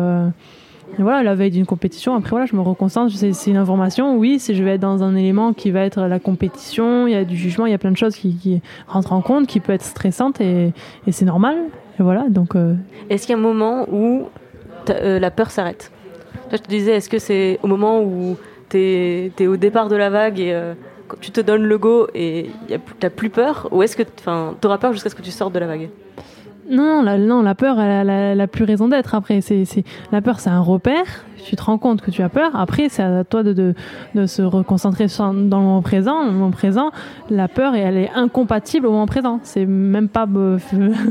et 0.99 1.03
voilà, 1.03 1.23
la 1.23 1.35
veille 1.35 1.51
d'une 1.51 1.65
compétition, 1.65 2.15
après 2.15 2.31
voilà, 2.31 2.45
je 2.45 2.55
me 2.55 2.61
reconcentre, 2.61 3.15
c'est 3.15 3.51
une 3.51 3.57
information, 3.57 4.19
oui, 4.19 4.39
si 4.39 4.55
je 4.55 4.63
vais 4.63 4.75
être 4.75 4.81
dans 4.81 5.03
un 5.03 5.17
élément 5.17 5.55
qui 5.55 5.71
va 5.71 5.81
être 5.81 6.03
la 6.03 6.19
compétition, 6.19 7.07
il 7.07 7.13
y 7.13 7.17
a 7.17 7.25
du 7.25 7.35
jugement, 7.35 7.65
il 7.65 7.73
y 7.73 7.75
a 7.75 7.79
plein 7.79 7.93
de 7.93 7.97
choses 7.97 8.15
qui, 8.15 8.61
rentrent 8.87 9.15
en 9.15 9.23
compte, 9.23 9.47
qui 9.47 9.61
peut 9.61 9.73
être 9.73 9.85
stressante 9.85 10.41
et, 10.43 10.73
c'est 11.11 11.25
normal. 11.25 11.57
Et 11.99 12.03
voilà, 12.03 12.27
donc. 12.29 12.57
Euh... 12.57 12.75
Est-ce 13.09 13.27
qu'il 13.27 13.35
y 13.35 13.37
a 13.37 13.39
un 13.39 13.43
moment 13.43 13.87
où 13.91 14.29
euh, 14.91 15.19
la 15.19 15.31
peur 15.31 15.51
s'arrête? 15.51 15.91
Je 16.51 16.59
te 16.59 16.69
disais, 16.69 16.97
est-ce 16.97 17.09
que 17.09 17.19
c'est 17.19 17.59
au 17.63 17.69
moment 17.69 18.03
où 18.03 18.37
tu 18.69 18.77
es, 18.79 19.47
au 19.47 19.57
départ 19.57 19.89
de 19.89 19.97
la 19.97 20.11
vague 20.11 20.41
et 20.41 20.53
euh, 20.53 20.75
tu 21.23 21.31
te 21.31 21.41
donnes 21.41 21.65
le 21.65 21.79
go 21.79 22.07
et 22.15 22.51
tu 22.69 22.79
n'as 23.03 23.11
plus 23.11 23.31
peur? 23.31 23.69
Ou 23.73 23.83
est-ce 23.83 23.97
que 23.97 24.03
tu 24.03 24.67
auras 24.67 24.79
peur 24.79 24.93
jusqu'à 24.93 25.09
ce 25.09 25.15
que 25.15 25.23
tu 25.23 25.31
sortes 25.31 25.55
de 25.55 25.59
la 25.59 25.67
vague? 25.67 25.89
Non, 26.71 27.03
la, 27.03 27.19
non, 27.19 27.43
la 27.43 27.55
peur, 27.55 27.81
elle, 27.81 28.41
a 28.41 28.47
plus 28.47 28.65
raison 28.65 28.89
d'être. 28.89 29.15
Après, 29.15 29.41
c'est, 29.41 29.65
la 30.13 30.21
peur, 30.23 30.39
c'est 30.39 30.51
un 30.51 30.61
repère. 30.61 31.05
Tu 31.45 31.57
te 31.57 31.63
rends 31.65 31.79
compte 31.79 32.03
que 32.03 32.13
tu 32.13 32.23
as 32.23 32.29
peur. 32.29 32.53
Après, 32.55 32.89
c'est 32.89 33.03
à 33.03 33.25
toi 33.25 33.43
de, 33.43 33.53
de, 33.53 33.75
de, 34.15 34.27
se 34.27 34.43
reconcentrer 34.43 35.07
dans 35.19 35.33
le 35.33 35.65
moment 35.65 35.83
présent. 35.83 36.25
le 36.25 36.31
moment 36.31 36.53
présent, 36.53 36.93
la 37.31 37.49
peur, 37.49 37.75
elle 37.75 37.97
est 37.97 38.11
incompatible 38.15 38.87
au 38.87 38.93
moment 38.93 39.07
présent. 39.07 39.41
C'est 39.43 39.67
même 39.67 40.09
pas 40.09 40.29
euh, 40.37 40.59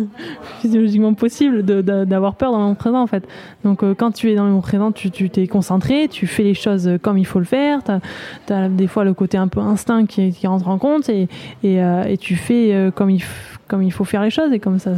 physiologiquement 0.61 1.13
possible 1.13 1.63
d'avoir 1.63 2.35
peur 2.35 2.51
dans 2.51 2.59
le 2.59 2.63
moment 2.63 2.75
présent, 2.75 3.01
en 3.01 3.07
fait. 3.07 3.27
Donc, 3.65 3.83
euh, 3.83 3.93
quand 3.93 4.11
tu 4.11 4.31
es 4.31 4.35
dans 4.35 4.45
le 4.45 4.51
moment 4.51 4.61
présent, 4.61 4.93
tu, 4.93 5.11
t'es 5.11 5.47
concentré, 5.47 6.07
tu 6.07 6.27
fais 6.27 6.43
les 6.43 6.53
choses 6.53 6.89
comme 7.01 7.17
il 7.17 7.25
faut 7.25 7.39
le 7.39 7.45
faire. 7.45 7.79
Tu 7.83 8.53
as, 8.53 8.69
des 8.69 8.87
fois 8.87 9.03
le 9.03 9.13
côté 9.13 9.37
un 9.37 9.49
peu 9.49 9.59
instinct 9.59 10.05
qui, 10.05 10.31
qui 10.31 10.47
rentre 10.47 10.69
en 10.69 10.77
compte 10.77 11.09
et, 11.09 11.27
et, 11.61 11.83
euh, 11.83 12.03
et 12.03 12.17
tu 12.17 12.37
fais 12.37 12.91
comme 12.95 13.09
il, 13.09 13.21
comme 13.67 13.83
il 13.83 13.91
faut 13.91 14.05
faire 14.05 14.21
les 14.21 14.29
choses 14.29 14.53
et 14.53 14.59
comme 14.59 14.79
ça 14.79 14.95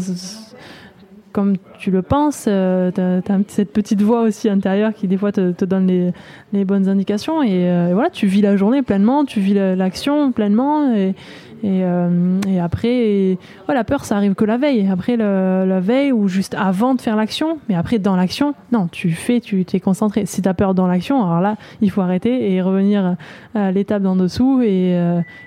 comme 1.33 1.55
tu 1.79 1.91
le 1.91 2.01
penses, 2.01 2.45
euh, 2.47 2.91
tu 2.91 3.01
as, 3.01 3.39
cette 3.47 3.73
petite 3.73 4.01
voix 4.01 4.21
aussi 4.21 4.47
intérieure 4.47 4.93
qui 4.93 5.07
des 5.07 5.17
fois 5.17 5.31
te, 5.31 5.51
te 5.51 5.65
donne 5.65 5.87
les, 5.87 6.13
les, 6.53 6.63
bonnes 6.63 6.87
indications. 6.87 7.41
Euh, 7.41 7.89
et, 7.89 7.93
voilà, 7.93 8.09
tu 8.09 8.27
vis 8.27 8.41
la 8.41 8.55
journée 8.55 8.83
pleinement, 8.83 9.25
tu 9.25 9.39
vis 9.41 9.53
l'action 9.53 10.31
pleinement. 10.31 10.93
Et, 10.95 11.15
et, 11.63 11.83
euh, 11.83 12.39
et 12.47 12.59
après, 12.59 13.37
voilà, 13.65 13.81
la 13.81 13.83
peur 13.83 14.05
ça 14.05 14.15
arrive 14.15 14.35
que 14.35 14.45
la 14.45 14.57
veille, 14.57 14.87
après 14.89 15.17
le, 15.17 15.65
la 15.65 15.79
veille 15.79 16.11
ou 16.11 16.27
juste 16.27 16.55
avant 16.55 16.93
de 16.93 17.01
faire 17.01 17.15
l'action, 17.15 17.57
mais 17.67 17.75
après 17.75 17.99
dans 17.99 18.15
l'action, 18.15 18.53
non, 18.71 18.87
tu 18.87 19.09
fais, 19.11 19.39
tu 19.39 19.65
t'es 19.65 19.79
concentré. 19.79 20.25
Si 20.25 20.41
tu 20.41 20.47
as 20.47 20.53
peur 20.53 20.75
dans 20.75 20.87
l'action, 20.87 21.25
alors 21.25 21.41
là, 21.41 21.55
il 21.81 21.89
faut 21.89 22.01
arrêter 22.01 22.51
et 22.51 22.61
revenir 22.61 23.15
à 23.55 23.71
l'étape 23.71 24.03
d'en 24.03 24.15
dessous 24.15 24.61
et, 24.61 24.99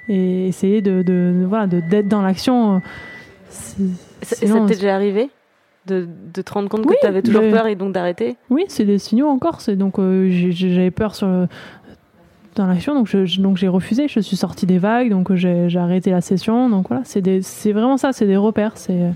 et 0.09 0.49
essayer 0.49 0.83
de, 0.83 1.03
de, 1.03 1.45
voilà, 1.47 1.67
d'être 1.67 2.09
dans 2.09 2.23
l'action. 2.23 2.81
Ça 3.49 4.37
t'est 4.67 4.75
déjà 4.75 4.95
arrivé? 4.95 5.31
De, 5.87 6.09
de, 6.35 6.43
te 6.43 6.53
rendre 6.53 6.69
compte 6.69 6.87
que 6.87 6.95
tu 7.01 7.07
avais 7.07 7.23
toujours 7.23 7.49
peur 7.51 7.67
et 7.67 7.75
donc 7.75 7.93
d'arrêter 7.93 8.37
Oui, 8.51 8.65
c'est 8.69 8.85
des 8.85 8.99
signaux 8.99 9.29
encore. 9.29 9.61
C'est 9.61 9.77
donc 9.77 9.99
euh, 9.99 10.29
j'avais 10.31 10.91
peur 10.91 11.15
sur 11.15 11.29
dans 12.57 12.67
l'action. 12.67 12.95
Donc, 12.95 13.07
je, 13.07 13.41
donc 13.41 13.57
j'ai 13.57 13.69
refusé. 13.69 14.09
Je 14.09 14.21
suis 14.21 14.37
sortie 14.37 14.67
des 14.67 14.79
vagues, 14.79 15.11
donc 15.11 15.33
j'ai, 15.35 15.69
j'ai 15.69 15.79
arrêté 15.79 16.11
la 16.11 16.21
session. 16.21 16.69
Donc 16.69 16.89
voilà, 16.89 17.05
c'est, 17.05 17.21
des, 17.21 17.43
c'est 17.43 17.73
vraiment 17.73 17.97
ça, 17.97 18.13
c'est 18.13 18.27
des 18.27 18.37
repères. 18.37 18.73
C'est 18.75 19.13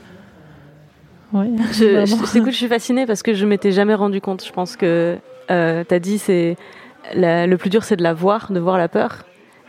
ouais. 1.33 1.51
Je, 1.73 2.05
je, 2.07 2.45
je 2.45 2.51
suis 2.51 2.69
fascinée 2.69 3.07
parce 3.07 3.23
que 3.23 3.35
je 3.35 3.47
m'étais 3.47 3.73
jamais 3.73 3.95
rendu 3.95 4.21
compte. 4.21 4.45
Je 4.45 4.53
pense 4.53 4.77
que 4.77 5.17
euh, 5.51 5.85
t'as 5.87 5.99
dit 5.99 6.19
c'est 6.19 6.57
le 7.15 7.57
plus 7.57 7.71
dur, 7.71 7.83
c'est 7.83 7.97
de 7.97 8.03
la 8.03 8.15
voir, 8.15 8.53
de 8.53 8.61
voir 8.61 8.79
la 8.79 8.89
peur. 8.89 9.25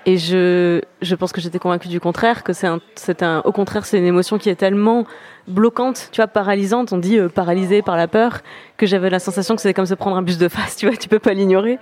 Et 0.08 0.18
je, 0.18 0.82
je 1.04 1.16
pense 1.16 1.32
que 1.32 1.42
j'étais 1.42 1.60
convaincue 1.60 1.88
du 1.88 2.00
contraire, 2.00 2.44
que 2.44 2.54
c'est 2.54 2.66
un, 2.66 2.80
c'est 2.96 3.22
un, 3.22 3.42
au 3.46 3.52
contraire, 3.52 3.86
c'est 3.86 4.00
une 4.00 4.06
émotion 4.06 4.40
qui 4.40 4.50
est 4.50 4.56
tellement 4.56 5.06
bloquante, 5.48 6.10
tu 6.12 6.22
vois, 6.22 6.28
paralysante. 6.28 6.92
On 6.92 6.98
dit 6.98 7.20
euh, 7.20 7.30
paralysée 7.30 7.84
par 7.84 7.98
la 7.98 8.08
peur, 8.08 8.40
que 8.78 8.88
j'avais 8.88 9.12
la 9.12 9.20
sensation 9.20 9.56
que 9.56 9.62
c'était 9.62 9.76
comme 9.76 9.86
se 9.86 9.94
prendre 9.94 10.18
un 10.18 10.24
bus 10.24 10.40
de 10.40 10.48
face, 10.48 10.76
tu 10.76 10.88
vois, 10.88 10.98
tu 10.98 11.08
peux 11.08 11.20
pas 11.20 11.34
l'ignorer. 11.34 11.78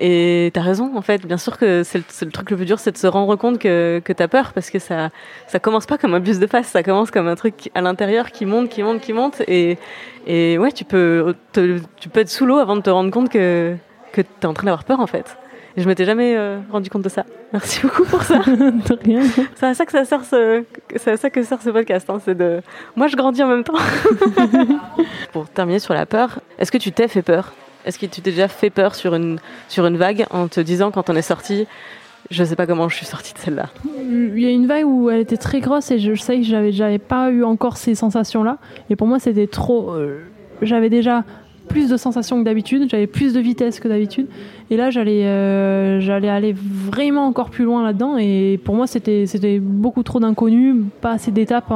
Et 0.00 0.50
t'as 0.52 0.62
raison, 0.62 0.90
en 0.96 1.00
fait. 1.00 1.24
Bien 1.24 1.36
sûr 1.36 1.58
que 1.58 1.84
c'est 1.84 1.98
le, 1.98 2.04
c'est 2.08 2.24
le 2.24 2.32
truc 2.32 2.50
le 2.50 2.56
plus 2.56 2.66
dur, 2.66 2.80
c'est 2.80 2.90
de 2.90 2.98
se 2.98 3.06
rendre 3.06 3.36
compte 3.36 3.60
que, 3.60 4.00
que 4.04 4.12
t'as 4.12 4.26
peur, 4.26 4.52
parce 4.52 4.68
que 4.68 4.80
ça, 4.80 5.10
ça 5.46 5.60
commence 5.60 5.86
pas 5.86 5.96
comme 5.96 6.14
un 6.14 6.20
bus 6.20 6.40
de 6.40 6.48
face, 6.48 6.66
ça 6.66 6.82
commence 6.82 7.12
comme 7.12 7.28
un 7.28 7.36
truc 7.36 7.70
à 7.76 7.82
l'intérieur 7.82 8.32
qui 8.32 8.46
monte, 8.46 8.68
qui 8.68 8.82
monte, 8.82 9.00
qui 9.00 9.12
monte. 9.12 9.42
Et, 9.46 9.78
et 10.26 10.58
ouais, 10.58 10.72
tu 10.72 10.84
peux, 10.84 11.36
te, 11.52 11.78
tu 12.00 12.08
peux 12.08 12.18
être 12.18 12.30
sous 12.30 12.46
l'eau 12.46 12.58
avant 12.58 12.74
de 12.74 12.82
te 12.82 12.90
rendre 12.90 13.12
compte 13.12 13.28
que, 13.28 13.76
que 14.12 14.22
t'es 14.22 14.46
en 14.46 14.54
train 14.54 14.64
d'avoir 14.64 14.82
peur, 14.82 14.98
en 14.98 15.06
fait. 15.06 15.36
Et 15.76 15.82
je 15.82 15.88
m'étais 15.88 16.04
jamais 16.04 16.36
euh, 16.36 16.58
rendu 16.70 16.90
compte 16.90 17.02
de 17.02 17.08
ça. 17.08 17.24
Merci 17.52 17.82
beaucoup 17.82 18.04
pour 18.04 18.22
ça. 18.22 18.38
de 18.46 19.04
rien. 19.04 19.22
C'est 19.54 19.66
à 19.66 19.74
ça 19.74 19.86
que 19.86 19.92
ça 19.92 20.04
sert 20.04 20.24
ce, 20.24 20.64
c'est 20.96 21.12
à 21.12 21.16
ça 21.16 21.30
que 21.30 21.42
sert 21.42 21.62
ce 21.62 21.70
podcast. 21.70 22.08
Hein, 22.10 22.20
c'est 22.24 22.36
de, 22.36 22.60
moi 22.96 23.06
je 23.06 23.16
grandis 23.16 23.42
en 23.42 23.48
même 23.48 23.64
temps. 23.64 23.74
pour 25.32 25.48
terminer 25.48 25.78
sur 25.78 25.94
la 25.94 26.06
peur, 26.06 26.40
est-ce 26.58 26.72
que 26.72 26.78
tu 26.78 26.92
t'es 26.92 27.08
fait 27.08 27.22
peur? 27.22 27.52
Est-ce 27.84 27.98
que 27.98 28.06
tu 28.06 28.20
t'es 28.20 28.30
déjà 28.30 28.48
fait 28.48 28.70
peur 28.70 28.94
sur 28.94 29.14
une 29.14 29.38
sur 29.68 29.86
une 29.86 29.96
vague 29.96 30.26
en 30.30 30.48
te 30.48 30.60
disant 30.60 30.90
quand 30.90 31.08
on 31.08 31.16
est 31.16 31.22
sorti, 31.22 31.66
je 32.30 32.44
sais 32.44 32.56
pas 32.56 32.66
comment 32.66 32.88
je 32.88 32.96
suis 32.96 33.06
sortie 33.06 33.32
de 33.32 33.38
celle-là? 33.38 33.70
Il 33.84 34.38
y 34.38 34.46
a 34.46 34.50
une 34.50 34.66
vague 34.66 34.86
où 34.86 35.08
elle 35.08 35.20
était 35.20 35.38
très 35.38 35.60
grosse 35.60 35.90
et 35.90 35.98
je 35.98 36.14
sais 36.14 36.36
que 36.38 36.42
j'avais 36.42 36.72
j'avais 36.72 36.98
pas 36.98 37.30
eu 37.30 37.42
encore 37.42 37.76
ces 37.76 37.94
sensations-là. 37.94 38.58
Et 38.90 38.96
pour 38.96 39.06
moi 39.06 39.18
c'était 39.18 39.46
trop. 39.46 39.92
Euh, 39.92 40.24
j'avais 40.62 40.90
déjà 40.90 41.24
plus 41.70 41.88
de 41.88 41.96
sensations 41.96 42.38
que 42.40 42.44
d'habitude, 42.44 42.88
j'avais 42.90 43.06
plus 43.06 43.32
de 43.32 43.40
vitesse 43.40 43.78
que 43.78 43.86
d'habitude. 43.86 44.26
Et 44.70 44.76
là, 44.76 44.90
j'allais 44.90 45.22
euh, 45.24 46.20
aller 46.28 46.52
vraiment 46.52 47.26
encore 47.26 47.50
plus 47.50 47.64
loin 47.64 47.84
là-dedans. 47.84 48.18
Et 48.18 48.60
pour 48.64 48.74
moi, 48.74 48.86
c'était 48.88 49.60
beaucoup 49.60 50.02
trop 50.02 50.18
d'inconnus, 50.18 50.76
pas 51.00 51.12
assez 51.12 51.30
d'étapes 51.30 51.72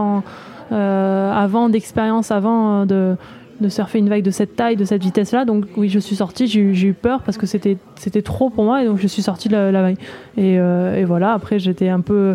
euh, 0.73 1.33
avant, 1.33 1.69
d'expérience 1.69 2.33
avant 2.33 2.83
euh, 2.91 3.15
de, 3.61 3.69
surfer 3.69 4.01
une 4.01 4.09
vague 4.09 4.25
de 4.25 4.33
cette 4.33 4.57
taille, 4.57 4.75
de 4.75 4.85
cette 4.85 5.03
vitesse-là. 5.03 5.45
Donc 5.45 5.65
oui, 5.77 5.89
je 5.89 6.01
suis 6.01 6.17
sortie, 6.17 6.49
j'ai 6.49 6.61
eu 6.61 6.93
peur 6.93 7.23
parce 7.23 7.39
que 7.39 7.47
c'était 7.47 7.79
trop 8.23 8.51
pour 8.51 8.65
moi. 8.65 8.83
Et 8.83 8.87
donc 8.87 8.99
je 8.99 9.07
suis 9.07 9.23
sortie 9.23 9.49
de 9.49 9.55
la, 9.55 9.81
vague. 9.81 9.97
Et, 10.37 11.05
voilà, 11.05 11.33
après, 11.33 11.61
j'étais 11.61 11.89
un 11.89 12.01
peu. 12.01 12.35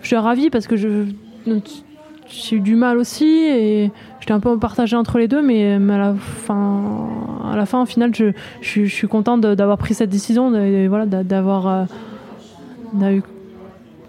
Je 0.00 0.06
suis 0.06 0.16
ravie 0.16 0.48
parce 0.48 0.68
que 0.68 0.76
j'ai 0.76 2.56
eu 2.56 2.60
du 2.60 2.76
mal 2.76 2.98
aussi 2.98 3.90
j'étais 4.20 4.32
un 4.32 4.40
peu 4.40 4.58
partagée 4.58 4.96
entre 4.96 5.18
les 5.18 5.28
deux, 5.28 5.42
mais, 5.42 5.74
à, 5.74 5.78
la 7.56 7.66
fin, 7.66 7.82
au 7.82 7.86
final, 7.86 8.12
je, 8.14 8.32
suis 8.60 9.08
contente 9.08 9.40
d'avoir 9.40 9.78
pris 9.78 9.94
cette 9.94 10.10
décision, 10.10 10.52
euh, 10.54 10.88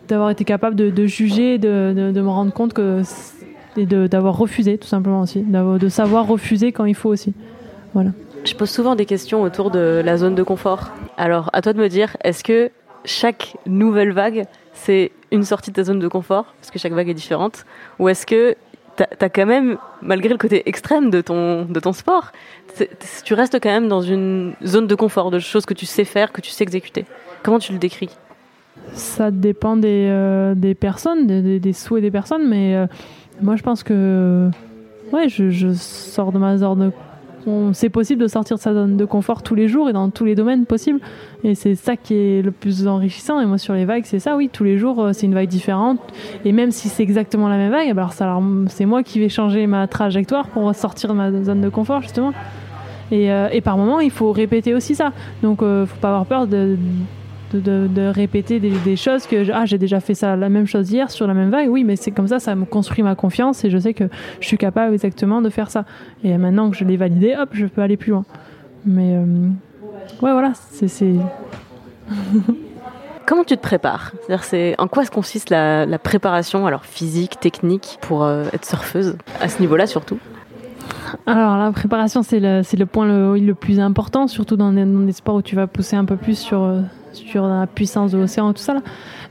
d'avoir 0.08 0.30
été 0.30 0.44
capable 0.44 0.76
de, 0.76 1.06
juger, 1.06 1.58
de, 1.58 2.12
me 2.14 2.30
rendre 2.30 2.54
compte 2.54 2.80
et 3.78 3.86
d'avoir 3.86 4.38
refusé, 4.38 4.78
tout 4.78 4.88
simplement 4.88 5.22
aussi, 5.22 5.42
de 5.44 5.90
savoir 5.90 6.28
refuser 6.28 6.72
quand 6.72 6.86
il 6.86 6.96
faut 6.96 7.10
aussi. 7.10 7.34
Voilà. 7.94 8.12
Je 8.44 8.56
pose 8.56 8.70
souvent 8.70 8.96
des 8.96 9.06
questions 9.06 9.44
autour 9.44 9.70
de 9.70 10.02
la 10.04 10.18
zone 10.18 10.34
de 10.34 10.44
confort. 10.44 10.90
Alors, 11.18 11.50
à 11.54 11.62
toi 11.62 11.74
de 11.74 11.80
me 11.80 11.88
dire, 11.88 12.18
est-ce 12.24 12.44
que 12.44 12.72
chaque 13.06 13.56
nouvelle 13.66 14.12
vague, 14.12 14.46
c'est 14.74 15.12
une 15.32 15.44
sortie 15.44 15.70
de 15.72 15.76
ta 15.76 15.84
zone 15.84 16.00
de 16.00 16.08
confort, 16.08 16.46
parce 16.60 16.72
que 16.72 16.80
chaque 16.80 16.94
vague 16.94 17.10
est 17.10 17.14
différente, 17.14 17.66
ou 18.00 18.10
est-ce 18.10 18.26
que 18.26 18.56
tu 19.18 19.26
as 19.26 19.30
quand 19.30 19.46
même, 19.46 19.78
malgré 20.02 20.30
le 20.30 20.38
côté 20.38 20.68
extrême 20.68 21.10
de 21.10 21.22
ton, 21.22 21.66
de 21.66 21.80
ton 21.80 21.94
sport, 21.94 22.32
tu 23.24 23.34
restes 23.34 23.60
quand 23.62 23.70
même 23.70 23.88
dans 23.88 24.02
une 24.02 24.54
zone 24.66 24.88
de 24.88 24.96
confort, 24.96 25.32
de 25.32 25.40
choses 25.40 25.66
que 25.66 25.74
tu 25.74 25.86
sais 25.86 26.06
faire, 26.06 26.32
que 26.32 26.42
tu 26.42 26.52
sais 26.52 26.64
exécuter. 26.64 27.06
Comment 27.44 27.60
tu 27.60 27.74
le 27.74 27.80
décris? 27.80 28.10
Ça 28.94 29.32
dépend 29.32 29.78
des, 29.78 30.08
euh, 30.10 30.56
des 30.56 30.76
personnes, 30.76 31.28
des, 31.28 31.60
des, 31.60 31.74
souhaits 31.74 32.02
des 32.02 32.12
personnes, 32.12 32.48
mais 32.48 32.76
euh, 32.76 32.88
moi 33.42 33.56
je 33.56 33.64
pense 33.64 33.84
que 33.84 34.50
ouais, 35.12 35.30
je, 35.30 35.50
je 35.50 35.74
sors 35.74 36.32
de 36.32 36.40
ma 36.40 36.58
zone 36.58 36.80
de 36.80 36.92
c'est 37.74 37.90
possible 37.90 38.22
de 38.22 38.28
sortir 38.28 38.58
de 38.58 38.62
sa 38.62 38.74
zone 38.74 38.98
de 38.98 39.06
confort 39.06 39.44
tous 39.44 39.56
les 39.56 39.68
jours 39.68 39.90
et 39.90 39.94
dans 39.94 40.10
tous 40.10 40.26
les 40.26 40.36
domaines 40.36 40.66
possibles. 40.66 41.00
Et 41.44 41.56
c'est 41.56 41.76
ça 41.76 41.96
qui 41.96 42.16
est 42.16 42.42
le 42.42 42.52
plus 42.52 42.88
enrichissant. 42.88 43.40
Et 43.40 43.46
moi, 43.46 43.58
sur 43.58 43.74
les 43.74 43.86
vagues, 43.86 44.04
c'est 44.06 44.20
ça, 44.20 44.36
oui, 44.36 44.50
tous 44.52 44.64
les 44.64 44.78
jours, 44.78 45.02
euh, 45.02 45.14
c'est 45.14 45.26
une 45.26 45.34
vague 45.34 45.50
différente. 45.50 46.00
Et 46.46 46.52
même 46.52 46.72
si 46.72 46.90
c'est 46.90 47.04
exactement 47.04 47.48
la 47.48 47.58
même 47.58 47.72
vague, 47.72 47.90
alors, 47.90 48.14
c'est 48.68 48.86
moi 48.86 49.04
qui 49.04 49.20
vais 49.20 49.30
changer 49.30 49.68
ma 49.68 49.88
trajectoire 49.88 50.48
pour 50.48 50.74
sortir 50.76 51.10
de 51.10 51.16
ma 51.16 51.32
zone 51.44 51.62
de 51.62 51.70
confort, 51.70 52.02
justement. 52.02 52.34
Et, 53.12 53.32
euh, 53.32 53.50
par 53.62 53.78
moment, 53.78 54.00
il 54.00 54.12
faut 54.12 54.32
répéter 54.32 54.74
aussi 54.74 54.96
ça. 54.96 55.12
Donc, 55.44 55.62
euh, 55.62 55.86
faut 55.86 56.00
pas 56.00 56.10
avoir 56.10 56.26
peur 56.26 56.48
de, 56.48 56.78
de, 57.58 58.08
répéter 58.08 58.60
des, 58.60 58.72
des, 58.72 58.96
choses 58.96 59.28
que 59.28 59.52
ah 59.52 59.66
j'ai 59.66 59.78
déjà 59.78 60.00
fait 60.00 60.14
ça 60.14 60.36
la 60.36 60.50
même 60.50 60.66
chose 60.66 60.92
hier 60.92 61.10
sur 61.12 61.28
la 61.28 61.34
même 61.34 61.50
vague. 61.50 61.70
Oui 61.70 61.84
mais 61.84 61.96
c'est 61.96 62.12
comme 62.12 62.28
ça 62.28 62.40
ça 62.40 62.56
me 62.56 62.66
construit 62.66 63.04
ma 63.04 63.16
confiance 63.16 63.64
et 63.66 63.70
je 63.70 63.78
sais 63.78 63.94
que 63.94 64.06
je 64.40 64.48
suis 64.48 64.58
capable 64.58 64.94
exactement 64.94 65.42
de 65.42 65.50
faire 65.50 65.70
ça. 65.70 65.86
Et 66.24 66.38
maintenant 66.38 66.70
que 66.70 66.78
je 66.78 66.84
l'ai 66.84 66.98
validé 66.98 67.36
hop 67.40 67.50
je 67.54 67.66
peux 67.66 67.82
aller 67.82 67.98
plus 67.98 68.12
loin. 68.12 68.26
Mais 68.86 69.16
euh, 69.16 69.50
ouais 70.22 70.32
voilà 70.32 70.54
c'est 70.56 71.16
Comment 73.26 73.44
tu 73.44 73.56
te 73.56 73.62
prépares? 73.62 74.12
C'est 74.42 74.76
en 74.78 74.88
quoi 74.88 75.06
consiste 75.06 75.52
la, 75.52 75.86
la, 75.86 76.00
préparation 76.00 76.66
alors 76.66 76.84
physique 76.84 77.40
technique 77.40 77.98
pour 78.02 78.24
euh, 78.24 78.46
être 78.52 78.66
surfeuse? 78.66 79.16
À 79.40 79.48
ce 79.48 79.62
niveau-là 79.62 79.88
surtout? 79.88 80.20
Alors 81.26 81.58
la 81.58 81.72
préparation 81.72 82.24
c'est 82.24 82.40
le, 82.40 82.62
le 82.78 82.86
point 82.86 83.06
le, 83.06 83.38
le, 83.38 83.56
plus 83.56 83.80
important 83.80 84.28
surtout 84.28 84.56
dans 84.56 84.72
des, 84.72 84.86
dans 84.86 85.06
des, 85.06 85.12
sports 85.12 85.36
où 85.36 85.42
tu 85.42 85.56
vas 85.56 85.68
pousser 85.68 85.96
un 85.96 86.06
peu 86.06 86.16
plus 86.16 86.38
sur 86.38 86.64
euh, 86.64 86.82
sur 87.14 87.48
la 87.48 87.68
puissance 87.68 88.12
de 88.12 88.18
l'océan 88.18 88.52
et 88.52 88.54
tout 88.54 88.62
ça. 88.62 88.74
Là. 88.74 88.82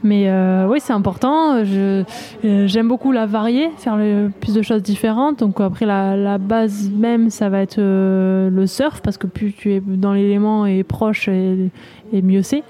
Mais 0.03 0.29
euh, 0.29 0.67
oui, 0.67 0.79
c'est 0.81 0.93
important. 0.93 1.65
Je, 1.65 2.05
euh, 2.45 2.67
j'aime 2.67 2.89
beaucoup 2.89 3.13
la 3.13 3.27
varier, 3.27 3.71
faire 3.77 3.99
plus 4.41 4.55
de 4.55 4.63
choses 4.63 4.83
différentes. 4.83 5.41
Donc 5.41 5.61
après, 5.61 5.87
la, 5.87 6.39
base 6.39 6.91
même, 6.91 7.31
ça 7.31 7.49
va 7.49 7.61
être 7.61 7.79
euh, 7.79 8.49
le 8.51 8.67
surf, 8.67 9.03
parce 9.03 9.19
que 9.19 9.27
plus 9.27 9.53
tu 9.53 9.75
es 9.75 9.81
dans 9.81 10.13
l'élément 10.13 10.67
et 10.67 10.83
proche, 10.85 11.29
et, 11.29 11.71
et 12.13 12.23
mieux 12.23 12.43
c'est 12.43 12.63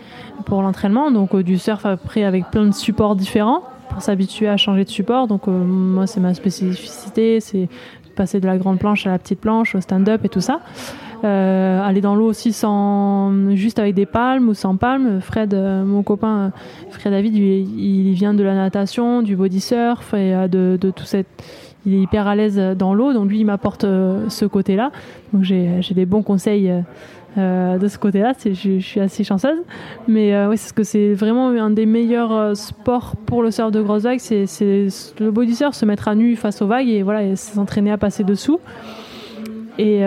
pour 0.46 0.62
l'entraînement. 0.62 1.10
Donc 1.10 1.36
du 1.36 1.58
surf 1.58 1.86
après 1.86 2.24
avec 2.24 2.50
plein 2.50 2.66
de 2.66 2.74
supports 2.74 3.14
différents 3.14 3.62
pour 3.90 4.02
s'habituer 4.02 4.48
à 4.48 4.56
changer 4.56 4.84
de 4.84 4.90
support. 4.90 5.28
Donc 5.28 5.46
moi, 5.46 6.06
c'est 6.06 6.20
ma 6.20 6.34
spécificité, 6.34 7.40
c'est 7.40 7.68
passer 8.16 8.40
de 8.40 8.46
la 8.46 8.58
grande 8.58 8.78
planche 8.78 9.06
à 9.06 9.10
la 9.10 9.18
petite 9.18 9.40
planche, 9.40 9.74
au 9.74 9.80
stand-up 9.80 10.24
et 10.24 10.28
tout 10.28 10.40
ça. 10.40 10.60
Euh, 11.22 11.82
aller 11.82 12.00
dans 12.00 12.14
l'eau 12.14 12.26
aussi 12.26 12.52
sans 12.52 13.54
juste 13.54 13.78
avec 13.78 13.94
des 13.94 14.06
palmes 14.06 14.48
ou 14.48 14.54
sans 14.54 14.76
palmes. 14.76 15.20
Fred, 15.20 15.52
euh, 15.52 15.84
mon 15.84 16.02
copain 16.02 16.52
Fred 16.90 17.12
David, 17.12 17.34
il, 17.34 17.78
il, 17.78 18.12
vient 18.14 18.32
de 18.32 18.42
la 18.42 18.54
natation, 18.54 19.20
du 19.20 19.36
body 19.36 19.60
surf 19.60 20.14
et 20.14 20.34
euh, 20.34 20.48
de, 20.48 20.78
de 20.80 20.90
tout 20.90 21.04
cette 21.04 21.28
il 21.86 21.94
est 21.94 22.00
hyper 22.00 22.26
à 22.26 22.36
l'aise 22.36 22.58
dans 22.76 22.94
l'eau, 22.94 23.12
donc 23.12 23.30
lui 23.30 23.40
il 23.40 23.44
m'apporte 23.44 23.84
euh, 23.84 24.28
ce 24.28 24.44
côté-là. 24.44 24.90
Donc 25.32 25.44
j'ai 25.44 25.80
des 25.94 26.06
bons 26.06 26.22
conseils 26.22 26.72
euh, 27.38 27.78
de 27.78 27.88
ce 27.88 27.96
côté-là, 27.96 28.32
je, 28.44 28.52
je, 28.52 28.78
suis 28.80 29.00
assez 29.00 29.24
chanceuse. 29.24 29.58
Mais 30.08 30.34
euh, 30.34 30.48
oui, 30.48 30.58
c'est 30.58 30.68
ce 30.68 30.72
que 30.72 30.82
c'est 30.82 31.14
vraiment 31.14 31.48
un 31.48 31.70
des 31.70 31.86
meilleurs 31.86 32.56
sports 32.56 33.14
pour 33.16 33.42
le 33.42 33.50
surf 33.50 33.70
de 33.70 33.80
grosse 33.80 34.02
vague, 34.02 34.18
c'est 34.18 34.46
le 35.20 35.30
body 35.30 35.54
surf, 35.54 35.74
se 35.74 35.86
mettre 35.86 36.08
à 36.08 36.14
nu 36.14 36.36
face 36.36 36.60
aux 36.60 36.66
vagues 36.66 36.88
et 36.88 37.02
voilà, 37.02 37.34
s'entraîner 37.36 37.92
à 37.92 37.98
passer 37.98 38.24
dessous. 38.24 38.60
Et 39.78 40.02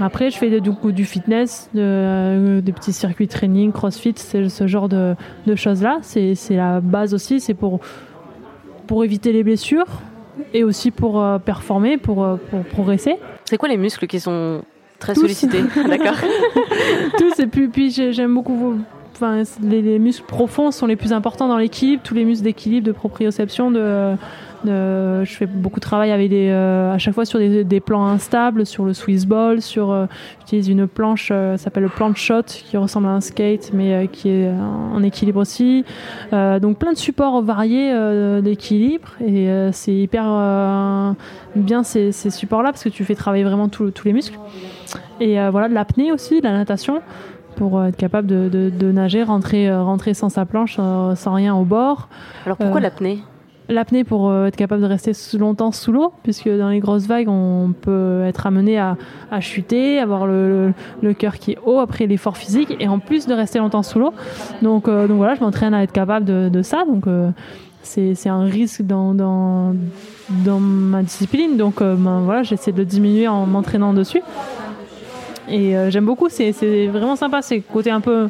après, 0.00 0.30
je 0.30 0.38
fais 0.38 0.60
du 0.60 1.04
fitness, 1.04 1.68
de, 1.74 1.80
euh, 1.82 2.60
des 2.60 2.72
petits 2.72 2.92
circuits 2.92 3.28
training, 3.28 3.72
crossfit, 3.72 4.14
ce 4.16 4.66
genre 4.66 4.88
de, 4.88 5.14
de 5.46 5.54
choses-là. 5.54 5.98
C'est 6.02 6.34
la 6.50 6.80
base 6.80 7.14
aussi, 7.14 7.40
c'est 7.40 7.54
pour, 7.54 7.80
pour 8.86 9.04
éviter 9.04 9.32
les 9.32 9.44
blessures 9.44 9.86
et 10.54 10.64
aussi 10.64 10.90
pour 10.90 11.22
euh, 11.22 11.38
performer, 11.38 11.98
pour, 11.98 12.24
euh, 12.24 12.36
pour 12.50 12.64
progresser. 12.64 13.16
C'est 13.44 13.56
quoi 13.56 13.68
les 13.68 13.76
muscles 13.76 14.06
qui 14.06 14.20
sont 14.20 14.62
très 14.98 15.14
Tous. 15.14 15.20
sollicités 15.22 15.62
D'accord. 15.88 16.16
Tous, 17.18 17.38
et 17.38 17.46
puis, 17.46 17.68
puis 17.68 17.90
j'aime 17.90 18.34
beaucoup 18.34 18.78
Enfin, 19.22 19.42
les, 19.62 19.82
les, 19.82 19.98
muscles 19.98 20.24
profonds 20.26 20.70
sont 20.70 20.86
les 20.86 20.96
plus 20.96 21.12
importants 21.12 21.46
dans 21.46 21.58
l'équilibre, 21.58 22.02
tous 22.02 22.14
les 22.14 22.24
muscles 22.24 22.44
d'équilibre, 22.44 22.86
de 22.86 22.92
proprioception, 22.92 23.70
de, 23.70 24.16
euh, 24.66 25.24
je 25.24 25.32
fais 25.32 25.46
beaucoup 25.46 25.80
de 25.80 25.84
travail 25.84 26.10
avec 26.10 26.28
des, 26.30 26.50
euh, 26.50 26.92
à 26.92 26.98
chaque 26.98 27.14
fois 27.14 27.24
sur 27.24 27.38
des, 27.38 27.64
des, 27.64 27.80
plans 27.80 28.06
instables, 28.06 28.66
sur 28.66 28.84
le 28.84 28.92
Swiss 28.92 29.26
ball, 29.26 29.62
sur 29.62 29.90
euh, 29.90 30.06
j'utilise 30.40 30.68
une 30.68 30.86
planche, 30.86 31.32
s'appelle 31.56 31.84
le 31.84 31.88
planche 31.88 32.20
shot, 32.20 32.42
qui 32.42 32.76
ressemble 32.76 33.06
à 33.06 33.10
un 33.10 33.20
skate, 33.20 33.70
mais 33.72 34.08
qui 34.08 34.28
est 34.28 34.50
en 34.50 35.02
équilibre 35.02 35.40
aussi. 35.40 35.84
donc 36.32 36.78
plein 36.78 36.92
de 36.92 36.98
supports 36.98 37.42
variés 37.42 37.92
d'équilibre 38.42 39.08
et 39.24 39.48
c'est 39.72 39.94
hyper 39.94 40.24
bien 41.54 41.82
ces, 41.82 42.12
ces 42.12 42.30
supports-là 42.30 42.70
parce 42.72 42.82
que 42.84 42.88
tu 42.88 43.04
fais 43.04 43.14
travailler 43.14 43.44
vraiment 43.44 43.68
tous 43.68 43.92
les 44.04 44.12
muscles. 44.12 44.38
Et 45.20 45.36
voilà 45.50 45.68
de 45.68 45.74
l'apnée 45.74 46.12
aussi, 46.12 46.40
de 46.40 46.44
la 46.46 46.52
natation 46.52 47.00
pour 47.56 47.84
être 47.84 47.96
capable 47.96 48.26
de, 48.26 48.48
de- 48.48 48.70
de 48.70 48.92
nager, 48.92 49.22
rentrer, 49.22 49.72
rentrer 49.74 50.14
sans 50.14 50.28
sa 50.28 50.44
planche, 50.46 50.76
sans 50.76 51.34
rien 51.34 51.54
au 51.54 51.64
bord. 51.64 52.08
Alors 52.44 52.56
pourquoi 52.56 52.80
l'apnée? 52.80 53.20
L'apnée 53.70 54.02
pour 54.02 54.28
euh, 54.28 54.46
être 54.46 54.56
capable 54.56 54.82
de 54.82 54.88
rester 54.88 55.12
longtemps 55.38 55.70
sous 55.70 55.92
l'eau, 55.92 56.12
puisque 56.24 56.48
dans 56.48 56.70
les 56.70 56.80
grosses 56.80 57.06
vagues, 57.06 57.28
on 57.28 57.72
peut 57.80 58.24
être 58.26 58.44
amené 58.48 58.80
à, 58.80 58.96
chuter, 59.38 60.00
avoir 60.00 60.26
le, 60.26 60.72
cœur 61.16 61.38
qui 61.38 61.52
est 61.52 61.58
haut 61.64 61.78
après 61.78 62.08
l'effort 62.08 62.36
physique, 62.36 62.74
et 62.80 62.88
en 62.88 62.98
plus 62.98 63.28
de 63.28 63.32
rester 63.32 63.60
longtemps 63.60 63.84
sous 63.84 64.00
l'eau. 64.00 64.12
Donc, 64.60 64.88
euh, 64.88 65.06
donc 65.06 65.18
voilà, 65.18 65.36
je 65.36 65.40
m'entraîne 65.40 65.72
à 65.72 65.84
être 65.84 65.92
capable 65.92 66.50
de, 66.50 66.62
ça. 66.62 66.84
Donc 66.84 67.06
euh, 67.06 67.30
c'est 67.82 68.28
un 68.28 68.42
risque 68.42 68.82
dans, 68.82 69.14
dans, 69.14 69.76
dans 70.44 70.58
ma 70.58 71.04
discipline. 71.04 71.56
Donc 71.56 71.80
euh, 71.80 71.94
ben, 71.94 72.22
voilà, 72.22 72.42
j'essaie 72.42 72.72
de 72.72 72.82
diminuer 72.82 73.28
en 73.28 73.46
m'entraînant 73.46 73.94
dessus. 73.94 74.22
Et 75.48 75.74
j'aime 75.90 76.06
beaucoup, 76.06 76.28
c'est 76.28 76.52
vraiment 76.88 77.14
sympa, 77.14 77.40
c'est 77.40 77.60
côté 77.60 77.90
un 77.90 78.00
peu 78.00 78.28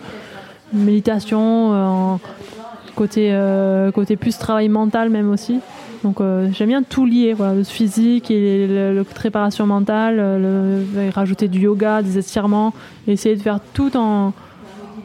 méditation, 0.72 1.72
en- 1.72 2.20
côté, 3.00 3.30
euh, 3.32 3.90
côté 3.92 4.16
plus 4.16 4.36
travail 4.36 4.68
mental 4.68 5.08
même 5.08 5.30
aussi. 5.30 5.60
Donc 6.04 6.20
euh, 6.20 6.48
j'aime 6.52 6.68
bien 6.68 6.82
tout 6.82 7.06
lier, 7.06 7.34
le 7.38 7.64
physique 7.64 8.30
et 8.30 8.66
le 8.68 9.02
préparation 9.04 9.66
mentale, 9.66 10.16
euh, 10.18 11.10
rajouter 11.14 11.48
du 11.48 11.60
yoga, 11.60 12.02
des 12.02 12.18
étirements, 12.18 12.74
essayer 13.08 13.36
de 13.36 13.40
faire 13.40 13.58
tout 13.72 13.96
en, 13.96 14.34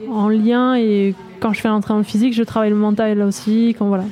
en 0.09 0.27
lien. 0.27 0.75
Et 0.75 1.15
quand 1.39 1.53
je 1.53 1.61
fais 1.61 1.69
l'entraînement 1.69 2.03
physique, 2.03 2.33
je 2.33 2.43
travaille 2.43 2.69
le 2.69 2.75
mental 2.75 3.21
aussi. 3.21 3.73
Quand, 3.79 3.87
voilà. 3.87 4.03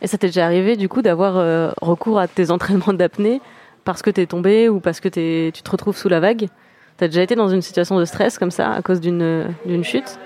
Et 0.00 0.06
ça 0.06 0.16
t'est 0.16 0.28
déjà 0.28 0.46
arrivé 0.46 0.76
du 0.76 0.88
coup 0.88 1.02
d'avoir 1.02 1.34
recours 1.82 2.18
à 2.18 2.26
tes 2.26 2.50
entraînements 2.56 2.94
d'apnée 2.94 3.42
parce 3.84 4.00
que 4.00 4.08
t'es 4.08 4.24
tombé 4.24 4.70
ou 4.70 4.80
parce 4.80 5.00
que 5.00 5.10
tu 5.50 5.62
te 5.62 5.70
retrouves 5.70 5.96
sous 5.96 6.08
la 6.08 6.20
vague? 6.20 6.48
T'as 6.96 7.08
déjà 7.08 7.22
été 7.22 7.34
dans 7.34 7.48
une 7.48 7.62
situation 7.62 7.98
de 7.98 8.06
stress 8.06 8.38
comme 8.38 8.50
ça 8.50 8.72
à 8.72 8.80
cause 8.80 9.00
d'une 9.02 9.44
chute? 9.82 10.18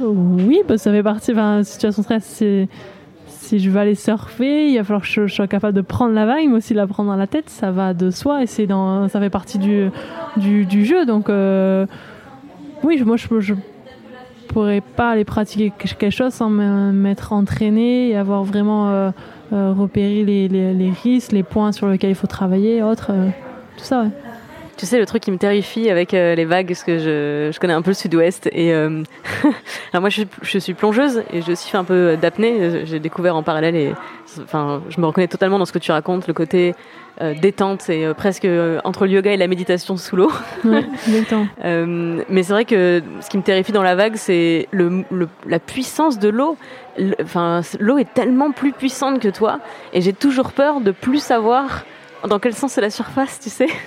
Oui, 0.00 0.62
bah, 0.66 0.78
ça 0.78 0.92
fait 0.92 1.02
partie. 1.02 1.32
Enfin, 1.32 1.62
situation 1.64 2.02
stress, 2.02 2.42
si 3.26 3.58
je 3.58 3.70
veux 3.70 3.78
aller 3.78 3.94
surfer, 3.94 4.68
il 4.70 4.76
va 4.76 4.84
falloir 4.84 5.02
que 5.02 5.08
je, 5.08 5.26
sois 5.26 5.46
capable 5.46 5.74
de 5.74 5.80
prendre 5.80 6.14
la 6.14 6.26
vague, 6.26 6.46
mais 6.48 6.56
aussi 6.56 6.74
de 6.74 6.78
la 6.78 6.86
prendre 6.86 7.10
dans 7.10 7.16
la 7.16 7.26
tête. 7.26 7.48
Ça 7.48 7.70
va 7.70 7.94
de 7.94 8.10
soi 8.10 8.42
et 8.42 8.46
c'est 8.46 8.66
dans, 8.66 9.08
ça 9.08 9.20
fait 9.20 9.30
partie 9.30 9.58
du, 9.58 9.90
du, 10.36 10.84
jeu. 10.84 11.06
Donc, 11.06 11.28
euh, 11.30 11.86
oui, 12.82 13.02
moi, 13.04 13.16
je, 13.16 13.26
je 13.40 13.54
pourrais 14.48 14.80
pas 14.80 15.10
aller 15.10 15.24
pratiquer 15.24 15.72
quelque 15.78 16.10
chose 16.10 16.32
sans 16.32 16.50
m'être 16.50 17.32
entraîné 17.32 18.10
et 18.10 18.16
avoir 18.16 18.44
vraiment 18.44 18.90
euh, 18.90 19.10
euh, 19.52 19.72
repéré 19.72 20.24
les, 20.24 20.48
les, 20.48 20.90
risques, 21.02 21.32
les 21.32 21.42
points 21.42 21.72
sur 21.72 21.88
lesquels 21.88 22.10
il 22.10 22.16
faut 22.16 22.26
travailler, 22.26 22.82
autres. 22.82 23.12
tout 23.76 23.84
ça, 23.84 24.02
ouais. 24.02 24.10
Tu 24.78 24.86
sais, 24.86 24.98
le 24.98 25.06
truc 25.06 25.24
qui 25.24 25.32
me 25.32 25.38
terrifie 25.38 25.90
avec 25.90 26.14
euh, 26.14 26.36
les 26.36 26.44
vagues, 26.44 26.68
parce 26.68 26.84
que 26.84 26.98
je, 26.98 27.50
je 27.52 27.58
connais 27.58 27.72
un 27.72 27.82
peu 27.82 27.90
le 27.90 27.94
sud-ouest. 27.94 28.48
Et 28.52 28.72
euh, 28.72 29.02
alors 29.92 30.00
moi, 30.00 30.08
je, 30.08 30.20
suis- 30.20 30.28
je 30.42 30.58
suis 30.58 30.72
plongeuse 30.74 31.24
et 31.32 31.40
aussi 31.50 31.68
fait 31.68 31.76
un 31.76 31.82
peu 31.84 32.16
d'apnée. 32.16 32.86
J'ai 32.86 33.00
découvert 33.00 33.34
en 33.34 33.42
parallèle 33.42 33.74
et 33.74 33.92
enfin, 34.40 34.80
je 34.88 35.00
me 35.00 35.06
reconnais 35.06 35.26
totalement 35.26 35.58
dans 35.58 35.64
ce 35.64 35.72
que 35.72 35.80
tu 35.80 35.90
racontes, 35.90 36.28
le 36.28 36.32
côté 36.32 36.76
euh, 37.20 37.34
détente 37.34 37.90
et 37.90 38.14
presque 38.16 38.46
entre 38.84 39.06
le 39.06 39.10
yoga 39.12 39.32
et 39.32 39.36
la 39.36 39.48
méditation 39.48 39.96
sous 39.96 40.14
l'eau. 40.14 40.30
ouais 40.64 40.84
mais 42.28 42.44
c'est 42.44 42.52
vrai 42.52 42.64
que 42.64 43.02
ce 43.20 43.28
qui 43.28 43.36
me 43.36 43.42
terrifie 43.42 43.72
dans 43.72 43.82
la 43.82 43.96
vague, 43.96 44.14
c'est 44.14 44.68
le, 44.70 45.02
le- 45.10 45.28
la 45.44 45.58
puissance 45.58 46.20
de 46.20 46.28
l'eau. 46.28 46.56
Le- 46.96 47.16
Enfin, 47.20 47.62
l'eau 47.80 47.98
est 47.98 48.14
tellement 48.14 48.52
plus 48.52 48.70
puissante 48.70 49.18
que 49.18 49.28
toi, 49.28 49.58
et 49.92 50.00
j'ai 50.02 50.12
toujours 50.12 50.52
peur 50.52 50.80
de 50.80 50.92
plus 50.92 51.20
savoir 51.22 51.84
dans 52.28 52.38
quel 52.38 52.54
sens 52.54 52.72
c'est 52.72 52.80
la 52.80 52.90
surface, 52.90 53.40
tu 53.40 53.50
sais. 53.50 53.66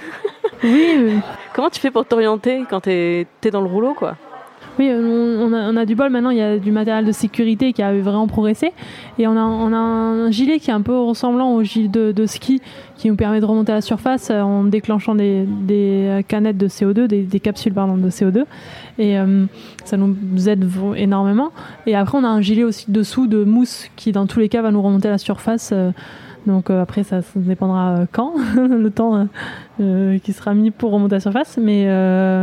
Oui, 0.63 0.85
euh, 0.95 1.17
Comment 1.53 1.69
tu 1.69 1.79
fais 1.79 1.91
pour 1.91 2.05
t'orienter 2.05 2.63
quand 2.69 2.81
t'es 2.81 3.27
es 3.43 3.51
dans 3.51 3.61
le 3.61 3.67
rouleau, 3.67 3.93
quoi? 3.93 4.15
Oui, 4.79 4.87
euh, 4.89 5.37
on, 5.37 5.75
a, 5.75 5.85
du 5.85 5.95
bol 5.95 6.09
maintenant, 6.09 6.29
il 6.29 6.37
y 6.37 6.41
a 6.41 6.57
du 6.57 6.71
matériel 6.71 7.03
de 7.03 7.11
sécurité 7.11 7.73
qui 7.73 7.83
a 7.83 7.93
vraiment 7.93 8.27
progressé. 8.27 8.71
Et 9.19 9.27
on 9.27 9.35
a, 9.35 9.41
un 9.41 10.31
gilet 10.31 10.59
qui 10.59 10.69
est 10.69 10.73
un 10.73 10.81
peu 10.81 10.97
ressemblant 10.97 11.53
au 11.53 11.63
gilet 11.63 11.89
de, 11.89 12.25
ski 12.25 12.61
qui 12.95 13.09
nous 13.09 13.17
permet 13.17 13.41
de 13.41 13.45
remonter 13.45 13.73
à 13.73 13.75
la 13.75 13.81
surface 13.81 14.29
euh, 14.29 14.39
en 14.41 14.63
déclenchant 14.63 15.13
des, 15.13 15.45
des 15.45 16.23
canettes 16.27 16.57
de 16.57 16.67
CO2, 16.67 17.07
des, 17.07 17.39
capsules 17.39 17.73
pardon, 17.73 17.97
de 17.97 18.09
CO2. 18.09 18.45
Et 18.97 19.19
euh, 19.19 19.45
ça 19.83 19.97
nous 19.97 20.15
aide 20.47 20.65
énormément. 20.95 21.51
Et 21.85 21.95
après, 21.95 22.17
on 22.17 22.23
a 22.23 22.29
un 22.29 22.41
gilet 22.41 22.63
aussi 22.63 22.89
dessous 22.89 23.27
de 23.27 23.43
mousse 23.43 23.89
qui, 23.97 24.13
dans 24.13 24.25
tous 24.25 24.39
les 24.39 24.47
cas, 24.47 24.61
va 24.61 24.71
nous 24.71 24.81
remonter 24.81 25.09
à 25.09 25.11
la 25.11 25.17
surface. 25.17 25.71
euh, 25.73 25.91
donc 26.47 26.69
euh, 26.69 26.81
après, 26.81 27.03
ça, 27.03 27.21
dépendra 27.35 27.91
euh, 27.91 28.05
quand, 28.11 28.33
le 28.55 28.89
temps 28.89 29.27
euh, 29.79 30.17
qui 30.19 30.33
sera 30.33 30.53
mis 30.53 30.71
pour 30.71 30.91
remonter 30.91 31.15
à 31.15 31.17
la 31.17 31.21
surface. 31.21 31.57
Mais, 31.61 31.85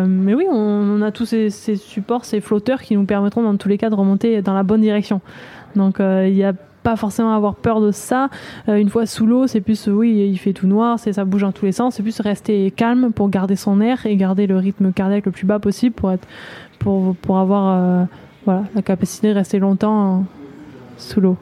mais 0.06 0.34
oui, 0.34 0.46
on, 0.50 1.02
a 1.02 1.10
tous 1.10 1.26
ces, 1.26 1.50
supports, 1.50 2.24
ces 2.24 2.40
flotteurs 2.40 2.82
qui 2.82 2.94
nous 2.96 3.04
permettront 3.04 3.42
dans 3.42 3.56
tous 3.56 3.68
les 3.68 3.78
cas 3.78 3.90
de 3.90 3.94
remonter 3.94 4.42
dans 4.42 4.54
la 4.54 4.62
bonne 4.62 4.80
direction. 4.80 5.20
Donc 5.76 5.96
il 6.00 6.32
n'y 6.32 6.44
a 6.44 6.52
pas 6.82 6.96
forcément 6.96 7.32
à 7.32 7.36
avoir 7.36 7.56
peur 7.56 7.80
de 7.80 7.90
ça. 7.90 8.30
Une 8.66 8.88
fois 8.88 9.04
sous 9.06 9.26
l'eau, 9.26 9.46
c'est 9.46 9.60
plus, 9.60 9.88
oui, 9.88 10.28
il 10.30 10.38
fait 10.38 10.52
tout 10.52 10.66
noir, 10.66 10.98
ça 10.98 11.24
bouge 11.24 11.42
dans 11.42 11.52
tous 11.52 11.66
les 11.66 11.72
sens. 11.72 11.96
C'est 11.96 12.02
plus 12.02 12.20
rester 12.20 12.70
calme 12.70 13.12
pour 13.12 13.28
garder 13.28 13.56
son 13.56 13.80
air 13.80 14.06
et 14.06 14.16
garder 14.16 14.46
le 14.46 14.56
rythme 14.56 14.92
cardiaque 14.92 15.26
le 15.26 15.32
plus 15.32 15.46
bas 15.46 15.58
possible 15.58 15.94
pour, 15.94 16.12
pour, 16.78 17.14
pour 17.16 17.38
avoir 17.38 18.06
la 18.46 18.82
capacité 18.82 19.30
de 19.30 19.34
rester 19.34 19.58
longtemps 19.58 20.24
sous 20.96 21.20
l'eau. 21.20 21.36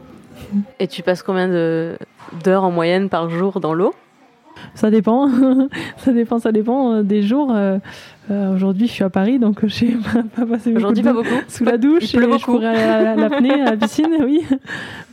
Et 0.78 0.86
tu 0.86 1.02
passes 1.02 1.22
combien 1.22 1.48
de- 1.48 1.96
d'heures 2.44 2.64
en 2.64 2.70
moyenne 2.70 3.08
par 3.08 3.28
jour 3.30 3.60
dans 3.60 3.74
l'eau 3.74 3.94
Ça 4.74 4.90
dépend, 4.90 5.28
ça 5.98 6.12
dépend, 6.12 6.38
ça 6.38 6.52
dépend 6.52 6.92
euh, 6.92 7.02
des 7.02 7.22
jours. 7.22 7.52
Euh, 7.54 7.78
euh, 8.30 8.54
Aujourd'hui, 8.54 8.86
je 8.88 8.92
suis 8.92 9.04
à 9.04 9.10
Paris, 9.10 9.38
donc 9.38 9.60
je 9.66 9.72
sais 9.72 9.86
pas, 10.12 10.22
pas 10.22 10.46
passer 10.46 10.70
beaucoup 10.70 10.78
Aujourd'hui, 10.78 11.02
pas 11.02 11.12
beaucoup. 11.12 11.28
sous 11.48 11.64
la 11.64 11.76
douche. 11.78 12.12
Il 12.12 12.16
pleut 12.16 12.24
et 12.26 12.30
beaucoup. 12.30 12.38
Je 12.40 12.46
pourrais 12.46 12.66
aller 12.66 12.82
à 12.82 13.14
la- 13.14 13.28
l'apnée, 13.28 13.52
à 13.62 13.70
la 13.72 13.76
piscine, 13.76 14.16
oui. 14.24 14.44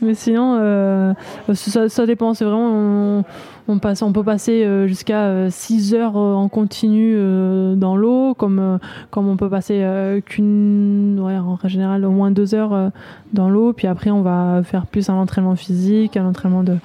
Mais 0.02 0.14
sinon, 0.14 0.56
euh, 0.60 1.12
ça, 1.52 1.88
ça 1.88 2.06
dépend. 2.06 2.34
C'est 2.34 2.44
vraiment, 2.44 2.70
on, 2.72 3.24
on 3.66 3.78
passe, 3.78 4.02
on 4.02 4.12
peut 4.12 4.22
passer 4.22 4.64
euh, 4.64 4.86
jusqu'à 4.86 5.50
6 5.50 5.94
heures 5.94 6.16
euh, 6.16 6.34
en 6.34 6.48
continu 6.48 7.14
euh, 7.16 7.74
dans 7.74 7.96
l'eau, 7.96 8.34
comme, 8.34 8.58
euh, 8.58 8.78
comme 9.10 9.28
on 9.28 9.36
peut 9.36 9.48
passer 9.48 9.80
euh, 9.82 10.20
qu'une, 10.20 11.18
ouais, 11.20 11.36
en 11.38 11.58
général, 11.64 12.04
au 12.04 12.10
moins 12.10 12.30
2 12.30 12.54
heures 12.54 12.72
euh, 12.74 12.90
dans 13.32 13.48
l'eau. 13.48 13.72
Puis 13.72 13.86
après, 13.86 14.10
on 14.10 14.22
va 14.22 14.62
faire 14.64 14.86
plus 14.86 15.08
un 15.08 15.14
entraînement 15.14 15.56
physique, 15.56 16.16
un 16.16 16.26
entraînement 16.26 16.62
de, 16.62 16.76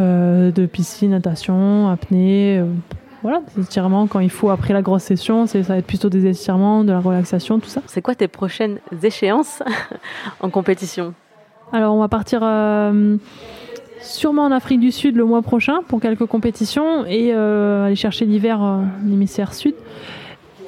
euh, 0.00 0.50
de 0.52 0.66
piscine, 0.66 1.10
natation, 1.12 1.88
apnée. 1.88 2.58
euh, 2.58 2.66
voilà, 3.22 3.40
des 3.56 3.62
étirements 3.64 4.06
quand 4.06 4.20
il 4.20 4.30
faut 4.30 4.50
après 4.50 4.72
la 4.72 4.80
grosse 4.80 5.02
session, 5.02 5.46
c'est 5.46 5.64
ça 5.64 5.72
va 5.72 5.78
être 5.80 5.86
plutôt 5.86 6.08
des 6.08 6.26
étirements, 6.26 6.84
de 6.84 6.92
la 6.92 7.00
relaxation, 7.00 7.58
tout 7.58 7.68
ça. 7.68 7.82
C'est 7.86 8.00
quoi 8.00 8.14
tes 8.14 8.28
prochaines 8.28 8.78
échéances 9.02 9.60
en 10.40 10.50
compétition? 10.50 11.14
Alors 11.72 11.94
on 11.96 11.98
va 11.98 12.06
partir 12.08 12.40
euh, 12.44 13.16
sûrement 14.00 14.44
en 14.44 14.52
Afrique 14.52 14.80
du 14.80 14.90
Sud 14.90 15.16
le 15.16 15.24
mois 15.24 15.42
prochain 15.42 15.80
pour 15.88 16.00
quelques 16.00 16.26
compétitions 16.26 17.04
et 17.06 17.32
euh, 17.32 17.86
aller 17.86 17.96
chercher 17.96 18.24
l'hiver 18.24 18.62
euh, 18.62 18.82
l'hémisphère 19.06 19.54
sud. 19.54 19.74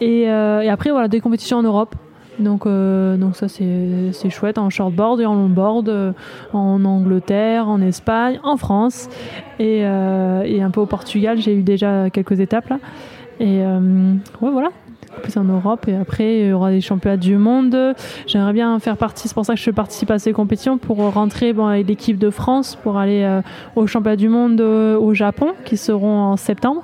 Et, 0.00 0.30
euh, 0.30 0.62
et 0.62 0.68
après 0.68 0.90
voilà 0.90 1.08
des 1.08 1.20
compétitions 1.20 1.58
en 1.58 1.62
Europe. 1.62 1.94
Donc, 2.38 2.64
euh, 2.64 3.16
donc 3.18 3.36
ça 3.36 3.48
c'est 3.48 4.30
chouette 4.30 4.56
en 4.56 4.70
shortboard 4.70 5.20
et 5.20 5.26
en 5.26 5.34
longboard, 5.34 6.14
en 6.54 6.84
Angleterre, 6.84 7.68
en 7.68 7.82
Espagne, 7.82 8.40
en 8.42 8.56
France 8.56 9.10
et, 9.58 9.80
et 9.80 10.62
un 10.62 10.70
peu 10.70 10.80
au 10.80 10.86
Portugal. 10.86 11.38
J'ai 11.38 11.54
eu 11.54 11.62
déjà 11.62 12.08
quelques 12.08 12.40
étapes 12.40 12.70
là. 12.70 12.78
Et 13.40 13.62
ouais 13.62 14.50
voilà, 14.50 14.70
plus 15.22 15.36
en 15.36 15.44
Europe 15.44 15.88
et 15.88 15.94
après 15.94 16.40
il 16.40 16.48
y 16.48 16.52
aura 16.52 16.70
des 16.70 16.80
championnats 16.80 17.16
du 17.16 17.36
monde. 17.36 17.76
J'aimerais 18.26 18.52
bien 18.52 18.78
faire 18.78 18.96
partie, 18.96 19.28
c'est 19.28 19.34
pour 19.34 19.44
ça 19.44 19.54
que 19.54 19.60
je 19.60 19.70
participe 19.70 20.10
à 20.10 20.18
ces 20.18 20.32
compétitions 20.32 20.78
pour 20.78 20.98
rentrer 21.12 21.52
bon, 21.52 21.66
avec 21.66 21.86
l'équipe 21.86 22.18
de 22.18 22.30
France 22.30 22.76
pour 22.82 22.98
aller 22.98 23.22
euh, 23.22 23.42
aux 23.76 23.86
championnats 23.86 24.16
du 24.16 24.28
monde 24.28 24.60
euh, 24.60 24.98
au 24.98 25.14
Japon 25.14 25.52
qui 25.64 25.76
seront 25.76 26.18
en 26.20 26.36
septembre. 26.36 26.82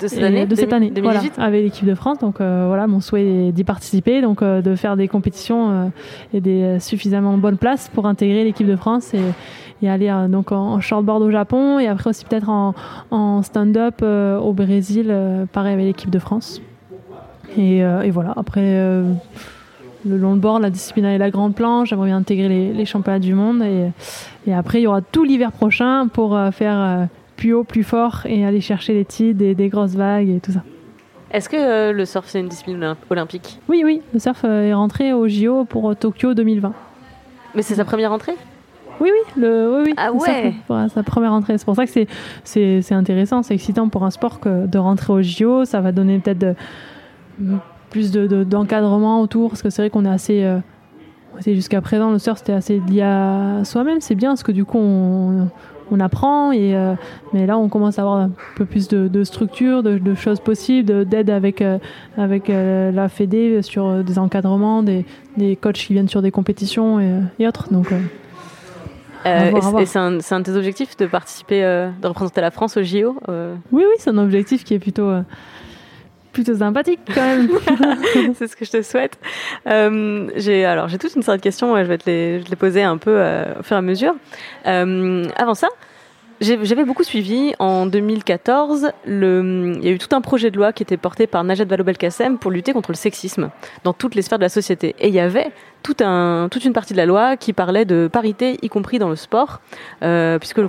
De 0.00 0.08
cette 0.08 0.20
Et 0.20 0.24
année 0.24 0.46
de 0.46 0.54
cette 0.54 0.72
année, 0.72 0.90
2018 0.90 1.32
voilà, 1.34 1.46
avec 1.46 1.64
l'équipe 1.64 1.84
de 1.84 1.94
France. 1.94 2.18
Donc 2.18 2.40
euh, 2.40 2.64
voilà, 2.66 2.86
mon 2.86 3.00
souhait 3.00 3.48
est 3.48 3.52
d'y 3.52 3.62
participer, 3.62 4.22
donc 4.22 4.42
de 4.42 4.74
faire 4.74 4.96
des 4.96 5.06
compétitions 5.06 5.92
et 6.32 6.40
des 6.40 6.78
suffisamment 6.80 7.36
bonnes 7.36 7.58
places 7.58 7.90
pour 7.92 8.06
intégrer 8.06 8.42
l'équipe 8.42 8.66
de 8.66 8.76
France 8.76 9.12
et, 9.12 9.20
et 9.82 9.90
aller 9.90 10.12
donc 10.28 10.52
en, 10.52 10.74
en 10.74 10.80
shortboard 10.80 11.22
au 11.22 11.30
Japon 11.30 11.78
et 11.78 11.88
après 11.88 12.10
aussi 12.10 12.24
peut-être 12.24 12.48
en, 12.48 12.74
en 13.10 13.42
stand-up 13.42 13.96
euh, 14.02 14.38
au 14.38 14.52
Brésil, 14.52 15.08
euh, 15.10 15.46
pareil 15.46 15.74
avec 15.74 15.86
l'équipe 15.86 16.10
de 16.10 16.18
France. 16.18 16.62
Et, 17.58 17.84
euh, 17.84 18.02
et 18.02 18.10
voilà, 18.10 18.32
après 18.36 18.60
euh, 18.62 19.12
le 20.06 20.16
longboard, 20.16 20.62
la 20.62 20.70
discipline 20.70 21.04
et 21.06 21.18
la 21.18 21.30
grande 21.30 21.54
planche, 21.54 21.90
j'aimerais 21.90 22.08
bien 22.08 22.16
intégrer 22.16 22.48
les, 22.48 22.72
les 22.72 22.84
championnats 22.84 23.18
du 23.18 23.34
monde 23.34 23.62
et, 23.62 23.90
et 24.46 24.54
après 24.54 24.80
il 24.80 24.84
y 24.84 24.86
aura 24.86 25.00
tout 25.02 25.24
l'hiver 25.24 25.52
prochain 25.52 26.08
pour 26.08 26.36
euh, 26.36 26.50
faire 26.50 27.08
plus 27.36 27.52
haut, 27.52 27.64
plus 27.64 27.82
fort 27.84 28.22
et 28.26 28.44
aller 28.46 28.60
chercher 28.60 28.94
les 28.94 29.04
titres, 29.04 29.38
des, 29.38 29.54
des 29.54 29.68
grosses 29.68 29.94
vagues 29.94 30.28
et 30.28 30.40
tout 30.40 30.52
ça. 30.52 30.62
Est-ce 31.30 31.48
que 31.48 31.56
euh, 31.56 31.92
le 31.92 32.04
surf 32.04 32.26
c'est 32.28 32.40
une 32.40 32.48
discipline 32.48 32.76
olymp- 32.78 32.96
olympique? 33.10 33.58
Oui, 33.68 33.82
oui, 33.84 34.00
le 34.12 34.18
surf 34.18 34.44
est 34.44 34.74
rentré 34.74 35.12
au 35.12 35.28
JO 35.28 35.64
pour 35.64 35.94
Tokyo 35.96 36.34
2020. 36.34 36.72
Mais 37.54 37.62
c'est 37.62 37.74
sa 37.74 37.84
première 37.84 38.12
entrée? 38.12 38.34
Oui, 39.00 39.10
oui, 39.12 39.40
le, 39.42 39.78
oui, 39.78 39.82
oui, 39.86 39.94
Ah 39.96 40.12
ouais. 40.12 40.54
sa 40.94 41.02
première 41.02 41.32
entrée. 41.32 41.58
C'est 41.58 41.64
pour 41.64 41.74
ça 41.74 41.86
que 41.86 41.90
c'est, 42.44 42.92
intéressant, 42.92 43.42
c'est 43.42 43.54
excitant 43.54 43.88
pour 43.88 44.04
un 44.04 44.10
sport 44.10 44.38
que 44.38 44.66
de 44.66 44.78
rentrer 44.78 45.12
au 45.12 45.22
JO. 45.22 45.64
Ça 45.64 45.80
va 45.80 45.90
donner 45.92 46.18
peut-être 46.18 46.56
de- 47.42 47.56
plus 47.90 48.10
de, 48.10 48.44
d'encadrement 48.44 49.20
autour, 49.20 49.50
parce 49.50 49.62
que 49.62 49.70
c'est 49.70 49.82
vrai 49.82 49.90
qu'on 49.90 50.04
est 50.04 50.10
assez. 50.10 50.42
Euh, 50.44 50.58
jusqu'à 51.46 51.80
présent, 51.80 52.10
le 52.10 52.18
surf 52.18 52.38
c'était 52.38 52.52
assez 52.52 52.80
lié 52.88 53.02
à 53.02 53.64
soi-même. 53.64 54.00
C'est 54.00 54.14
bien 54.14 54.30
parce 54.30 54.42
que 54.42 54.52
du 54.52 54.64
coup 54.64 54.78
on, 54.78 55.48
on 55.92 56.00
apprend. 56.00 56.52
Et, 56.52 56.74
euh, 56.74 56.94
mais 57.32 57.46
là, 57.46 57.58
on 57.58 57.68
commence 57.68 57.98
à 57.98 58.02
avoir 58.02 58.16
un 58.16 58.30
peu 58.56 58.64
plus 58.64 58.88
de, 58.88 59.24
structure, 59.24 59.82
de, 59.82 60.14
choses 60.14 60.40
possibles, 60.40 61.04
d'aide 61.04 61.30
avec, 61.30 61.62
euh, 61.62 61.78
avec 62.16 62.50
euh, 62.50 62.90
la 62.90 63.08
Fédé 63.08 63.62
sur 63.62 64.02
des 64.02 64.18
encadrements, 64.18 64.82
des, 64.82 65.04
des, 65.36 65.56
coachs 65.56 65.74
qui 65.74 65.92
viennent 65.92 66.08
sur 66.08 66.22
des 66.22 66.30
compétitions 66.30 67.00
et, 67.38 67.46
autres. 67.46 67.72
Donc, 67.72 67.92
et 69.24 69.86
c'est 69.86 69.98
un, 69.98 70.18
un, 70.18 70.40
de 70.40 70.44
tes 70.44 70.56
objectifs 70.56 70.96
de 70.96 71.06
participer, 71.06 71.60
de 71.60 72.06
représenter 72.08 72.40
la 72.40 72.50
France 72.50 72.76
au 72.76 72.82
JO 72.82 73.16
Oui, 73.28 73.84
oui, 73.84 73.94
c'est 73.98 74.10
un 74.10 74.18
objectif 74.18 74.64
qui 74.64 74.74
est 74.74 74.80
plutôt 74.80 75.10
plutôt 76.32 76.56
sympathique 76.56 77.00
quand 77.14 77.22
même. 77.22 77.48
c'est 78.34 78.48
ce 78.48 78.56
que 78.56 78.64
je 78.64 78.70
te 78.70 78.82
souhaite. 78.82 79.18
Euh, 79.66 80.30
j'ai 80.36 80.64
alors 80.64 80.88
j'ai 80.88 80.98
toute 80.98 81.14
une 81.14 81.22
série 81.22 81.38
de 81.38 81.42
questions. 81.42 81.76
Je 81.76 81.82
vais 81.88 81.98
te 81.98 82.08
les, 82.08 82.40
je 82.42 82.50
les 82.50 82.56
poser 82.56 82.82
un 82.82 82.96
peu 82.96 83.14
euh, 83.16 83.54
au 83.60 83.62
fur 83.62 83.76
et 83.76 83.78
à 83.78 83.82
mesure. 83.82 84.14
Euh, 84.66 85.26
avant 85.36 85.54
ça, 85.54 85.68
j'avais 86.40 86.84
beaucoup 86.84 87.04
suivi 87.04 87.54
en 87.58 87.86
2014. 87.86 88.90
Le, 89.06 89.74
il 89.76 89.84
y 89.84 89.88
a 89.88 89.92
eu 89.92 89.98
tout 89.98 90.14
un 90.14 90.20
projet 90.20 90.50
de 90.50 90.56
loi 90.56 90.72
qui 90.72 90.82
était 90.82 90.96
porté 90.96 91.26
par 91.26 91.44
Najat 91.44 91.64
Vallaud-Belkacem 91.64 92.38
pour 92.38 92.50
lutter 92.50 92.72
contre 92.72 92.90
le 92.90 92.96
sexisme 92.96 93.50
dans 93.84 93.92
toutes 93.92 94.14
les 94.14 94.22
sphères 94.22 94.38
de 94.38 94.44
la 94.44 94.48
société. 94.48 94.96
Et 94.98 95.08
il 95.08 95.14
y 95.14 95.20
avait 95.20 95.52
toute 95.82 96.64
une 96.64 96.72
partie 96.72 96.92
de 96.92 96.98
la 96.98 97.06
loi 97.06 97.36
qui 97.36 97.52
parlait 97.52 97.84
de 97.84 98.08
parité, 98.10 98.58
y 98.62 98.68
compris 98.68 98.98
dans 98.98 99.08
le 99.08 99.16
sport, 99.16 99.60
euh, 100.02 100.38
puisque 100.38 100.60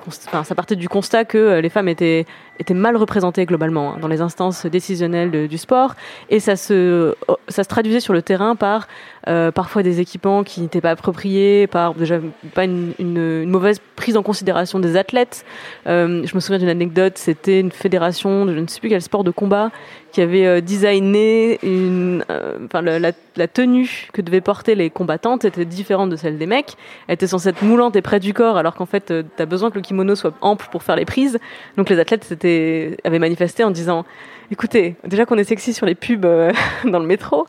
ça 0.44 0.56
partait 0.56 0.76
du 0.76 0.90
constat 0.90 1.26
que 1.26 1.38
euh, 1.38 1.62
les 1.62 1.70
femmes 1.70 1.88
étaient, 1.88 2.26
mal 2.72 2.96
représentées 2.96 3.46
globalement 3.46 3.94
hein, 3.94 3.98
dans 4.02 4.08
les 4.08 4.22
instances 4.22 4.66
décisionnelles 4.66 5.48
du 5.48 5.58
sport, 5.58 5.96
et 6.30 6.40
ça 6.40 6.56
se, 6.56 7.16
ça 7.50 7.64
se 7.64 7.70
traduisait 7.70 8.00
sur 8.00 8.14
le 8.14 8.22
terrain 8.22 8.56
par 8.56 8.88
euh, 9.28 9.52
parfois 9.52 9.84
des 9.84 10.00
équipements 10.00 10.44
qui 10.44 10.62
n'étaient 10.62 10.82
pas 10.82 10.92
appropriés, 10.92 11.68
par 11.68 11.94
déjà 11.94 12.20
pas 12.54 12.64
une, 12.64 13.46
mauvaise 13.46 13.80
prise 13.96 14.18
en 14.18 14.24
considération 14.24 14.80
des 14.80 14.98
athlètes. 14.98 15.46
Je 15.86 16.36
me 16.36 16.40
souviens 16.40 16.60
d'une 16.60 16.70
anecdote, 16.70 17.18
c'était 17.18 17.60
une 17.60 17.72
fédération 17.72 18.46
de 18.46 18.54
je 18.54 18.60
ne 18.60 18.68
sais 18.68 18.80
plus 18.80 18.90
quel 18.90 19.02
sport 19.02 19.24
de 19.24 19.32
combat 19.32 19.72
qui 20.14 20.22
avait 20.22 20.46
euh, 20.46 20.62
designé 20.62 21.60
une, 21.64 22.24
euh, 22.30 22.60
enfin 22.66 22.82
la, 22.84 23.48
tenue 23.48 24.10
que 24.14 24.22
devaient 24.22 24.42
porter 24.42 24.76
les 24.76 24.92
combattantes 24.92 25.44
était 25.44 25.66
différente 25.66 26.12
de 26.12 26.16
celle 26.16 26.38
des 26.38 26.46
mecs. 26.46 26.78
Elle 27.08 27.16
était 27.16 27.26
censée 27.26 27.50
être 27.50 27.64
moulante 27.64 27.96
et 27.96 28.04
près 28.04 28.20
du 28.20 28.32
corps, 28.32 28.58
alors 28.58 28.76
qu'en 28.76 28.86
fait, 28.86 29.10
euh, 29.10 29.24
tu 29.36 29.42
as 29.42 29.48
besoin 29.48 29.72
que 29.72 29.76
le 29.76 29.82
kimono 29.82 30.16
soit 30.16 30.36
ample 30.42 30.68
pour 30.72 30.84
faire 30.84 30.96
les 30.96 31.06
prises. 31.06 31.40
Donc 31.78 31.90
les 31.90 32.00
athlètes 32.00 32.32
étaient, 32.32 32.96
avaient 33.04 33.18
manifesté 33.18 33.64
en 33.64 33.72
disant 33.72 34.06
écoutez, 34.52 34.96
déjà 35.04 35.26
qu'on 35.26 35.38
est 35.40 35.44
sexy 35.46 35.74
sur 35.74 35.88
les 35.88 35.96
pubs 35.96 36.28
dans 36.86 37.00
le 37.00 37.08
métro, 37.08 37.48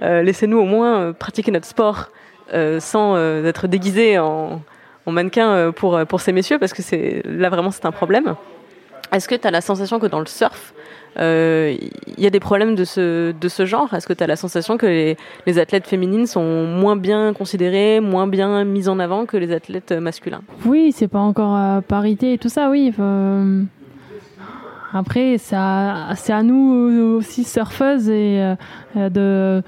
laissez-nous 0.00 0.58
au 0.58 0.64
moins 0.64 1.12
pratiquer 1.12 1.50
notre 1.50 1.66
sport 1.66 2.10
sans 2.78 3.18
être 3.44 3.66
déguisés 3.66 4.18
en, 4.18 4.62
en 5.04 5.12
mannequin 5.12 5.70
pour, 5.72 6.00
pour 6.06 6.20
ces 6.22 6.32
messieurs, 6.32 6.58
parce 6.58 6.72
que 6.72 6.82
là 7.28 7.50
vraiment 7.50 7.70
c'est 7.70 7.84
un 7.84 7.92
problème. 7.92 8.36
Est-ce 9.12 9.28
que 9.28 9.34
tu 9.34 9.46
as 9.46 9.50
la 9.50 9.60
sensation 9.60 9.98
que 9.98 10.06
dans 10.06 10.20
le 10.20 10.26
surf, 10.26 10.72
il 11.16 11.22
euh, 11.22 11.76
y 12.18 12.26
a 12.26 12.30
des 12.30 12.40
problèmes 12.40 12.74
de 12.74 12.84
ce, 12.84 13.32
de 13.32 13.48
ce 13.48 13.64
genre? 13.64 13.92
Est-ce 13.94 14.06
que 14.06 14.12
tu 14.12 14.22
as 14.22 14.26
la 14.26 14.36
sensation 14.36 14.76
que 14.76 15.14
les, 15.46 15.58
athlètes 15.58 15.86
féminines 15.86 16.26
sont 16.26 16.66
moins 16.66 16.96
bien 16.96 17.32
considérées, 17.32 18.00
moins 18.00 18.26
bien 18.26 18.64
mises 18.64 18.90
en 18.90 18.98
avant 18.98 19.24
que 19.24 19.38
les 19.38 19.50
athlètes 19.50 19.92
masculins? 19.92 20.42
Oui, 20.66 20.92
c'est 20.92 21.08
pas 21.08 21.20
encore 21.20 21.54
à 21.54 21.80
parité 21.80 22.34
et 22.34 22.38
tout 22.38 22.50
ça, 22.50 22.68
oui. 22.68 22.92
Après, 24.92 25.38
c'est 25.38 25.56
à 25.56 26.42
nous 26.42 27.16
aussi 27.18 27.44
surfeuses 27.44 28.10
et 28.10 28.54
euh, 28.96 29.08
de 29.08 29.62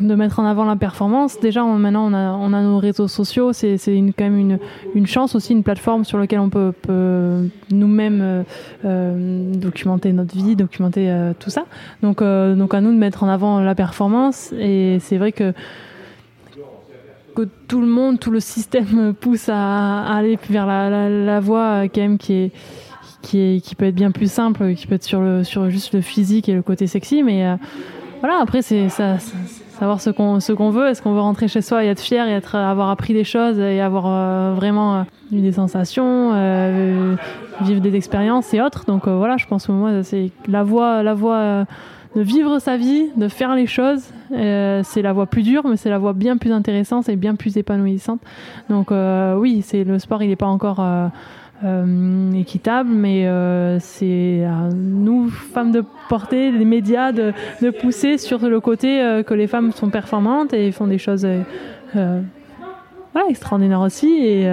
de 0.00 0.14
mettre 0.14 0.40
en 0.40 0.44
avant 0.44 0.64
la 0.64 0.76
performance. 0.76 1.38
Déjà, 1.40 1.62
maintenant, 1.62 2.06
on 2.10 2.14
a, 2.14 2.32
on 2.32 2.52
a 2.52 2.62
nos 2.62 2.78
réseaux 2.78 3.08
sociaux. 3.08 3.52
C'est 3.52 3.78
quand 3.86 4.24
même 4.24 4.38
une, 4.38 4.58
une, 4.94 5.06
chance 5.06 5.34
aussi, 5.34 5.52
une 5.52 5.62
plateforme 5.62 6.04
sur 6.04 6.18
laquelle 6.18 6.40
on 6.40 6.50
peut, 6.50 6.72
peut 6.82 7.48
nous-mêmes 7.70 8.20
euh, 8.20 8.42
euh 8.84 9.52
documenter 9.54 10.12
notre 10.12 10.34
vie, 10.34 10.56
documenter 10.56 11.10
euh, 11.10 11.32
tout 11.38 11.50
ça. 11.50 11.64
Donc, 12.02 12.20
donc, 12.20 12.74
à 12.74 12.80
nous 12.80 12.92
de 12.92 12.98
mettre 12.98 13.22
en 13.22 13.28
avant 13.28 13.60
la 13.60 13.74
performance. 13.74 14.52
Et 14.58 14.98
c'est 15.00 15.16
vrai 15.16 15.32
que 15.32 15.52
que 17.36 17.48
tout 17.66 17.80
le 17.80 17.88
monde, 17.88 18.20
tout 18.20 18.30
le 18.30 18.38
système 18.38 19.12
pousse 19.20 19.48
à, 19.48 20.04
aller 20.04 20.38
vers 20.48 20.66
la, 20.66 20.88
la, 20.88 21.08
la 21.10 21.40
voie 21.40 21.88
quand 21.88 22.00
même 22.00 22.18
qui 22.18 22.32
est 22.32 22.52
qui, 23.22 23.38
est, 23.38 23.64
qui 23.64 23.74
peut 23.74 23.86
être 23.86 23.94
bien 23.94 24.10
plus 24.10 24.30
simple, 24.30 24.74
qui 24.74 24.86
peut 24.86 24.96
être 24.96 25.02
sur, 25.02 25.20
le, 25.20 25.44
sur 25.44 25.70
juste 25.70 25.94
le 25.94 26.02
physique 26.02 26.48
et 26.50 26.52
le 26.52 26.60
côté 26.60 26.86
sexy, 26.86 27.22
mais 27.22 27.56
voilà, 28.20 28.40
après, 28.40 28.62
c'est 28.62 28.88
ça, 28.90 29.16
savoir 29.78 30.00
ce 30.00 30.10
qu'on 30.10 30.40
ce 30.40 30.52
qu'on 30.52 30.70
veut. 30.70 30.88
Est-ce 30.88 31.02
qu'on 31.02 31.12
veut 31.12 31.20
rentrer 31.20 31.48
chez 31.48 31.62
soi 31.62 31.84
et 31.84 31.88
être 31.88 32.00
fier 32.00 32.26
et 32.28 32.32
être 32.32 32.54
avoir 32.54 32.90
appris 32.90 33.12
des 33.12 33.24
choses 33.24 33.58
et 33.58 33.80
avoir 33.80 34.06
euh, 34.06 34.54
vraiment 34.54 34.96
euh, 34.96 35.02
eu 35.32 35.40
des 35.40 35.52
sensations, 35.52 36.32
euh, 36.34 37.16
vivre 37.62 37.80
des 37.80 37.94
expériences 37.94 38.52
et 38.54 38.60
autres. 38.60 38.84
Donc 38.86 39.06
voilà, 39.06 39.36
je 39.36 39.46
pense 39.46 39.66
que 39.66 39.72
moi 39.72 40.02
c'est 40.02 40.30
la 40.48 40.62
voie 40.62 41.02
la 41.02 41.14
voie 41.14 41.66
de 42.14 42.22
vivre 42.22 42.60
sa 42.60 42.76
vie, 42.76 43.08
de 43.16 43.28
faire 43.28 43.54
les 43.54 43.66
choses. 43.66 44.02
c'est 44.30 45.02
la 45.02 45.12
voie 45.12 45.26
plus 45.26 45.42
dure, 45.42 45.66
mais 45.66 45.76
c'est 45.76 45.90
la 45.90 45.98
voie 45.98 46.12
bien 46.12 46.36
plus 46.36 46.52
intéressante 46.52 47.08
et 47.08 47.16
bien 47.16 47.34
plus 47.34 47.56
épanouissante. 47.56 48.20
Donc 48.70 48.92
oui, 49.36 49.62
c'est 49.62 49.84
le 49.84 49.98
sport, 49.98 50.22
il 50.22 50.28
n'est 50.28 50.36
pas 50.36 50.46
encore 50.46 50.84
équitable, 52.34 52.90
mais 52.90 53.26
euh, 53.26 53.78
c'est 53.80 54.44
à 54.44 54.68
nous, 54.74 55.30
femmes, 55.30 55.72
de 55.72 55.82
porter, 56.08 56.50
les 56.50 56.64
médias, 56.64 57.12
de, 57.12 57.32
de 57.62 57.70
pousser 57.70 58.18
sur 58.18 58.46
le 58.46 58.60
côté 58.60 59.00
euh, 59.00 59.22
que 59.22 59.34
les 59.34 59.46
femmes 59.46 59.72
sont 59.72 59.88
performantes 59.90 60.52
et 60.52 60.72
font 60.72 60.86
des 60.86 60.98
choses 60.98 61.26
extraordinaires 63.28 63.80
aussi. 63.80 64.12
Et, 64.20 64.48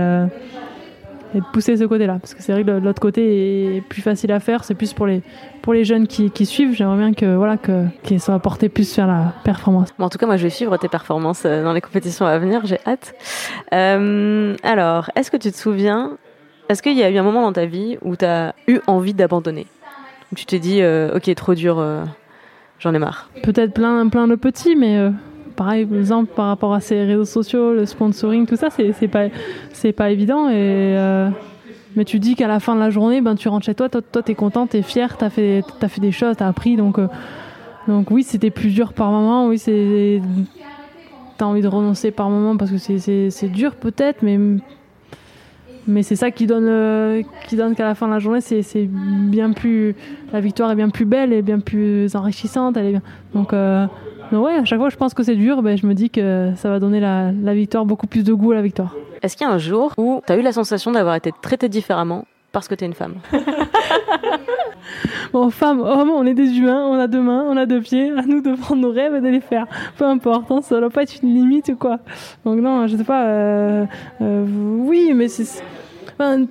et 1.33 1.39
de 1.39 1.45
pousser 1.53 1.77
ce 1.77 1.85
côté-là. 1.85 2.17
Parce 2.19 2.33
que 2.33 2.41
c'est 2.41 2.51
vrai 2.51 2.63
que 2.63 2.71
l'autre 2.71 3.01
côté 3.01 3.77
est 3.77 3.81
plus 3.81 4.01
facile 4.01 4.31
à 4.31 4.39
faire, 4.39 4.63
c'est 4.63 4.75
plus 4.75 4.93
pour 4.93 5.07
les, 5.07 5.21
pour 5.61 5.73
les 5.73 5.83
jeunes 5.85 6.07
qui, 6.07 6.29
qui 6.31 6.45
suivent. 6.45 6.75
J'aimerais 6.75 6.97
bien 6.97 7.13
que 7.13 7.35
voilà 7.35 7.57
que 7.57 7.85
qu'ils 8.03 8.19
soient 8.19 8.39
portés 8.39 8.69
plus 8.69 8.95
vers 8.95 9.07
la 9.07 9.33
performance. 9.43 9.89
En 9.99 10.09
tout 10.09 10.17
cas, 10.17 10.25
moi, 10.25 10.37
je 10.37 10.43
vais 10.43 10.49
suivre 10.49 10.75
tes 10.77 10.89
performances 10.89 11.43
dans 11.43 11.73
les 11.73 11.81
compétitions 11.81 12.25
à 12.25 12.37
venir. 12.37 12.65
J'ai 12.65 12.79
hâte. 12.85 13.15
Euh, 13.73 14.55
alors, 14.63 15.09
est-ce 15.15 15.31
que 15.31 15.37
tu 15.37 15.51
te 15.51 15.57
souviens 15.57 16.17
est-ce 16.71 16.81
qu'il 16.81 16.97
y 16.97 17.03
a 17.03 17.09
eu 17.09 17.17
un 17.17 17.23
moment 17.23 17.41
dans 17.41 17.53
ta 17.53 17.65
vie 17.65 17.97
où 18.01 18.15
tu 18.15 18.25
as 18.25 18.55
eu 18.67 18.79
envie 18.87 19.13
d'abandonner 19.13 19.67
tu 20.35 20.45
t'es 20.45 20.59
dit, 20.59 20.81
euh, 20.81 21.17
ok, 21.17 21.33
trop 21.35 21.53
dur, 21.53 21.79
euh, 21.79 22.05
j'en 22.79 22.93
ai 22.93 22.99
marre 22.99 23.29
Peut-être 23.43 23.73
plein, 23.73 24.07
plein 24.07 24.27
de 24.27 24.35
petits, 24.35 24.75
mais 24.75 24.97
euh, 24.97 25.09
pareil, 25.55 25.85
par 25.85 25.97
exemple, 25.97 26.31
par 26.33 26.47
rapport 26.47 26.73
à 26.73 26.79
ces 26.79 27.03
réseaux 27.03 27.25
sociaux, 27.25 27.73
le 27.73 27.85
sponsoring, 27.85 28.45
tout 28.45 28.55
ça, 28.55 28.69
c'est 28.69 29.07
pas, 29.07 29.27
pas 29.97 30.09
évident. 30.09 30.49
Et, 30.49 30.95
mais 31.97 32.05
tu 32.05 32.19
dis 32.19 32.35
qu'à 32.35 32.47
la 32.47 32.61
fin 32.61 32.75
de 32.75 32.79
la 32.79 32.89
journée, 32.89 33.19
ben, 33.19 33.35
tu 33.35 33.49
rentres 33.49 33.65
chez 33.65 33.75
toi, 33.75 33.89
toi, 33.89 34.01
toi 34.01 34.23
tu 34.23 34.31
es 34.31 34.35
content, 34.35 34.67
tu 34.67 34.77
es 34.77 34.81
fier, 34.81 35.17
tu 35.17 35.25
as 35.25 35.29
fait, 35.29 35.65
as 35.81 35.89
fait 35.89 35.99
des 35.99 36.13
choses, 36.13 36.37
tu 36.37 36.43
as 36.43 36.47
appris. 36.47 36.77
Donc, 36.77 36.97
donc 37.89 38.09
oui, 38.09 38.23
c'était 38.23 38.51
plus 38.51 38.69
dur 38.69 38.93
par 38.93 39.11
moment. 39.11 39.47
Oui, 39.47 39.59
c'est. 39.59 40.21
T'as 41.37 41.45
envie 41.45 41.61
de 41.61 41.67
renoncer 41.67 42.11
par 42.11 42.29
moment 42.29 42.55
parce 42.55 42.71
que 42.71 42.77
c'est 42.77 43.51
dur 43.51 43.75
peut-être, 43.75 44.23
mais 44.23 44.39
mais 45.87 46.03
c'est 46.03 46.15
ça 46.15 46.31
qui 46.31 46.47
donne, 46.47 46.67
euh, 46.67 47.21
qui 47.47 47.55
donne 47.55 47.75
qu'à 47.75 47.85
la 47.85 47.95
fin 47.95 48.07
de 48.07 48.13
la 48.13 48.19
journée, 48.19 48.41
c'est 48.41 48.87
bien 48.89 49.51
plus. 49.51 49.95
La 50.33 50.39
victoire 50.39 50.71
est 50.71 50.75
bien 50.75 50.89
plus 50.89 51.05
belle 51.05 51.33
et 51.33 51.41
bien 51.41 51.59
plus 51.59 52.15
enrichissante. 52.15 52.77
Elle 52.77 52.85
est 52.85 52.91
bien. 52.91 53.01
Donc, 53.33 53.53
euh, 53.53 53.85
donc, 54.31 54.45
ouais, 54.45 54.53
à 54.55 54.65
chaque 54.65 54.79
fois 54.79 54.87
que 54.87 54.93
je 54.93 54.97
pense 54.97 55.13
que 55.13 55.23
c'est 55.23 55.35
dur, 55.35 55.61
ben, 55.61 55.77
je 55.77 55.85
me 55.85 55.93
dis 55.93 56.09
que 56.09 56.51
ça 56.55 56.69
va 56.69 56.79
donner 56.79 56.99
la, 56.99 57.31
la 57.31 57.53
victoire, 57.53 57.85
beaucoup 57.85 58.07
plus 58.07 58.23
de 58.23 58.33
goût 58.33 58.51
à 58.51 58.55
la 58.55 58.61
victoire. 58.61 58.95
Est-ce 59.21 59.35
qu'il 59.35 59.45
y 59.45 59.49
a 59.49 59.53
un 59.53 59.57
jour 59.57 59.93
où 59.97 60.21
tu 60.25 60.33
as 60.33 60.37
eu 60.37 60.41
la 60.41 60.51
sensation 60.51 60.91
d'avoir 60.91 61.15
été 61.15 61.31
traitée 61.41 61.69
différemment 61.69 62.25
parce 62.51 62.67
que 62.67 62.75
tu 62.75 62.83
es 62.83 62.87
une 62.87 62.93
femme? 62.93 63.15
Bon, 65.33 65.49
femme, 65.49 65.79
homme, 65.79 66.09
on 66.09 66.25
est 66.25 66.33
des 66.33 66.57
humains, 66.57 66.85
on 66.85 66.99
a 66.99 67.07
deux 67.07 67.21
mains, 67.21 67.45
on 67.47 67.57
a 67.57 67.65
deux 67.65 67.81
pieds, 67.81 68.11
à 68.11 68.23
nous 68.23 68.41
de 68.41 68.55
prendre 68.55 68.81
nos 68.81 68.91
rêves 68.91 69.15
et 69.15 69.21
de 69.21 69.29
les 69.29 69.41
faire. 69.41 69.67
Peu 69.97 70.05
importe, 70.05 70.51
hein, 70.51 70.61
ça 70.61 70.79
doit 70.79 70.89
pas 70.89 71.03
être 71.03 71.21
une 71.23 71.33
limite 71.33 71.69
ou 71.69 71.75
quoi. 71.75 71.99
Donc 72.45 72.59
non, 72.59 72.87
je 72.87 72.97
sais 72.97 73.03
pas. 73.03 73.25
Euh, 73.25 73.85
euh, 74.21 74.45
oui, 74.79 75.13
mais 75.15 75.27
c'est. 75.27 75.63
Enfin, 76.13 76.45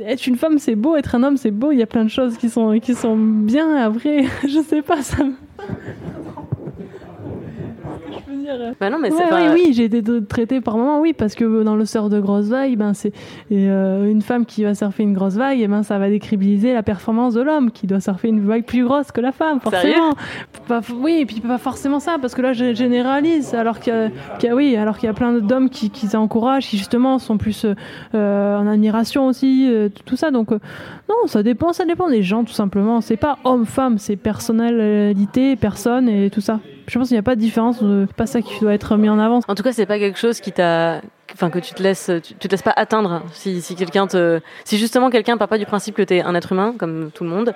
être 0.00 0.26
une 0.26 0.36
femme, 0.36 0.58
c'est 0.58 0.74
beau. 0.74 0.96
Être 0.96 1.14
un 1.14 1.22
homme, 1.22 1.36
c'est 1.36 1.50
beau. 1.50 1.72
Il 1.72 1.78
y 1.78 1.82
a 1.82 1.86
plein 1.86 2.04
de 2.04 2.10
choses 2.10 2.36
qui 2.36 2.48
sont 2.48 2.78
qui 2.80 2.94
sont 2.94 3.16
bien. 3.16 3.76
Après, 3.76 4.24
je 4.48 4.60
sais 4.60 4.82
pas, 4.82 5.02
ça. 5.02 5.24
Bah 8.80 8.90
non, 8.90 8.98
mais 9.00 9.10
Oui, 9.12 9.42
oui 9.52 9.72
j'ai 9.72 9.84
été 9.84 10.02
traitée 10.26 10.60
par 10.60 10.76
moment, 10.76 11.00
oui, 11.00 11.12
parce 11.12 11.34
que 11.34 11.62
dans 11.62 11.76
le 11.76 11.84
surf 11.84 12.08
de 12.08 12.20
grosse 12.20 12.46
vague, 12.46 12.76
ben, 12.76 12.94
c'est 12.94 13.12
euh, 13.52 14.10
une 14.10 14.22
femme 14.22 14.46
qui 14.46 14.64
va 14.64 14.74
surfer 14.74 15.02
une 15.02 15.14
grosse 15.14 15.34
vague, 15.34 15.60
et 15.60 15.68
ben, 15.68 15.82
ça 15.82 15.98
va 15.98 16.08
décribiliser 16.08 16.72
la 16.72 16.82
performance 16.82 17.34
de 17.34 17.42
l'homme 17.42 17.70
qui 17.70 17.86
doit 17.86 18.00
surfer 18.00 18.28
une 18.28 18.40
vague 18.40 18.64
plus 18.64 18.84
grosse 18.84 19.12
que 19.12 19.20
la 19.20 19.32
femme, 19.32 19.60
forcément. 19.60 20.14
oui, 20.94 21.18
et 21.20 21.26
puis 21.26 21.40
pas 21.40 21.58
forcément 21.58 22.00
ça, 22.00 22.16
parce 22.20 22.34
que 22.34 22.42
là, 22.42 22.52
je 22.52 22.74
généralise, 22.74 23.54
alors 23.54 23.80
qu'il 23.80 24.10
y, 24.42 24.46
a, 24.46 24.54
oui, 24.54 24.76
alors 24.76 24.98
qu'il 24.98 25.06
y 25.06 25.10
a 25.10 25.14
plein 25.14 25.32
d'hommes 25.32 25.70
qui, 25.70 25.90
qui 25.90 26.14
encouragent, 26.16 26.68
qui 26.68 26.78
justement 26.78 27.18
sont 27.18 27.38
plus 27.38 27.66
euh, 28.14 28.56
en 28.56 28.66
admiration 28.66 29.26
aussi, 29.26 29.68
euh, 29.70 29.88
tout 30.04 30.16
ça. 30.16 30.30
Donc, 30.30 30.50
non, 31.08 31.26
ça 31.26 31.42
dépend, 31.42 31.72
ça 31.72 31.84
dépend 31.84 32.10
des 32.10 32.22
gens, 32.22 32.44
tout 32.44 32.52
simplement. 32.52 33.00
C'est 33.00 33.16
pas 33.16 33.38
homme-femme, 33.44 33.98
c'est 33.98 34.16
personnalité, 34.16 35.54
personne 35.54 36.08
et 36.08 36.30
tout 36.30 36.40
ça. 36.40 36.60
Je 36.88 36.98
pense 36.98 37.08
qu'il 37.08 37.14
n'y 37.14 37.20
a 37.20 37.22
pas 37.22 37.36
de 37.36 37.40
différence, 37.40 37.78
c'est 37.78 38.14
pas 38.14 38.26
ça 38.26 38.42
qui 38.42 38.58
doit 38.60 38.74
être 38.74 38.96
mis 38.96 39.08
en 39.08 39.18
avant. 39.18 39.40
En 39.46 39.54
tout 39.54 39.62
cas, 39.62 39.72
c'est 39.72 39.86
pas 39.86 39.98
quelque 39.98 40.18
chose 40.18 40.40
qui 40.40 40.52
t'a, 40.52 41.00
enfin 41.32 41.50
que 41.50 41.58
tu 41.60 41.74
te 41.74 41.82
laisses, 41.82 42.10
tu, 42.22 42.34
te 42.34 42.48
laisses 42.48 42.62
pas 42.62 42.74
atteindre. 42.74 43.22
Si, 43.32 43.60
si 43.60 43.76
quelqu'un 43.76 44.06
te, 44.06 44.40
si 44.64 44.78
justement 44.78 45.10
quelqu'un 45.10 45.36
part 45.36 45.48
pas 45.48 45.58
du 45.58 45.66
principe 45.66 45.94
que 45.94 46.02
t'es 46.02 46.22
un 46.22 46.34
être 46.34 46.52
humain 46.52 46.74
comme 46.76 47.10
tout 47.14 47.22
le 47.22 47.30
monde, 47.30 47.54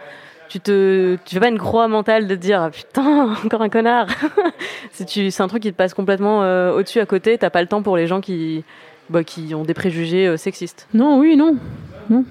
tu 0.49 0.61
te, 0.61 1.17
tu 1.25 1.35
fais 1.35 1.41
pas 1.41 1.49
une 1.49 1.59
croix 1.59 1.89
mentale 1.89 2.27
de 2.27 2.35
te 2.35 2.41
dire 2.41 2.61
ah, 2.61 2.71
putain 2.71 3.35
encore 3.45 3.63
un 3.63 3.69
connard. 3.69 4.09
c'est 4.93 5.41
un 5.41 5.49
truc 5.49 5.63
qui 5.63 5.73
te 5.73 5.77
passe 5.77 5.95
complètement 5.95 6.43
euh, 6.43 6.73
au-dessus 6.73 7.01
à 7.01 7.07
côté. 7.07 7.39
T'as 7.39 7.51
pas 7.51 7.63
le 7.63 7.69
temps 7.69 7.83
pour 7.83 7.97
les 7.97 8.07
gens 8.07 8.21
qui, 8.21 8.65
bah, 9.09 9.25
qui 9.25 9.55
ont 9.55 9.63
des 9.63 9.75
préjugés 9.75 10.27
euh, 10.27 10.37
sexistes. 10.37 10.89
Non, 10.93 11.19
oui, 11.19 11.37
non, 11.37 11.57
non. 12.11 12.25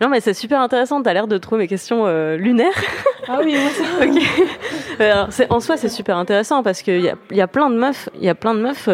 Non, 0.00 0.08
mais 0.08 0.20
c'est 0.20 0.34
super 0.34 0.60
intéressant. 0.60 1.02
T'as 1.02 1.12
l'air 1.12 1.26
de 1.26 1.38
trouver 1.38 1.62
mes 1.62 1.68
questions 1.68 2.06
euh, 2.06 2.36
lunaires. 2.36 2.82
Ah 3.28 3.40
oui, 3.44 3.54
moi 3.54 3.70
ça. 3.70 5.42
ok. 5.44 5.50
en 5.50 5.60
soi, 5.60 5.76
c'est 5.76 5.88
super 5.88 6.16
intéressant 6.16 6.62
parce 6.62 6.82
qu'il 6.82 7.00
y 7.00 7.08
a, 7.08 7.16
y 7.30 7.40
a 7.40 7.46
plein 7.46 7.70
de 7.70 7.76
meufs, 7.76 8.08
il 8.16 8.24
y 8.24 8.28
a 8.28 8.34
plein 8.34 8.54
de 8.54 8.60
meufs 8.60 8.88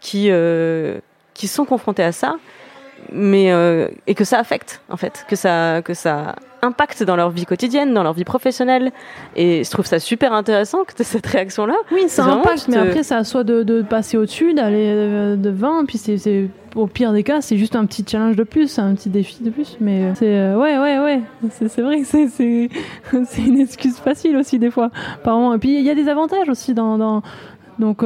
qui 0.00 0.30
qui 1.34 1.46
sont 1.46 1.64
confrontées 1.64 2.02
à 2.02 2.12
ça, 2.12 2.36
mais 3.12 3.52
et 4.06 4.14
que 4.14 4.24
ça 4.24 4.38
affecte 4.38 4.80
en 4.88 4.96
fait, 4.96 5.24
que 5.28 5.36
ça 5.36 5.82
que 5.84 5.94
ça 5.94 6.34
impact 6.62 7.02
dans 7.02 7.16
leur 7.16 7.30
vie 7.30 7.44
quotidienne, 7.44 7.94
dans 7.94 8.02
leur 8.02 8.12
vie 8.12 8.24
professionnelle. 8.24 8.92
Et 9.36 9.64
je 9.64 9.70
trouve 9.70 9.86
ça 9.86 9.98
super 9.98 10.32
intéressant 10.32 10.84
que 10.84 10.94
tu 10.94 11.04
cette 11.04 11.26
réaction-là. 11.26 11.74
Oui, 11.92 12.08
ça 12.08 12.24
impacte, 12.24 12.68
mais 12.68 12.76
après, 12.76 13.02
ça 13.02 13.24
soit 13.24 13.44
de, 13.44 13.62
de 13.62 13.82
passer 13.82 14.16
au-dessus, 14.16 14.54
d'aller 14.54 14.86
euh, 14.86 15.36
devant, 15.36 15.84
puis 15.84 15.98
c'est 15.98 16.48
au 16.74 16.86
pire 16.86 17.12
des 17.12 17.22
cas, 17.22 17.40
c'est 17.40 17.56
juste 17.56 17.76
un 17.76 17.86
petit 17.86 18.04
challenge 18.06 18.36
de 18.36 18.44
plus, 18.44 18.78
un 18.78 18.94
petit 18.94 19.08
défi 19.08 19.42
de 19.42 19.50
plus. 19.50 19.76
Mais 19.80 20.04
euh, 20.04 20.12
c'est 20.14 20.36
euh, 20.36 20.56
ouais, 20.56 20.78
ouais, 20.78 20.98
ouais. 20.98 21.22
C'est 21.50 21.82
vrai 21.82 22.00
que 22.00 22.06
c'est 22.06 23.42
une 23.42 23.60
excuse 23.60 23.96
facile 23.96 24.36
aussi 24.36 24.58
des 24.58 24.70
fois. 24.70 24.90
Par 25.24 25.54
Et 25.54 25.58
puis 25.58 25.78
il 25.78 25.84
y 25.84 25.90
a 25.90 25.94
des 25.94 26.08
avantages 26.08 26.48
aussi 26.48 26.74
dans, 26.74 26.98
dans 26.98 27.22
donc 27.78 28.02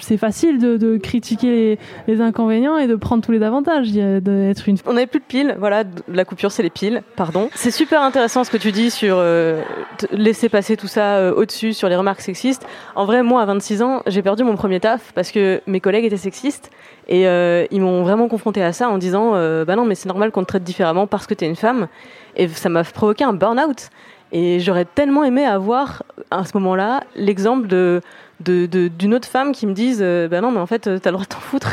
c'est 0.00 0.16
facile 0.16 0.58
de, 0.58 0.96
critiquer 0.96 1.78
les, 2.06 2.20
inconvénients 2.20 2.78
et 2.78 2.86
de 2.86 2.96
prendre 2.96 3.22
tous 3.22 3.32
les 3.32 3.42
avantages 3.42 3.90
d'être 3.92 4.68
une. 4.68 4.76
On 4.86 4.94
n'avait 4.94 5.06
plus 5.06 5.20
de 5.20 5.24
piles, 5.24 5.56
voilà, 5.58 5.84
la 6.12 6.24
coupure 6.24 6.50
c'est 6.50 6.62
les 6.62 6.70
piles, 6.70 7.02
pardon. 7.16 7.48
C'est 7.54 7.70
super 7.70 8.02
intéressant 8.02 8.44
ce 8.44 8.50
que 8.50 8.56
tu 8.56 8.72
dis 8.72 8.90
sur 8.90 9.16
euh, 9.18 9.62
laisser 10.10 10.48
passer 10.48 10.76
tout 10.76 10.88
ça 10.88 11.16
euh, 11.16 11.34
au-dessus, 11.34 11.72
sur 11.72 11.88
les 11.88 11.96
remarques 11.96 12.20
sexistes. 12.20 12.66
En 12.94 13.04
vrai, 13.04 13.22
moi 13.22 13.42
à 13.42 13.46
26 13.46 13.82
ans, 13.82 14.02
j'ai 14.06 14.22
perdu 14.22 14.44
mon 14.44 14.56
premier 14.56 14.80
taf 14.80 15.12
parce 15.14 15.30
que 15.30 15.60
mes 15.66 15.80
collègues 15.80 16.04
étaient 16.04 16.16
sexistes 16.16 16.70
et 17.08 17.26
euh, 17.26 17.66
ils 17.70 17.80
m'ont 17.80 18.02
vraiment 18.02 18.28
confronté 18.28 18.62
à 18.62 18.72
ça 18.72 18.88
en 18.88 18.98
disant 18.98 19.32
bah 19.64 19.76
non 19.76 19.84
mais 19.84 19.94
c'est 19.94 20.08
normal 20.08 20.30
qu'on 20.30 20.42
te 20.42 20.48
traite 20.48 20.64
différemment 20.64 21.06
parce 21.06 21.26
que 21.26 21.34
tu 21.34 21.44
es 21.44 21.48
une 21.48 21.56
femme 21.56 21.88
et 22.36 22.48
ça 22.48 22.68
m'a 22.68 22.84
provoqué 22.84 23.24
un 23.24 23.32
burn-out. 23.32 23.90
Et 24.30 24.60
j'aurais 24.60 24.84
tellement 24.84 25.24
aimé 25.24 25.44
avoir 25.44 26.02
à 26.30 26.44
ce 26.44 26.56
moment-là 26.58 27.02
l'exemple 27.16 27.66
de 27.66 28.00
d'une 28.40 29.14
autre 29.14 29.28
femme 29.28 29.52
qui 29.52 29.66
me 29.66 29.72
dise 29.72 29.98
euh, 30.00 30.28
bah 30.28 30.40
non 30.40 30.52
mais 30.52 30.60
en 30.60 30.66
fait 30.66 30.86
euh, 30.86 30.98
t'as 30.98 31.10
le 31.10 31.14
droit 31.14 31.24
de 31.24 31.28
t'en 31.28 31.40
foutre. 31.40 31.72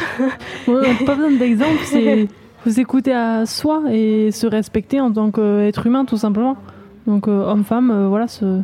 Pas 0.66 1.16
besoin 1.16 1.32
d'exemple 1.32 1.80
c'est 1.84 2.28
vous 2.66 2.80
écouter 2.80 3.14
à 3.14 3.46
soi 3.46 3.84
et 3.92 4.32
se 4.32 4.48
respecter 4.48 5.00
en 5.00 5.12
tant 5.12 5.32
qu'être 5.32 5.86
humain 5.86 6.06
tout 6.06 6.18
simplement. 6.18 6.58
Donc 7.06 7.28
euh, 7.28 7.46
homme-femme 7.46 8.08
voilà 8.08 8.28
ce, 8.28 8.62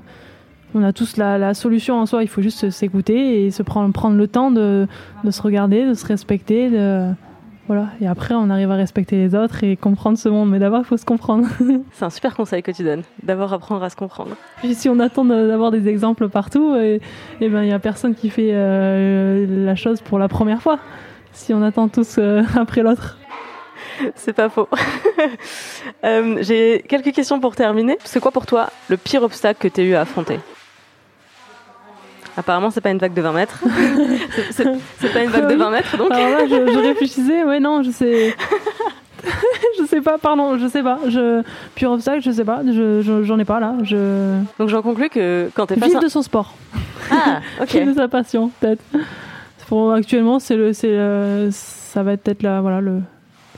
on 0.73 0.83
a 0.83 0.93
tous 0.93 1.17
la, 1.17 1.37
la, 1.37 1.53
solution 1.53 1.99
en 1.99 2.05
soi. 2.05 2.23
Il 2.23 2.27
faut 2.27 2.41
juste 2.41 2.69
s'écouter 2.71 3.45
et 3.45 3.51
se 3.51 3.61
prendre, 3.61 3.93
prendre 3.93 4.17
le 4.17 4.27
temps 4.27 4.51
de, 4.51 4.87
de 5.23 5.31
se 5.31 5.41
regarder 5.41 5.85
de 5.85 5.93
se 5.93 6.05
respecter 6.05 6.69
de 6.69 7.11
voilà. 7.71 7.87
Et 8.01 8.07
après, 8.07 8.33
on 8.33 8.49
arrive 8.49 8.69
à 8.69 8.75
respecter 8.75 9.15
les 9.15 9.33
autres 9.33 9.63
et 9.63 9.77
comprendre 9.77 10.17
ce 10.17 10.27
monde. 10.27 10.49
Mais 10.49 10.59
d'abord, 10.59 10.79
il 10.79 10.85
faut 10.85 10.97
se 10.97 11.05
comprendre. 11.05 11.47
C'est 11.93 12.03
un 12.03 12.09
super 12.09 12.35
conseil 12.35 12.61
que 12.61 12.71
tu 12.71 12.83
donnes, 12.83 13.03
d'abord 13.23 13.53
apprendre 13.53 13.81
à 13.81 13.89
se 13.89 13.95
comprendre. 13.95 14.35
Puis 14.57 14.75
si 14.75 14.89
on 14.89 14.99
attend 14.99 15.23
d'avoir 15.23 15.71
des 15.71 15.87
exemples 15.87 16.27
partout, 16.27 16.75
et, 16.75 16.99
et 17.39 17.47
ben 17.47 17.63
il 17.63 17.69
y 17.69 17.71
a 17.71 17.79
personne 17.79 18.13
qui 18.13 18.29
fait 18.29 18.49
euh, 18.51 19.45
la 19.47 19.75
chose 19.75 20.01
pour 20.01 20.19
la 20.19 20.27
première 20.27 20.61
fois. 20.61 20.79
Si 21.31 21.53
on 21.53 21.63
attend 21.63 21.87
tous 21.87 22.17
euh, 22.17 22.43
après 22.57 22.83
l'autre. 22.83 23.17
C'est 24.15 24.33
pas 24.33 24.49
faux. 24.49 24.67
Euh, 26.03 26.37
j'ai 26.41 26.83
quelques 26.87 27.13
questions 27.13 27.39
pour 27.39 27.55
terminer. 27.55 27.97
C'est 28.03 28.19
quoi 28.19 28.31
pour 28.31 28.47
toi 28.47 28.71
le 28.89 28.97
pire 28.97 29.21
obstacle 29.21 29.59
que 29.61 29.67
tu 29.67 29.81
as 29.81 29.83
eu 29.83 29.93
à 29.93 30.01
affronter? 30.01 30.39
Apparemment, 32.37 32.71
c'est 32.71 32.81
pas 32.81 32.91
une 32.91 32.97
vague 32.97 33.13
de 33.13 33.21
20 33.21 33.31
mètres. 33.33 33.59
c'est 34.51 35.13
pas 35.13 35.23
une 35.23 35.29
vague 35.29 35.49
de 35.49 35.55
20 35.55 35.69
mètres, 35.69 35.97
donc. 35.97 36.11
Alors 36.11 36.29
là, 36.29 36.47
je, 36.47 36.79
réfléchissais, 36.79 37.43
ouais, 37.43 37.59
non, 37.59 37.83
je 37.83 37.91
sais. 37.91 38.35
je 39.79 39.85
sais 39.85 40.01
pas, 40.01 40.17
pardon, 40.17 40.57
je 40.57 40.67
sais 40.67 40.81
pas. 40.81 40.99
Je... 41.07 41.43
Pur 41.75 41.91
obstacle, 41.91 42.21
je 42.21 42.31
sais 42.31 42.45
pas. 42.45 42.61
Je, 42.65 43.21
j'en 43.23 43.37
ai 43.37 43.45
pas 43.45 43.59
là. 43.59 43.75
Je... 43.83 44.39
Donc 44.59 44.69
j'en 44.69 44.81
conclus 44.81 45.09
que 45.09 45.49
quand 45.53 45.65
t'es 45.65 45.75
face. 45.75 45.89
Vive 45.89 45.99
de 45.99 46.07
son 46.07 46.21
sport. 46.21 46.53
Ah, 47.11 47.41
ok. 47.61 47.85
de 47.85 47.93
sa 47.93 48.07
passion, 48.07 48.51
peut-être. 48.59 48.83
Pour, 49.67 49.93
actuellement, 49.93 50.39
c'est 50.39 50.55
le, 50.55 50.73
c'est 50.73 50.97
ça 51.51 52.03
va 52.03 52.13
être 52.13 52.23
peut-être 52.23 52.43
là, 52.43 52.61
voilà, 52.61 52.79
le 52.79 53.01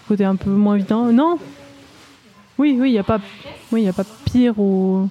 côté 0.07 0.25
un 0.25 0.35
peu 0.35 0.49
moins 0.49 0.75
évident. 0.75 1.05
Non. 1.05 1.37
Oui, 2.57 2.77
oui, 2.79 2.89
il 2.89 2.93
y 2.93 2.99
a 2.99 3.03
pas, 3.03 3.19
oui, 3.71 3.83
il 3.83 3.89
a 3.89 3.93
pas 3.93 4.05
pire 4.25 4.59
ou. 4.59 5.09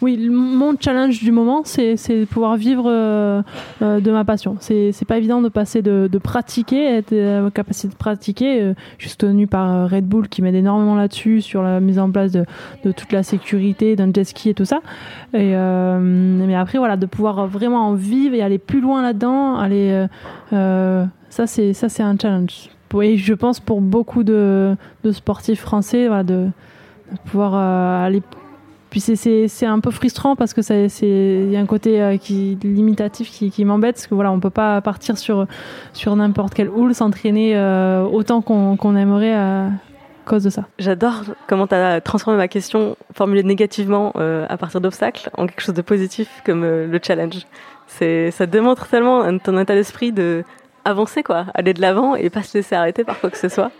Oui, 0.00 0.28
mon 0.28 0.76
challenge 0.78 1.24
du 1.24 1.32
moment, 1.32 1.62
c'est 1.64 1.94
de 1.94 2.24
pouvoir 2.24 2.56
vivre 2.56 2.84
euh, 2.86 3.42
euh, 3.82 3.98
de 3.98 4.12
ma 4.12 4.24
passion. 4.24 4.56
C'est 4.60 5.04
pas 5.08 5.18
évident 5.18 5.42
de 5.42 5.48
passer 5.48 5.82
de, 5.82 6.18
pratiquer, 6.22 6.98
être 6.98 7.12
la 7.12 7.50
capacité 7.50 7.88
de 7.88 7.98
pratiquer. 7.98 8.62
Euh, 8.62 8.74
je 8.98 9.08
suis 9.08 9.10
soutenue 9.10 9.48
par 9.48 9.90
Red 9.90 10.06
Bull 10.06 10.28
qui 10.28 10.40
m'aide 10.40 10.54
énormément 10.54 10.94
là-dessus, 10.94 11.40
sur 11.40 11.62
la 11.62 11.80
mise 11.80 11.98
en 11.98 12.12
place 12.12 12.30
de, 12.30 12.44
toute 12.84 13.10
la 13.10 13.24
sécurité, 13.24 13.96
d'un 13.96 14.12
jet 14.12 14.22
ski 14.22 14.50
et 14.50 14.54
tout 14.54 14.64
ça. 14.64 14.80
Et, 15.34 15.52
mais 15.52 16.54
après, 16.54 16.78
voilà, 16.78 16.96
de 16.96 17.06
pouvoir 17.06 17.48
vraiment 17.48 17.88
en 17.88 17.94
vivre 17.94 18.34
et 18.36 18.42
aller 18.42 18.58
plus 18.58 18.80
loin 18.80 19.02
là-dedans, 19.02 19.56
aller, 19.56 20.06
ça 20.50 21.46
c'est 21.48 22.02
un 22.02 22.16
challenge. 22.16 22.70
Et 23.02 23.16
je 23.16 23.34
pense 23.34 23.58
pour 23.58 23.80
beaucoup 23.80 24.22
de, 24.22 24.76
sportifs 25.10 25.60
français, 25.60 26.08
de, 26.22 26.48
pouvoir 27.24 27.54
aller 27.54 28.22
puis 28.90 29.00
c'est 29.00 29.66
un 29.66 29.80
peu 29.80 29.90
frustrant 29.90 30.36
parce 30.36 30.54
que 30.54 30.60
il 31.02 31.52
y 31.52 31.56
a 31.56 31.60
un 31.60 31.66
côté 31.66 32.00
euh, 32.00 32.16
qui 32.16 32.58
limitatif 32.62 33.30
qui, 33.30 33.64
m'embête 33.64 33.96
parce 33.96 34.06
que 34.06 34.14
voilà 34.14 34.32
on 34.32 34.40
peut 34.40 34.50
pas 34.50 34.80
partir 34.80 35.18
sur 35.18 35.46
sur 35.92 36.16
n'importe 36.16 36.54
quel 36.54 36.68
houle 36.68 36.94
s'entraîner 36.94 37.56
euh, 37.56 38.04
autant 38.04 38.40
qu'on 38.40 38.96
aimerait 38.96 39.34
à 39.34 39.70
cause 40.24 40.44
de 40.44 40.50
ça. 40.50 40.64
J'adore 40.78 41.22
comment 41.46 41.66
tu 41.66 41.74
as 41.74 42.00
transformé 42.00 42.38
ma 42.38 42.48
question 42.48 42.96
formulée 43.14 43.42
négativement 43.42 44.12
euh, 44.16 44.46
à 44.48 44.56
partir 44.56 44.80
d'obstacles 44.80 45.30
en 45.36 45.46
quelque 45.46 45.62
chose 45.62 45.74
de 45.74 45.82
positif 45.82 46.42
comme 46.44 46.62
le 46.62 47.00
challenge. 47.02 47.46
C'est 47.86 48.30
ça 48.30 48.46
démontre 48.46 48.88
tellement 48.88 49.38
ton 49.38 49.58
état 49.58 49.74
d'esprit 49.74 50.12
de 50.12 50.44
avancer 50.88 51.22
quoi, 51.22 51.46
aller 51.54 51.74
de 51.74 51.80
l'avant 51.80 52.16
et 52.16 52.30
pas 52.30 52.42
se 52.42 52.56
laisser 52.56 52.74
arrêter 52.74 53.04
par 53.04 53.20
quoi 53.20 53.30
que 53.30 53.36
ce 53.36 53.48
soit. 53.48 53.70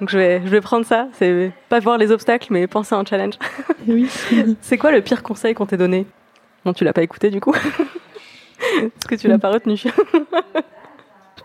Donc 0.00 0.10
je 0.10 0.18
vais, 0.18 0.42
je 0.44 0.48
vais 0.48 0.60
prendre 0.60 0.84
ça. 0.84 1.08
C'est 1.12 1.50
pas 1.68 1.80
voir 1.80 1.98
les 1.98 2.12
obstacles, 2.12 2.48
mais 2.50 2.66
penser 2.66 2.94
à 2.94 2.98
un 2.98 3.04
challenge. 3.04 3.34
Oui. 3.86 4.08
c'est 4.60 4.76
quoi 4.76 4.92
le 4.92 5.00
pire 5.00 5.22
conseil 5.22 5.54
qu'on 5.54 5.66
t'ait 5.66 5.76
donné? 5.76 6.06
Non, 6.64 6.72
tu 6.72 6.84
l'as 6.84 6.92
pas 6.92 7.02
écouté 7.02 7.30
du 7.30 7.40
coup. 7.40 7.54
Est-ce 7.54 9.08
que 9.08 9.14
tu 9.14 9.28
l'as 9.28 9.38
pas 9.38 9.50
retenu? 9.50 9.76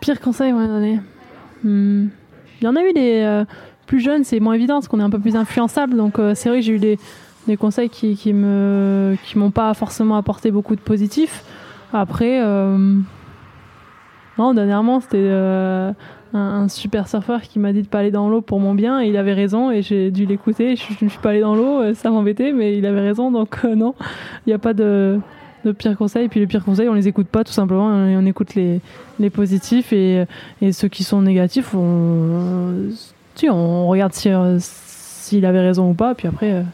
Pire 0.00 0.20
conseil 0.20 0.52
qu'on 0.52 0.58
m'a 0.58 0.66
donné. 0.66 1.00
Hmm. 1.62 2.08
Il 2.60 2.64
y 2.64 2.68
en 2.68 2.76
a 2.76 2.82
eu 2.82 2.92
des 2.92 3.22
euh, 3.24 3.44
plus 3.86 4.00
jeunes, 4.00 4.24
c'est 4.24 4.40
moins 4.40 4.54
évident 4.54 4.74
parce 4.74 4.88
qu'on 4.88 5.00
est 5.00 5.04
un 5.04 5.10
peu 5.10 5.18
plus 5.18 5.36
influençable. 5.36 5.96
Donc 5.96 6.18
euh, 6.18 6.34
c'est 6.34 6.50
vrai 6.50 6.58
que 6.58 6.66
j'ai 6.66 6.74
eu 6.74 6.78
des, 6.78 6.98
des 7.46 7.56
conseils 7.56 7.88
qui, 7.88 8.16
qui 8.16 8.34
me 8.34 9.16
qui 9.24 9.38
m'ont 9.38 9.50
pas 9.50 9.72
forcément 9.72 10.16
apporté 10.16 10.50
beaucoup 10.50 10.76
de 10.76 10.80
positif. 10.80 11.44
Après. 11.92 12.42
Euh, 12.42 12.98
non, 14.38 14.54
dernièrement, 14.54 15.00
c'était 15.00 15.30
un, 16.34 16.68
super 16.68 17.08
surfeur 17.08 17.42
qui 17.42 17.58
m'a 17.58 17.72
dit 17.72 17.82
de 17.82 17.86
pas 17.86 18.00
aller 18.00 18.10
dans 18.10 18.28
l'eau 18.28 18.40
pour 18.40 18.58
mon 18.58 18.74
bien 18.74 19.00
et 19.00 19.08
il 19.08 19.16
avait 19.16 19.32
raison 19.32 19.70
et 19.70 19.82
j'ai 19.82 20.10
dû 20.10 20.26
l'écouter. 20.26 20.76
Je 20.76 21.04
ne 21.04 21.10
suis 21.10 21.20
pas 21.20 21.30
allée 21.30 21.40
dans 21.40 21.54
l'eau, 21.54 21.80
euh, 21.80 21.94
ça 21.94 22.10
m'embêtait, 22.10 22.52
mais 22.52 22.76
il 22.76 22.86
avait 22.86 23.00
raison 23.00 23.30
donc 23.30 23.58
euh, 23.64 23.74
non, 23.74 23.94
il 24.46 24.50
n'y 24.50 24.54
a 24.54 24.58
pas 24.58 24.74
de, 24.74 25.20
de 25.64 25.72
pires 25.72 25.96
conseils. 25.96 26.24
Et 26.24 26.28
puis 26.28 26.40
les 26.40 26.46
pires 26.46 26.64
conseils, 26.64 26.88
on 26.88 26.94
les 26.94 27.06
écoute 27.08 27.28
pas 27.28 27.44
tout 27.44 27.52
simplement, 27.52 27.86
on, 27.86 28.18
on 28.18 28.26
écoute 28.26 28.54
les, 28.54 28.80
positifs 29.30 29.92
et, 29.92 30.26
ceux 30.72 30.88
qui 30.88 31.04
sont 31.04 31.22
négatifs, 31.22 31.74
on, 31.74 32.88
regarde 33.88 34.12
s'il 34.12 34.56
si, 34.58 35.46
avait 35.46 35.60
raison 35.60 35.90
ou 35.90 35.94
pas, 35.94 36.14
puis 36.14 36.28
après. 36.28 36.64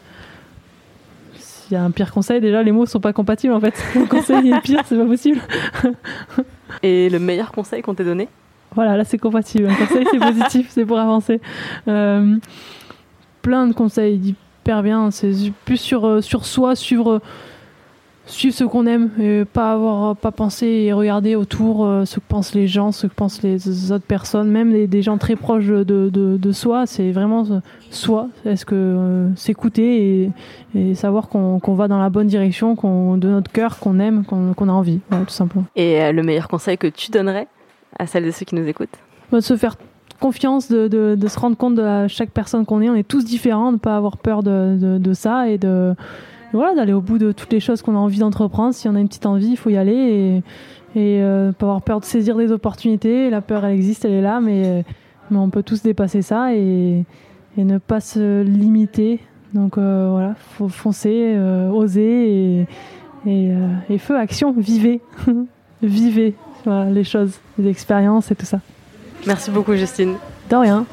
S'il 1.71 1.77
y 1.77 1.79
a 1.79 1.85
un 1.85 1.91
pire 1.91 2.11
conseil, 2.11 2.41
déjà 2.41 2.61
les 2.63 2.73
mots 2.73 2.85
sont 2.85 2.99
pas 2.99 3.13
compatibles 3.13 3.53
en 3.53 3.61
fait. 3.61 3.73
Un 3.95 4.05
conseil 4.05 4.51
est 4.51 4.59
pire, 4.59 4.81
c'est 4.85 4.97
pas 4.97 5.05
possible. 5.05 5.39
Et 6.83 7.09
le 7.09 7.17
meilleur 7.17 7.53
conseil 7.53 7.81
qu'on 7.81 7.95
t'ait 7.95 8.03
donné? 8.03 8.27
Voilà, 8.75 8.97
là 8.97 9.05
c'est 9.05 9.17
compatible. 9.17 9.69
Un 9.69 9.75
conseil 9.75 10.05
c'est 10.11 10.19
positif, 10.19 10.67
c'est 10.69 10.85
pour 10.85 10.99
avancer. 10.99 11.39
Euh, 11.87 12.35
plein 13.41 13.67
de 13.67 13.73
conseils 13.73 14.35
hyper 14.61 14.83
bien. 14.83 15.11
C'est 15.11 15.31
plus 15.63 15.77
sur, 15.77 16.05
euh, 16.05 16.19
sur 16.19 16.45
soi, 16.45 16.75
suivre, 16.75 17.21
suivre 18.25 18.55
ce 18.55 18.63
qu'on 18.63 18.85
aime 18.85 19.09
et 19.19 19.45
pas 19.45 19.73
avoir 19.73 20.15
pas 20.15 20.31
penser 20.31 20.67
et 20.67 20.93
regarder 20.93 21.35
autour 21.35 21.85
euh, 21.85 22.05
ce 22.05 22.15
que 22.15 22.25
pensent 22.27 22.53
les 22.53 22.67
gens 22.67 22.91
ce 22.91 23.07
que 23.07 23.13
pensent 23.13 23.41
les 23.41 23.91
autres 23.91 24.05
personnes 24.05 24.49
même 24.49 24.87
des 24.87 25.01
gens 25.01 25.17
très 25.17 25.35
proches 25.35 25.65
de, 25.65 25.83
de, 25.83 26.09
de 26.09 26.51
soi 26.51 26.85
c'est 26.85 27.11
vraiment 27.11 27.61
soi 27.89 28.29
est-ce 28.45 28.65
que 28.65 28.75
euh, 28.75 29.35
s'écouter 29.35 30.23
et, 30.23 30.31
et, 30.75 30.95
savoir 30.95 31.29
qu'on 31.29 31.59
va 31.73 31.87
dans 31.87 31.99
la 31.99 32.09
bonne 32.09 32.27
direction 32.27 32.75
qu'on 32.75 33.17
de 33.17 33.27
notre 33.27 33.51
cœur 33.51 33.79
qu'on 33.79 33.99
aime 33.99 34.23
qu'on 34.23 34.69
a 34.69 34.71
envie. 34.71 34.99
Tout 35.09 35.29
simplement. 35.29 35.65
Et 35.75 36.01
euh, 36.01 36.11
le 36.11 36.23
meilleur 36.23 36.47
conseil 36.47 36.77
que 36.77 36.87
tu 36.87 37.11
donnerais 37.11 37.47
à 37.97 38.07
celles 38.07 38.25
et 38.25 38.31
ceux 38.31 38.45
qui 38.45 38.55
nous 38.55 38.67
écoutent? 38.67 38.97
Bah, 39.31 39.39
de 39.39 39.43
se 39.43 39.55
faire 39.55 39.75
confiance 40.19 40.69
de, 40.69 40.87
de, 40.87 41.15
de, 41.15 41.27
se 41.27 41.39
rendre 41.39 41.57
compte 41.57 41.75
de 41.75 42.07
chaque 42.07 42.29
personne 42.29 42.65
qu'on 42.65 42.81
est. 42.81 42.89
On 42.89 42.95
est 42.95 43.07
tous 43.07 43.25
différents 43.25 43.71
de 43.71 43.77
pas 43.77 43.97
avoir 43.97 44.17
peur 44.17 44.43
de, 44.43 44.97
de 44.99 45.13
ça 45.13 45.49
et 45.49 45.57
de 45.57 45.95
voilà, 46.57 46.75
d'aller 46.75 46.93
au 46.93 47.01
bout 47.01 47.17
de 47.17 47.31
toutes 47.31 47.51
les 47.53 47.59
choses 47.59 47.81
qu'on 47.81 47.95
a 47.95 47.99
envie 47.99 48.19
d'entreprendre. 48.19 48.73
Si 48.73 48.87
on 48.87 48.95
a 48.95 48.99
une 48.99 49.07
petite 49.07 49.25
envie, 49.25 49.49
il 49.51 49.57
faut 49.57 49.69
y 49.69 49.77
aller 49.77 49.93
et, 49.93 50.37
et 50.99 51.21
euh, 51.21 51.51
pas 51.51 51.65
avoir 51.65 51.81
peur 51.81 51.99
de 51.99 52.05
saisir 52.05 52.35
des 52.37 52.51
opportunités. 52.51 53.29
La 53.29 53.41
peur, 53.41 53.65
elle 53.65 53.73
existe, 53.73 54.05
elle 54.05 54.11
est 54.11 54.21
là, 54.21 54.41
mais, 54.41 54.83
mais 55.29 55.37
on 55.37 55.49
peut 55.49 55.63
tous 55.63 55.81
dépasser 55.81 56.21
ça 56.21 56.53
et, 56.53 57.05
et 57.57 57.63
ne 57.63 57.77
pas 57.77 57.99
se 57.99 58.41
limiter. 58.41 59.19
Donc 59.53 59.77
euh, 59.77 60.07
voilà, 60.11 60.35
faut 60.57 60.69
foncer, 60.69 61.33
euh, 61.35 61.69
oser 61.69 62.59
et, 62.59 62.67
et, 63.25 63.51
et, 63.89 63.97
feu, 63.97 64.17
action, 64.17 64.53
vivez. 64.57 65.01
vivez 65.81 66.35
voilà, 66.65 66.89
les 66.89 67.03
choses, 67.03 67.39
les 67.57 67.69
expériences 67.69 68.31
et 68.31 68.35
tout 68.35 68.45
ça. 68.45 68.59
Merci 69.27 69.51
beaucoup, 69.51 69.75
Justine. 69.75 70.15
De 70.49 70.55
rien. 70.55 70.85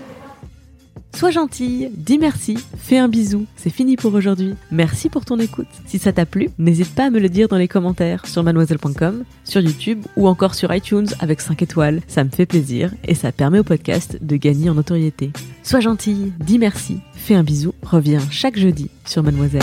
Sois 1.16 1.30
gentille, 1.30 1.90
dis 1.94 2.18
merci, 2.18 2.56
fais 2.76 2.98
un 2.98 3.08
bisou, 3.08 3.46
c'est 3.56 3.70
fini 3.70 3.96
pour 3.96 4.14
aujourd'hui. 4.14 4.54
Merci 4.70 5.08
pour 5.08 5.24
ton 5.24 5.38
écoute. 5.40 5.66
Si 5.86 5.98
ça 5.98 6.12
t'a 6.12 6.26
plu, 6.26 6.50
n'hésite 6.58 6.94
pas 6.94 7.06
à 7.06 7.10
me 7.10 7.18
le 7.18 7.28
dire 7.28 7.48
dans 7.48 7.56
les 7.56 7.66
commentaires 7.66 8.26
sur 8.26 8.44
mademoiselle.com, 8.44 9.24
sur 9.44 9.60
YouTube 9.60 10.04
ou 10.16 10.28
encore 10.28 10.54
sur 10.54 10.72
iTunes 10.72 11.08
avec 11.18 11.40
5 11.40 11.60
étoiles. 11.62 12.02
Ça 12.06 12.22
me 12.22 12.30
fait 12.30 12.46
plaisir 12.46 12.92
et 13.04 13.14
ça 13.14 13.32
permet 13.32 13.58
au 13.58 13.64
podcast 13.64 14.18
de 14.20 14.36
gagner 14.36 14.70
en 14.70 14.74
notoriété. 14.74 15.32
Sois 15.64 15.80
gentille, 15.80 16.32
dis 16.38 16.58
merci, 16.58 16.98
fais 17.14 17.34
un 17.34 17.42
bisou, 17.42 17.74
reviens 17.82 18.20
chaque 18.30 18.58
jeudi 18.58 18.88
sur 19.04 19.22
Mademoiselle. 19.22 19.62